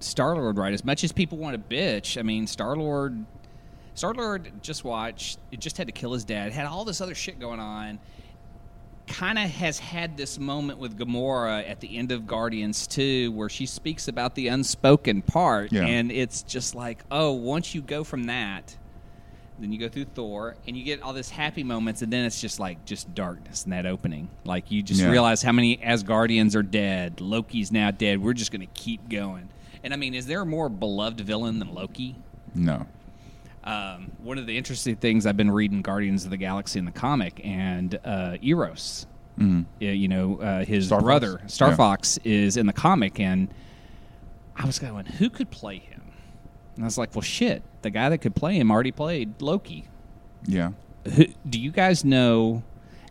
[0.00, 0.72] Star Lord right.
[0.72, 3.24] As much as people want to bitch, I mean, Star Lord,
[3.94, 5.38] Star Lord just watched.
[5.50, 6.52] It just had to kill his dad.
[6.52, 7.98] Had all this other shit going on.
[9.06, 13.48] Kind of has had this moment with Gamora at the end of Guardians 2 where
[13.50, 15.72] she speaks about the unspoken part.
[15.72, 15.84] Yeah.
[15.84, 18.76] And it's just like, oh, once you go from that,
[19.58, 22.40] then you go through Thor and you get all this happy moments, and then it's
[22.40, 24.28] just like just darkness in that opening.
[24.44, 25.10] Like you just Yeah.
[25.10, 27.20] realize how many Asgardians are dead.
[27.20, 28.20] Loki's now dead.
[28.22, 29.48] We're just going to keep going.
[29.84, 32.16] And I mean, is there a more beloved villain than Loki?
[32.54, 32.86] no.
[33.64, 36.90] Um, one of the interesting things I've been reading Guardians of the Galaxy in the
[36.92, 39.06] comic, and uh, Eros,
[39.38, 39.64] Mhm.
[39.80, 41.04] uh, you know, uh, his Star Fox.
[41.04, 41.76] brother Star Yeah.
[41.76, 43.48] Fox is in the comic, and
[44.56, 46.02] I was going, who could play him?
[46.76, 49.84] And I was like, well, shit, the guy that could play him already played Loki.
[50.46, 50.72] Yeah.
[51.14, 52.62] Who, do you guys know?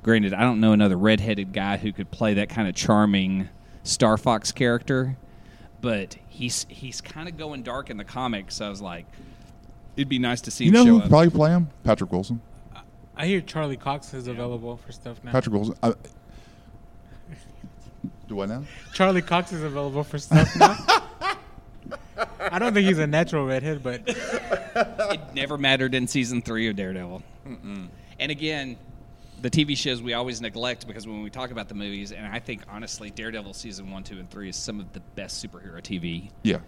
[0.03, 3.49] Granted, I don't know another redheaded guy who could play that kind of charming
[3.83, 5.17] Star Fox character,
[5.81, 8.55] but he's he's kind of going dark in the comics.
[8.55, 9.05] So I was like,
[9.95, 11.09] it'd be nice to see You him know show who would up.
[11.09, 11.69] probably play him?
[11.83, 12.41] Patrick Wilson.
[13.15, 15.31] I hear Charlie Cox is available for stuff now.
[15.31, 15.75] Patrick Wilson.
[15.83, 15.93] I,
[18.27, 18.63] do what now?
[18.93, 20.77] Charlie Cox is available for stuff now.
[22.39, 26.75] I don't think he's a natural redhead, but it never mattered in season three of
[26.75, 27.21] Daredevil.
[27.45, 28.77] And again,
[29.41, 32.39] the TV shows we always neglect because when we talk about the movies, and I
[32.39, 36.29] think honestly, Daredevil season one, two, and three is some of the best superhero TV.
[36.43, 36.59] Yeah.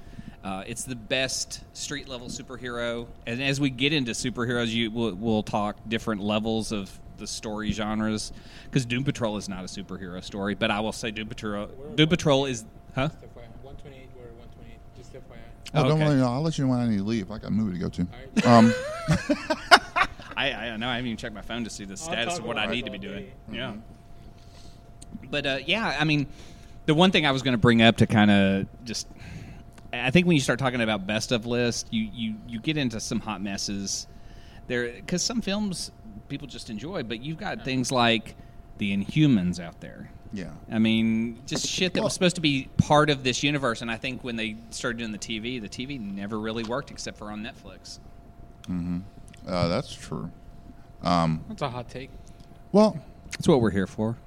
[0.46, 5.16] Uh, it's the best street level superhero, and as we get into superheroes, you we'll,
[5.16, 8.32] we'll talk different levels of the story genres.
[8.66, 11.68] Because Doom Patrol is not a superhero story, but I will say Doom Patrol.
[11.96, 12.64] Doom Patrol is,
[12.94, 13.08] huh?
[13.08, 15.20] Just FYI, 128 or 128, just FYI.
[15.74, 16.06] Oh, don't Okay.
[16.06, 17.32] worry, I'll let you know when I need to leave.
[17.32, 18.08] I got a movie to go to.
[18.36, 18.46] right.
[18.46, 18.72] Um,
[20.38, 22.60] I, I know I haven't even checked my phone to see the status of what
[22.60, 23.24] I need to be all doing.
[23.26, 23.34] day.
[23.52, 23.74] Yeah.
[25.32, 26.28] But uh, yeah, I mean,
[26.86, 29.08] the one thing I was going to bring up to kind of just
[30.04, 33.00] I think when you start talking about best of list, you you you get into
[33.00, 34.08] some hot messes
[34.68, 35.92] there because some films
[36.30, 38.36] people just enjoy, but you've got things like
[38.78, 40.10] the Inhumans out there.
[40.34, 40.50] Yeah.
[40.72, 43.82] I mean, just shit that was supposed to be part of this universe.
[43.82, 47.18] And I think when they started doing the TV, the TV never really worked except
[47.18, 48.00] for on Netflix.
[48.64, 49.00] Mm-hmm.
[49.48, 50.30] Uh, that's true.
[51.04, 52.10] Um, That's a hot take.
[52.72, 53.00] well,
[53.32, 54.18] That's what we're here for.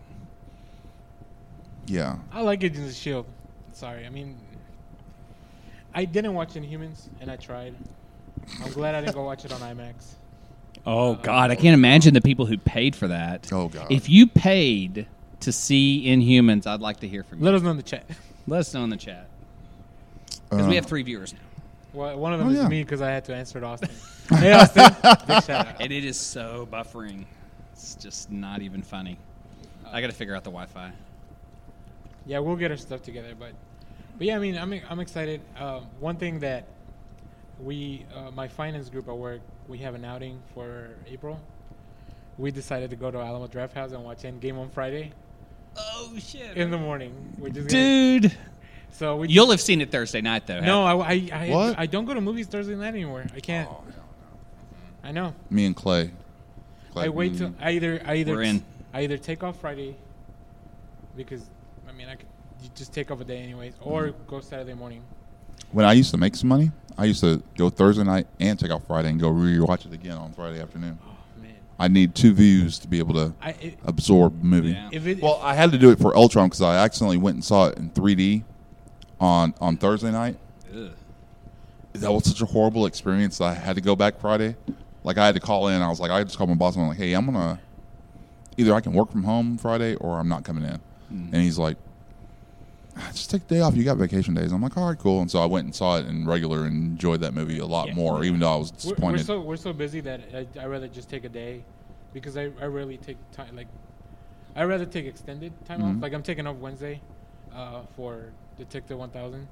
[1.86, 2.16] yeah.
[2.32, 3.26] I like Agents of Shield.
[3.72, 4.38] Sorry, I mean,
[5.98, 7.74] I didn't watch Inhumans, and I tried.
[8.64, 9.94] I'm glad I didn't go watch it on IMAX.
[10.86, 13.52] Oh God, I can't imagine the people who paid for that.
[13.52, 13.88] Oh, God.
[13.90, 15.06] If you paid
[15.40, 17.44] to see Inhumans, I'd like to hear from you.
[17.44, 18.06] Let us know in the chat.
[18.46, 19.28] Let us know in the chat
[20.48, 21.40] because Uh, we have three viewers now,
[21.92, 22.68] Well, one of them Oh, is yeah.
[22.68, 23.90] me because I had to answer to Austin.
[24.38, 24.84] hey, Austin.
[25.26, 25.80] Big shout out.
[25.80, 27.24] and it is so buffering.
[27.72, 29.18] It's just not even funny.
[29.92, 30.92] I got to figure out the Wi-Fi.
[32.24, 33.52] Yeah, we'll get our stuff together, but
[34.18, 35.40] but yeah, I mean, I'm I'm excited.
[35.56, 36.64] Uh, one thing that
[37.60, 41.40] we, uh, my finance group at work, we have an outing for April.
[42.36, 45.12] We decided to go to Alamo Drafthouse and watch Endgame on Friday
[45.76, 47.34] Oh shit, in the morning.
[47.38, 48.32] We're just gonna, dude!
[48.92, 50.60] so we You'll have seen it Thursday night though.
[50.60, 51.78] no, I I I, What?
[51.78, 53.24] I don't go to movies Thursday night anymore.
[53.34, 53.68] I can't.
[53.68, 53.82] Oh,
[55.02, 55.34] I know.
[55.50, 56.10] me and Clay.
[56.92, 58.64] Clay I wait till I either I either We're in.
[58.94, 59.96] I either take off Friday
[61.16, 61.42] because
[61.88, 62.27] I mean I could
[62.62, 65.02] you just take off a day anyways, or go Saturday morning.
[65.72, 68.70] when I used to make some money, I used to go Thursday night and take
[68.70, 70.98] out Friday and go rewatch it again on Friday afternoon.
[71.04, 74.70] Oh man, I need two views to be able to I it, absorb the movie.
[74.70, 74.88] Yeah.
[74.92, 77.44] if it Well, I had to do it for Ultron because I accidentally went and
[77.44, 78.42] saw it in 3D
[79.20, 80.36] on on Thursday night.
[80.74, 80.90] Ugh.
[81.94, 83.40] That was such a horrible experience.
[83.40, 84.56] I had to go back Friday.
[85.04, 85.80] Like I had to call in.
[85.82, 86.74] I was like, I just called my boss.
[86.74, 87.60] and I'm like, hey, I'm gonna
[88.56, 90.80] either I can work from home Friday or I'm not coming in.
[91.08, 91.32] Hmm.
[91.32, 91.76] And he's like,
[92.98, 93.74] "Ah, just take the day off.
[93.76, 94.52] You got vacation days.
[94.52, 95.20] I'm like, all right, cool.
[95.20, 97.88] And so I went and saw it in regular and enjoyed that movie a lot
[97.88, 97.94] Yeah.
[97.94, 99.26] more, even though I was we're, we're disappointed.
[99.26, 101.64] so we're so busy that I I rather just take a day
[102.12, 103.68] because I I rarely take time like
[104.56, 105.96] I rather take extended time Mhm.
[105.96, 106.02] off.
[106.02, 107.00] Like I'm taking off Wednesday
[107.54, 109.46] uh, for Detective 1000,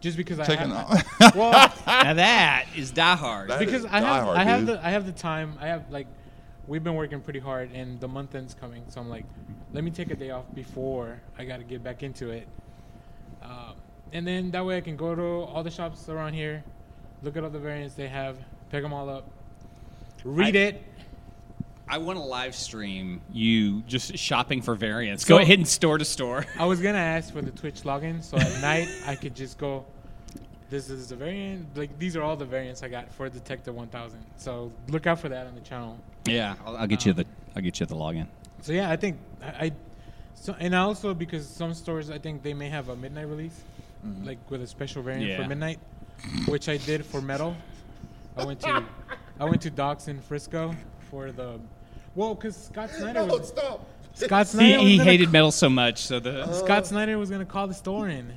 [0.00, 0.90] just because I Taking have
[1.20, 1.34] off.
[1.34, 1.52] well
[1.86, 3.50] now that is Die Hard.
[3.50, 4.68] That- because is I Die have Hard, I have dude.
[4.68, 5.56] the I have the time.
[5.60, 6.06] I have like
[6.68, 9.24] we've been working pretty hard and the month end's coming, so I'm like,
[9.72, 12.48] let me take a day off before I got to get back into it.
[14.06, 16.62] Um, and then that way I can go to all the shops around here,
[17.22, 18.36] look at all the variants they have,
[18.70, 19.28] pick them all up,
[20.24, 20.82] read I- it.
[21.88, 25.24] I want to live stream you just shopping for variants.
[25.24, 26.44] Go So- ahead and store to store.
[26.58, 29.84] I was gonna ask for the Twitch login, so at night I could just go.
[30.68, 31.76] This is the variant.
[31.76, 34.18] Like these are all the variants I got for Detective 1000.
[34.36, 35.96] So look out for that on the channel.
[36.26, 37.24] Yeah, I'll, I'll get you the
[37.54, 38.26] I'll get you the login.
[38.62, 39.72] So yeah, I think I, I
[40.34, 43.60] so and also because some stores I think they may have a midnight release,
[44.24, 45.42] like with a special variant Yeah.
[45.42, 45.78] for midnight,
[46.46, 47.56] which I did for metal.
[48.36, 48.84] I went to
[49.40, 50.74] I went to Doc's in Frisco
[51.10, 51.58] for the
[52.14, 53.84] well, because Scott Snyder was stop.
[54.14, 57.28] Scott He, Snyder was he gonna hated metal so much, so the Scott Snyder was
[57.30, 58.32] gonna call the store in,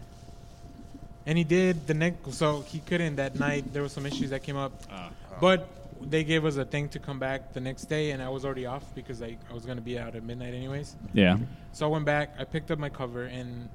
[1.26, 2.34] and he did the next.
[2.34, 3.72] So he couldn't that night.
[3.74, 5.10] There was some issues that came up, Uh,
[5.40, 5.68] but
[6.02, 8.66] they gave us a thing to come back the next day, and I was already
[8.66, 10.96] off because I, I was gonna be out at midnight anyways.
[11.14, 11.38] yeah.
[11.72, 12.36] So I went back.
[12.40, 13.70] I picked up my cover, and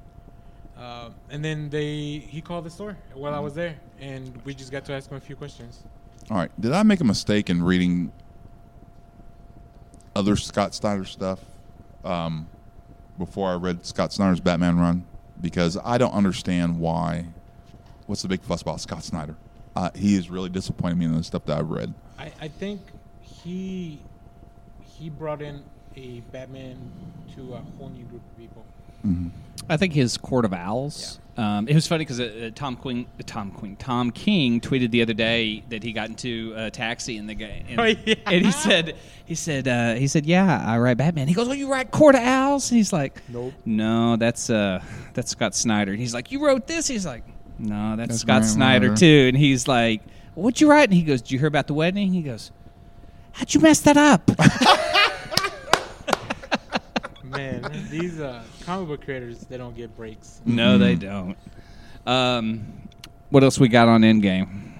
[0.79, 4.73] uh, and then they he called the store while I was there, and we just
[4.73, 5.85] got to ask him a few questions.
[6.31, 6.51] All right.
[6.61, 8.13] Did I make a mistake in reading
[10.17, 11.41] other Scott Snyder stuff
[12.05, 12.49] um,
[13.19, 15.05] before I read Scott Snyder's Batman run?
[15.41, 17.27] Because I don't understand why.
[18.07, 19.37] What's the big fuss about Scott Snyder?
[19.77, 21.93] Uh, he is really disappointing me in the stuff that I've read.
[22.19, 22.81] I, I think
[23.21, 24.01] he
[24.81, 25.63] he brought in
[25.97, 26.79] a Batman
[27.35, 28.65] to a whole new group of people.
[29.68, 31.18] I think his Court of Owls.
[31.36, 34.93] Um, it was funny because uh, uh, Tom Quinn, uh, Tom Quinn, Tom King tweeted
[34.93, 38.14] the other day that he got into a taxi and the guy, and, Oh, yeah.
[38.26, 38.94] and he said,
[39.24, 41.26] he said, uh, he said, yeah, I write Batman.
[41.26, 42.70] He goes, oh, you write Court of Owls?
[42.70, 43.52] And he's like, Nope.
[43.64, 44.81] no, that's uh,
[45.14, 45.90] that's Scott Snyder.
[45.90, 46.86] And he's like, you wrote this?
[46.86, 47.24] He's like,
[47.59, 49.24] no, that's, That's Scott Snyder Morrison." too.
[49.28, 50.02] And he's like,
[50.36, 50.85] what'd you write?
[50.89, 52.12] And he goes, did you hear about the wedding?
[52.12, 52.52] He goes,
[53.32, 54.31] how'd you mess that up?
[57.35, 60.40] Man, these uh, comic book creators, they don't get breaks.
[60.44, 61.36] No, they don't.
[62.06, 62.65] Um,
[63.31, 64.70] what else we got on Endgame?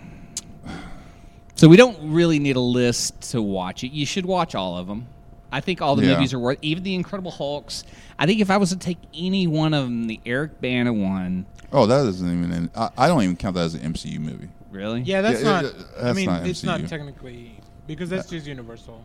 [1.56, 3.93] So we don't really need a list to watch it.
[3.93, 5.06] You should watch all of them.
[5.52, 6.14] I think all the Yeah.
[6.14, 6.59] movies are worth.
[6.62, 7.85] Even the Incredible Hulks.
[8.18, 11.47] I think if I was to take any one of them, the Eric Bana one.
[11.72, 12.52] Oh, that isn't even.
[12.52, 14.48] In, I, I don't even count that as an MCU movie.
[14.70, 15.02] Really?
[15.02, 15.64] Yeah, that's Yeah, not.
[15.64, 16.89] yeah, I that's mean, not it's not MCU.
[16.89, 17.56] technically
[17.86, 19.01] because that's just Universal.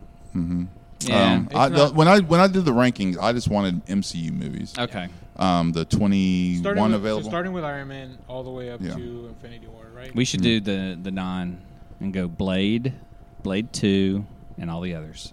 [1.01, 1.33] Yeah.
[1.33, 4.31] Um, I, It's the, when I when I did the rankings, I just wanted MCU
[4.31, 4.73] movies.
[4.77, 5.07] okay.
[5.37, 7.23] Um, the twenty Starting one with, available.
[7.23, 8.95] So starting with Iron Man all the way up Yeah.
[8.95, 10.13] to Infinity War, right?
[10.13, 11.61] We should do the the non
[12.01, 12.93] and go Blade,
[13.43, 14.25] Blade Two,
[14.57, 15.31] and all the others.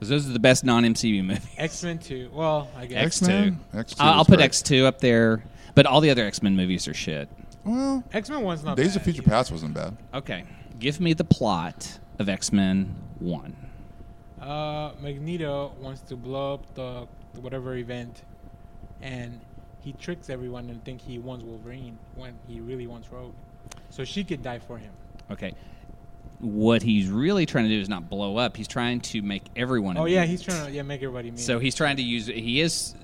[0.00, 1.44] 'Cause those are the best non MCU movies.
[1.58, 2.30] X Men Two.
[2.32, 3.60] Well, I guess X X-Men?
[3.72, 3.76] two.
[3.78, 4.40] X2 I'll, I'll put.
[4.40, 5.42] X two up there,
[5.74, 7.28] but all the other X Men movies are shit.
[7.64, 8.76] well, X Men One's not.
[8.78, 9.30] Days bad of Future either.
[9.30, 9.94] Past wasn't bad.
[10.14, 10.44] Okay,
[10.78, 13.54] give me the plot of X Men One.
[14.40, 18.22] Uh, Magneto wants to blow up the, the whatever event,
[19.02, 19.40] and
[19.80, 23.34] he tricks everyone and think he wants Wolverine when he really wants Rogue,
[23.90, 24.92] so she could die for him.
[25.30, 25.54] Okay.
[26.40, 28.56] What he's really trying to do is not blow up.
[28.56, 29.98] He's trying to make everyone.
[29.98, 31.38] Oh yeah, he's trying to yeah make everybody mean.
[31.38, 32.26] So he's trying to use.
[32.26, 32.94] He is.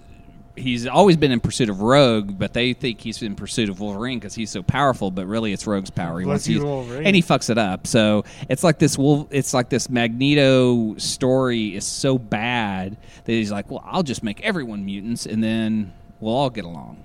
[0.56, 4.18] He's always been in pursuit of Rogue, but they think he's in pursuit of Wolverine
[4.20, 5.10] because he's so powerful.
[5.10, 6.20] But really, it's Rogue's power.
[6.20, 7.06] He wants to use use- Wolverine.
[7.06, 7.86] and he fucks it up.
[7.88, 8.96] So it's like this.
[8.96, 14.22] Wolf, it's like this Magneto story is so bad that he's like, well, I'll just
[14.22, 17.02] make everyone mutants, and then we'll all get along.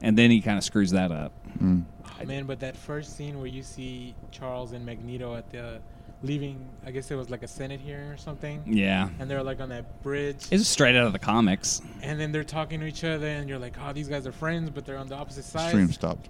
[0.00, 1.32] And then he kind of screws that up.
[1.60, 1.84] Mm.
[2.20, 5.80] Oh, man, but that first scene where you see Charles and Magneto at the
[6.22, 9.60] leaving, I guess it was like a Senate hearing or something, Yeah, and they're like
[9.60, 11.82] on that bridge, it's straight out of the comics.
[12.02, 14.70] and then they're talking to each other, and you're like, oh, these guys are friends,
[14.70, 15.70] but they're on the opposite sides.
[15.70, 16.28] Stream stopped.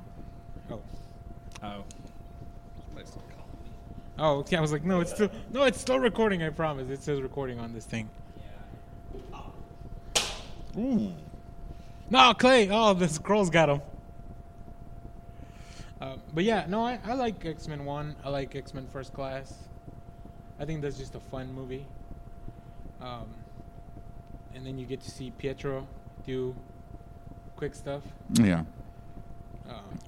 [0.71, 0.81] Oh.
[1.63, 1.85] Oh.
[4.17, 4.57] Oh, okay.
[4.57, 6.41] I was like, no, it's still no, it's still recording.
[6.43, 6.89] I promise.
[6.89, 8.09] It says recording on this thing.
[10.79, 11.13] Ooh.
[12.11, 12.69] No, Clay.
[12.71, 13.81] Oh, the scrolls got him.
[16.01, 18.15] Uh, but yeah, no, I, I like X Men One.
[18.25, 19.53] I like X Men First Class.
[20.59, 21.85] I think that's just a fun movie.
[23.01, 23.27] Um,
[24.55, 25.87] and then you get to see Pietro
[26.27, 26.55] do
[27.57, 28.03] quick stuff.
[28.35, 28.65] Yeah.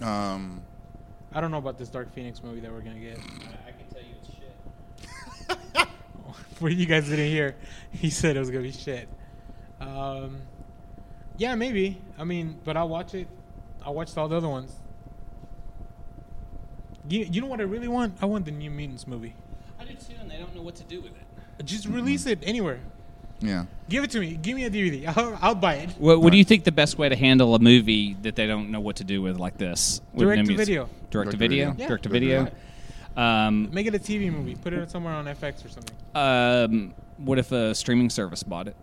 [0.01, 0.62] Uh, Um.
[1.32, 3.18] I don't know about this Dark Phoenix movie that we're gonna get.
[3.18, 4.31] I can tell you it's
[5.78, 5.89] shit.
[6.55, 7.56] For you guys didn't hear,
[7.90, 9.09] he said it was gonna be shit.
[9.81, 10.40] Um,
[11.36, 12.01] yeah, maybe.
[12.18, 13.28] I mean, but I'll watch it.
[13.85, 14.73] I watched all the other ones.
[17.09, 18.16] You, you know what I really want?
[18.23, 19.35] I want the New Mutants movie.
[19.78, 21.64] I do too, and they don't know what to do with it.
[21.66, 22.78] Just release it anywhere.
[23.40, 23.66] Yeah.
[23.89, 24.35] Give it to me.
[24.36, 25.06] Give me a DVD.
[25.16, 25.90] I'll, I'll buy it.
[25.98, 28.70] What, what do you think the best way to handle a movie that they don't
[28.70, 30.01] know what to do with like this?
[30.16, 30.89] Direct to video.
[31.10, 31.70] Direct to Direct to video.
[31.73, 31.89] video.
[31.89, 32.51] Direct to video.
[33.16, 34.55] Um, Make it a TV movie.
[34.55, 35.94] Put it somewhere on FX or something.
[36.14, 38.77] um, what if a streaming service bought it?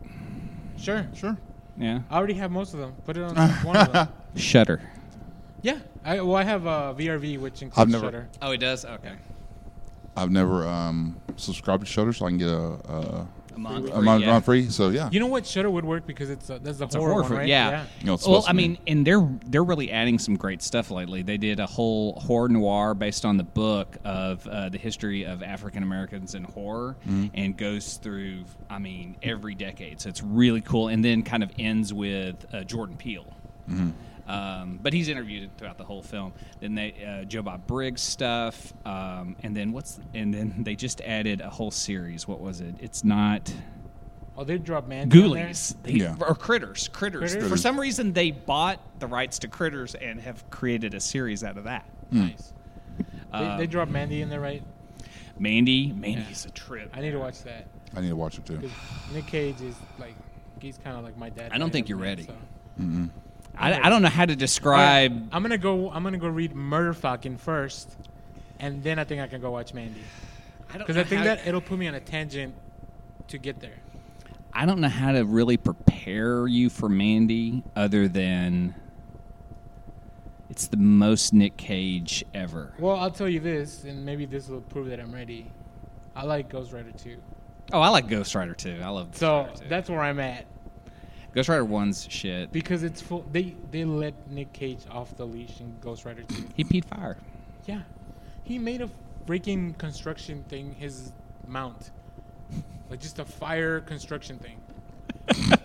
[0.78, 1.06] Sure.
[1.14, 1.38] Sure.
[1.78, 2.02] Yeah.
[2.10, 2.94] I already have most of them.
[3.06, 4.08] Put it on one of them.
[4.36, 4.82] Shudder.
[5.62, 5.80] Yeah.
[6.04, 8.28] I, well, I have uh, VRV, which includes I've never- Shudder.
[8.42, 8.86] Oh, it does.
[8.86, 9.14] Okay.
[10.16, 13.90] I've never um subscribed to Shudder, so I can get a a, A month.
[13.90, 14.32] a free, month yeah.
[14.32, 14.70] month free.
[14.70, 15.10] So yeah.
[15.12, 15.46] You know what?
[15.46, 17.48] Shudder would work because it's uh, that's the It's a horror, horror one, right?
[17.48, 17.86] yeah.
[18.00, 21.22] You know, Well, I mean, and they're they're really adding some great stuff lately.
[21.24, 25.42] They did a whole horror noir based on the book of uh, the history of
[25.44, 27.28] African Americans in horror, Mm-hmm.
[27.34, 30.02] and goes through, I mean, every decade.
[30.02, 33.26] So it's really cool, and then kind of ends with uh, Jordan Peele.
[33.70, 33.90] Mm-hmm.
[34.28, 36.34] Um, but he's interviewed throughout the whole film.
[36.62, 41.02] Then they uh, Joe Bob Briggs stuff, um, and then what's and then they just
[41.02, 42.28] added a whole series.
[42.28, 42.76] What was it?
[42.80, 43.54] It's not.
[44.36, 45.30] Oh, they dropped Mandy on?
[45.30, 46.16] Ghoulies They- Yeah.
[46.20, 47.34] or critters, critters.
[47.34, 47.50] Critters?
[47.52, 51.56] For some reason, they bought the rights to critters and have created a series out
[51.58, 51.86] of that.
[52.10, 52.20] Hmm.
[52.28, 52.52] Nice.
[52.98, 54.64] They, Um, they dropped Mandy in there, right?
[55.38, 56.90] Mandy, Mandy's a trip.
[56.96, 57.68] I need to watch that.
[57.96, 58.60] I need to watch it too.
[59.14, 60.16] Nick Cage is like,
[60.60, 61.52] he's kind of like my dad.
[61.54, 62.24] I don't think you're ready.
[62.24, 62.36] so.
[62.82, 63.10] Mm-mm.
[63.58, 65.12] I, I don't know how to describe.
[65.12, 65.90] Alright, I'm gonna go.
[65.92, 67.96] I'm gonna go read Murder Falcon first,
[68.60, 70.02] and then I think I can go watch Mandy.
[70.70, 72.56] I don't Because know I think that it'll put me on a tangent
[73.28, 73.78] to get there.
[74.54, 78.76] I don't know how to really prepare you for Mandy, other than
[80.50, 82.74] it's the most Nick Cage ever.
[82.80, 85.52] Well, I'll tell you this, and maybe this will prove that I'm ready.
[86.16, 87.18] I like Ghost Rider 2.
[87.72, 88.80] Oh, I like Ghost Rider too.
[88.84, 89.66] I love Ghost So too.
[89.70, 90.46] that's where I'm at
[91.34, 92.52] Ghost Rider one's shit.
[92.52, 93.26] because it's full.
[93.32, 96.50] They they let Nick Cage off the leash in Ghost Rider 2.
[96.56, 97.18] He peed fire.
[97.66, 97.82] Yeah,
[98.44, 98.90] he made a
[99.26, 101.12] freaking construction thing his
[101.48, 101.92] mount,
[102.90, 104.60] like just a fire construction thing.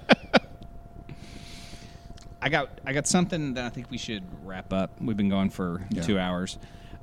[2.40, 4.90] I got I got something that I think we should wrap up.
[5.00, 6.02] We've been going for Yeah.
[6.02, 6.58] two hours.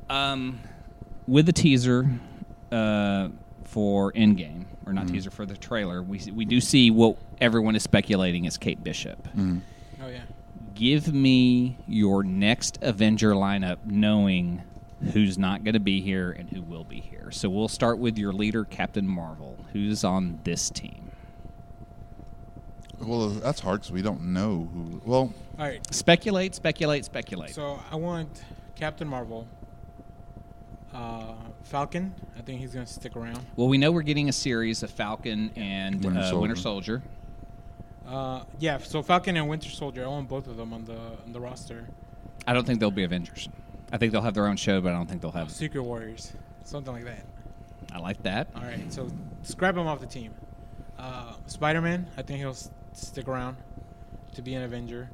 [0.10, 0.60] Um,
[1.28, 2.08] with the teaser
[2.72, 3.30] uh,
[3.66, 7.84] for Endgame, or not teaser for the trailer, we we do see what everyone is
[7.84, 9.28] speculating is Kate Bishop.
[9.36, 9.62] Mm.
[10.02, 10.22] Oh yeah.
[10.76, 14.62] Give me your next Avenger lineup, knowing
[15.14, 17.32] who's not going to be here and who will be here.
[17.32, 19.58] So we'll start with your leader, Captain Marvel.
[19.74, 21.12] Who's on this team?
[23.00, 25.02] Well, that's hard because we don't know who.
[25.06, 25.86] Well, All right.
[25.94, 27.54] Speculate, speculate, speculate.
[27.54, 28.44] So I want
[28.76, 29.48] Captain Marvel,
[30.96, 32.14] uh, Falcon.
[32.38, 33.40] I think he's gonna stick around.
[33.56, 37.02] Well, we know we're getting a series of Falcon and Winter uh, Winter Soldier.
[37.02, 37.04] Soldier.
[38.08, 38.78] Uh, yeah.
[38.78, 41.88] So Falcon and Winter Soldier, I want both of them on the on the roster.
[42.48, 43.50] I don't think they'll be Avengers.
[43.92, 45.52] I think they'll have their own show, but I don't think they'll have.
[45.52, 47.26] Secret Warriors, something like that.
[47.92, 48.48] I like that.
[48.56, 49.10] All right, so
[49.44, 50.34] scrap him off the team.
[50.98, 53.58] Uh, Spider Man, I think he'll s- stick around
[54.34, 55.10] to be an Avenger.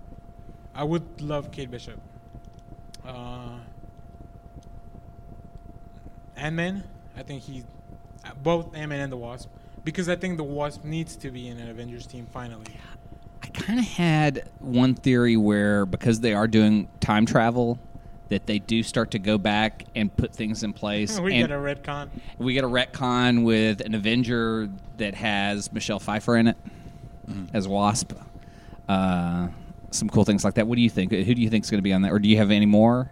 [0.73, 1.99] I would love Kate Bishop.
[3.05, 3.57] Uh,
[6.41, 6.83] Ant Man,
[7.15, 7.63] I think he,
[8.43, 9.49] both Ant Man and the Wasp,
[9.83, 12.65] because I think the Wasp needs to be in an Avengers team finally.
[13.43, 17.79] I kind of had one theory where because they are doing time travel,
[18.29, 21.19] that they do start to go back and put things in place.
[21.19, 22.09] we and get a retcon.
[22.37, 26.57] we get a retcon with an Avenger that has Michelle Pfeiffer in it
[27.53, 28.13] as Wasp.
[28.87, 29.49] Uh,
[29.91, 30.65] some cool things like that.
[30.65, 31.11] What do you think?
[31.11, 32.11] Who do you think is going to be on that?
[32.13, 33.11] Or do you have any more?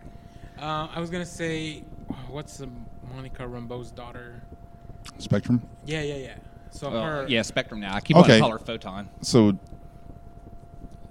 [0.57, 1.83] Uh, I was gonna say,
[2.29, 2.69] what's the
[3.13, 4.41] Monica Rambeau's daughter?
[5.17, 5.61] Spectrum.
[5.85, 6.35] Yeah, yeah, yeah.
[6.71, 7.95] So Well, her, yeah, Spectrum now.
[7.95, 8.37] I keep wanting Okay.
[8.37, 9.09] to call her Photon.
[9.21, 9.57] So,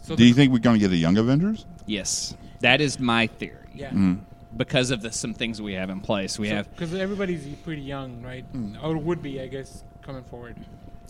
[0.00, 1.66] So do the- you think we're going to get a Young Avengers?
[1.86, 3.56] Yes, that is my theory.
[3.74, 3.90] Yeah.
[3.90, 4.20] Mm.
[4.56, 8.22] Because of the some things we have in place, we have because everybody's pretty young,
[8.22, 8.44] right?
[8.82, 10.56] Or would be, I guess, coming forward.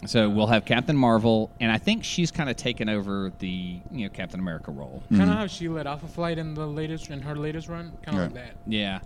[0.06, 4.04] So we'll have Captain Marvel, and I think she's kind of taken over the you
[4.04, 5.02] know Captain America role.
[5.06, 5.18] Mm-hmm.
[5.18, 8.16] Kind of how she led Alpha Flight in the latest in her latest run, kind
[8.16, 8.52] of like that.
[8.66, 9.00] Yeah,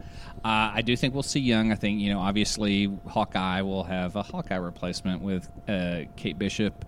[0.45, 1.73] uh, I do think we'll see Young.
[1.73, 6.85] I think you know obviously Hawkeye will have a Hawkeye replacement with uh, Kate Bishop.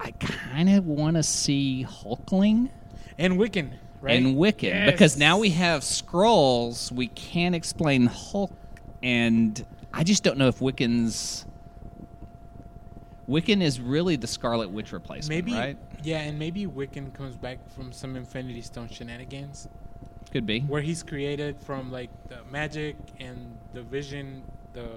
[0.00, 2.68] I kind of want to see Hulkling
[3.16, 3.70] And Wiccan,
[4.02, 4.16] right?
[4.16, 4.90] and Wiccan Yes.
[4.92, 6.92] because now we have scrolls.
[6.92, 8.52] We can't explain Hulk,
[9.02, 9.64] and
[9.94, 11.46] I just don't know if Wiccan's.
[13.28, 15.76] Wiccan is really the Scarlet Witch replacement, maybe, right?
[16.02, 19.68] yeah, and maybe Wiccan comes back from some Infinity Stone shenanigans
[20.32, 20.60] Could be.
[20.60, 24.42] where he's created from like the magic and the vision,
[24.72, 24.88] the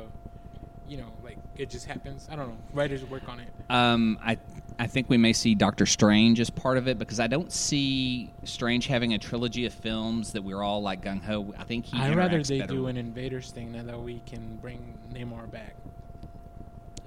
[0.87, 2.27] you know, like it just happens.
[2.31, 2.57] I don't know.
[2.73, 3.47] Writers work on it.
[3.69, 4.37] Um, I
[4.79, 8.33] I think we may see Doctor Strange as part of it because I don't see
[8.43, 11.53] Strange having a trilogy of films that we're all like gung ho.
[11.57, 11.97] I think he.
[11.97, 15.75] I'd rather they do with- an Invaders thing now that we can bring Namor back.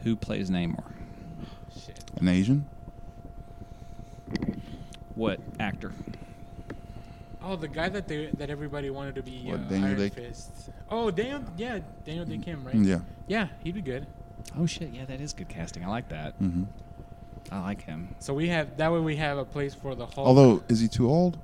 [0.02, 0.84] Who plays Namor?
[1.84, 1.98] Shit.
[2.18, 2.64] An Asian?
[5.14, 5.92] What actor?
[7.42, 10.08] Oh, the guy that they that everybody wanted to be What, uh, Daniel Iron Day-
[10.08, 10.50] Fist.
[10.90, 12.74] Oh, Daniel, yeah, Daniel Dae Kim, right?
[12.74, 13.00] Yeah.
[13.26, 14.06] Yeah, he'd be good.
[14.58, 14.90] Oh shit!
[14.92, 15.84] Yeah, that is good casting.
[15.84, 16.40] I like that.
[16.40, 16.64] Mm-hmm.
[17.50, 18.14] I like him.
[18.18, 20.26] So we have that way we have a place for the Hulk.
[20.26, 21.38] Although, is he too old?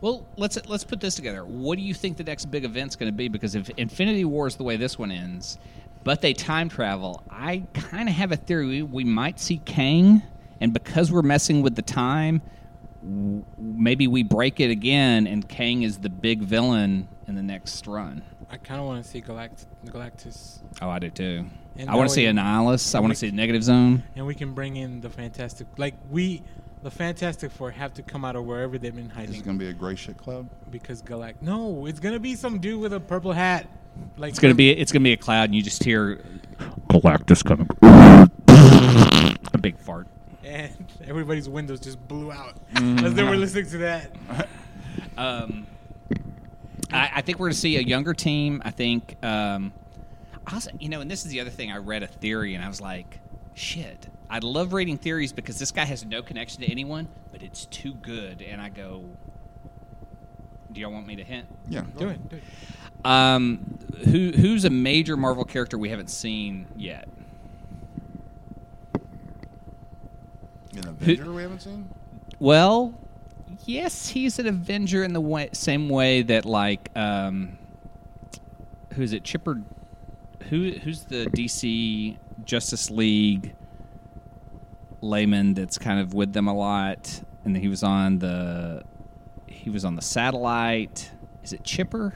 [0.00, 1.44] Well, let's let's put this together.
[1.44, 3.28] What do you think the next big event's going to be?
[3.28, 5.58] Because if Infinity War is the way this one ends,
[6.08, 10.22] but they time travel, I kind of have a theory we, we might see Kang,
[10.58, 12.40] and because we're messing with the time,
[13.02, 17.86] w- maybe we break it again, and Kang is the big villain in the next
[17.86, 18.22] run.
[18.50, 21.44] I kind of want to see Galact- Galactus, Oh, I do too.
[21.76, 22.94] And I want to see way- Annihilus.
[22.94, 24.02] I want to see Negative Zone.
[24.16, 25.66] and we can bring in the Fantastic.
[25.76, 26.42] Like we,
[26.82, 29.58] the Fantastic Four have to come out of wherever they've been Is hiding it going
[29.58, 30.48] to be a gray shit cloud?
[30.70, 31.42] because Galact.
[31.42, 33.66] No, it's gonna be some dude with a purple hat.
[34.16, 36.20] Like It's gonna be it's gonna be a cloud, and you just hear
[36.88, 37.68] Galactus coming.
[39.54, 40.06] a big fart.
[40.44, 40.72] and
[41.06, 43.04] everybody's windows just blew out Mm-hmm.
[43.04, 44.10] as they were listening to that.
[45.16, 45.66] Um,
[46.92, 48.62] I, I think we're going to see a younger team.
[48.64, 49.72] I think, um,
[50.52, 51.72] also, you know, and this is the other thing.
[51.72, 53.18] I read a theory and I was like,
[53.54, 54.06] shit.
[54.30, 57.94] I love reading theories because this guy has no connection to anyone, but it's too
[57.94, 58.42] good.
[58.42, 59.04] And I go,
[60.70, 61.48] do y'all want me to hint?
[61.68, 61.82] Yeah.
[61.96, 62.28] Do it.
[62.28, 62.42] Do it.
[63.04, 67.08] Um, who who's a major Marvel character we haven't seen yet?
[70.76, 71.88] An Avenger we haven't seen?
[72.38, 72.94] Well,
[73.64, 77.58] yes, he's an Avenger in the way, same way that like um,
[78.94, 79.24] who is it?
[79.24, 79.62] Chipper.
[80.50, 83.54] Who who's the DC Justice League
[85.00, 88.82] layman that's kind of with them a lot, and he was on the
[89.46, 91.10] he was on the satellite.
[91.42, 92.14] Is it Chipper?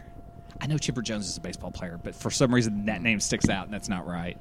[0.63, 3.49] I know Chipper Jones is a baseball player, but for some reason that name sticks
[3.49, 4.39] out, and that's not right.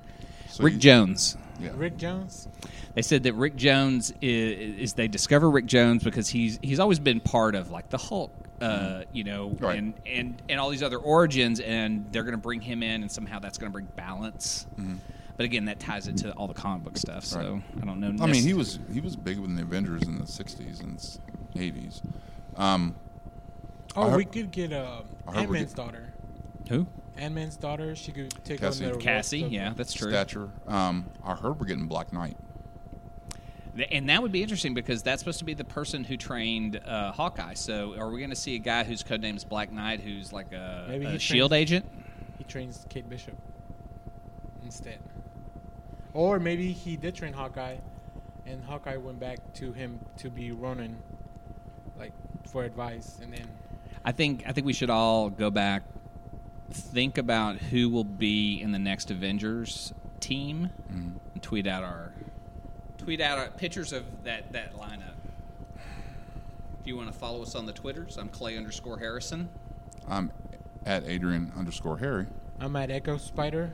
[0.50, 1.36] So Rick you- Jones.
[1.60, 1.72] Yeah.
[1.76, 2.48] Rick Jones.
[2.96, 7.00] They said that Rick Jones is, is they discover Rick Jones because he's he's always
[7.00, 8.32] been part of like the Hulk,
[8.62, 9.78] uh, you know, Right.
[9.78, 13.12] and, and and all these other origins, and they're going to bring him in, and
[13.12, 14.66] somehow that's going to bring balance.
[15.38, 17.26] But again, that ties it to all the comic book stuff.
[17.26, 17.64] So Right.
[17.82, 18.24] I don't know.
[18.24, 20.98] I mean, he was he was big with the Avengers in the '60s and
[21.56, 22.02] '80s.
[22.58, 22.96] Um,
[23.96, 26.14] Oh, heard- we could get uh, I Ant Man's daughter.
[26.70, 26.88] who
[27.18, 27.96] Ant Man's daughter.
[27.96, 28.86] She could take Cassie.
[28.86, 29.44] on the role Cassie.
[29.44, 30.10] of- Yeah, that's true.
[30.12, 30.50] stature.
[30.68, 32.38] Um, I heard we're getting Black Knight.
[33.90, 37.14] And that would be interesting because that's supposed to be the person who trained uh,
[37.14, 37.54] Hawkeye.
[37.54, 40.52] So are we going to see a guy whose codename is Black Knight, who's like
[40.52, 41.86] a, Maybe a he Shield trains- agent?
[42.38, 43.36] He trains Kate Bishop
[44.64, 45.00] instead.
[46.14, 47.78] Or maybe he did train Hawkeye,
[48.46, 50.98] and Hawkeye went back to him to be Ronin,
[51.98, 52.12] like
[52.50, 53.48] for advice, and then
[54.04, 55.84] I think I think we should all go back,
[56.72, 61.10] think about who will be in the next Avengers team, Mm-hmm.
[61.34, 62.12] and tweet out our
[62.98, 65.14] tweet out our pictures of that that lineup.
[66.82, 69.50] If you want to follow us on the Twitters, I'm Clay underscore Harrison.
[70.08, 70.32] I'm
[70.86, 72.26] at Adrian underscore Harry.
[72.60, 73.70] I'm at Eckospider.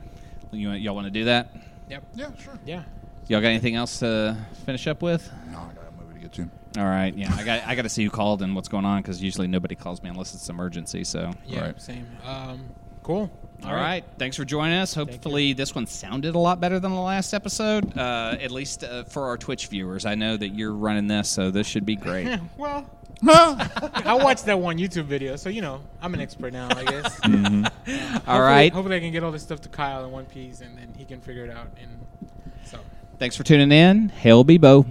[0.52, 1.48] You y'all want to do that?
[1.88, 2.02] Yep.
[2.14, 2.58] Yeah, sure.
[2.66, 2.82] Yeah.
[3.28, 4.36] Y'all got anything else to
[4.66, 5.30] finish up with?
[5.50, 6.48] No, I got a movie to get to.
[6.76, 9.00] All right, yeah, I got I got to see who called and what's going on
[9.00, 11.02] because usually nobody calls me unless it's emergency.
[11.04, 11.60] So, Yeah.
[11.66, 11.80] Right.
[11.80, 12.06] Same.
[12.24, 12.68] Um.
[13.02, 13.30] Cool.
[13.64, 14.92] all right, thanks for joining us.
[14.94, 17.96] Hopefully, this one sounded a lot better than the last episode.
[17.96, 21.50] Uh, at least uh, for our Twitch viewers, I know that you're running this, so
[21.50, 22.38] this should be great.
[22.58, 22.86] well,
[23.26, 26.68] I watched that one YouTube video, so you know I'm an expert now.
[26.70, 27.18] I guess.
[27.24, 30.60] all Hopefully- right, Hopefully, I can get all this stuff to Kyle in one piece,
[30.60, 31.68] and then he can figure it out.
[31.80, 31.90] And
[32.66, 32.78] so,
[33.18, 34.10] thanks for tuning in.
[34.10, 34.86] Hail Bebo.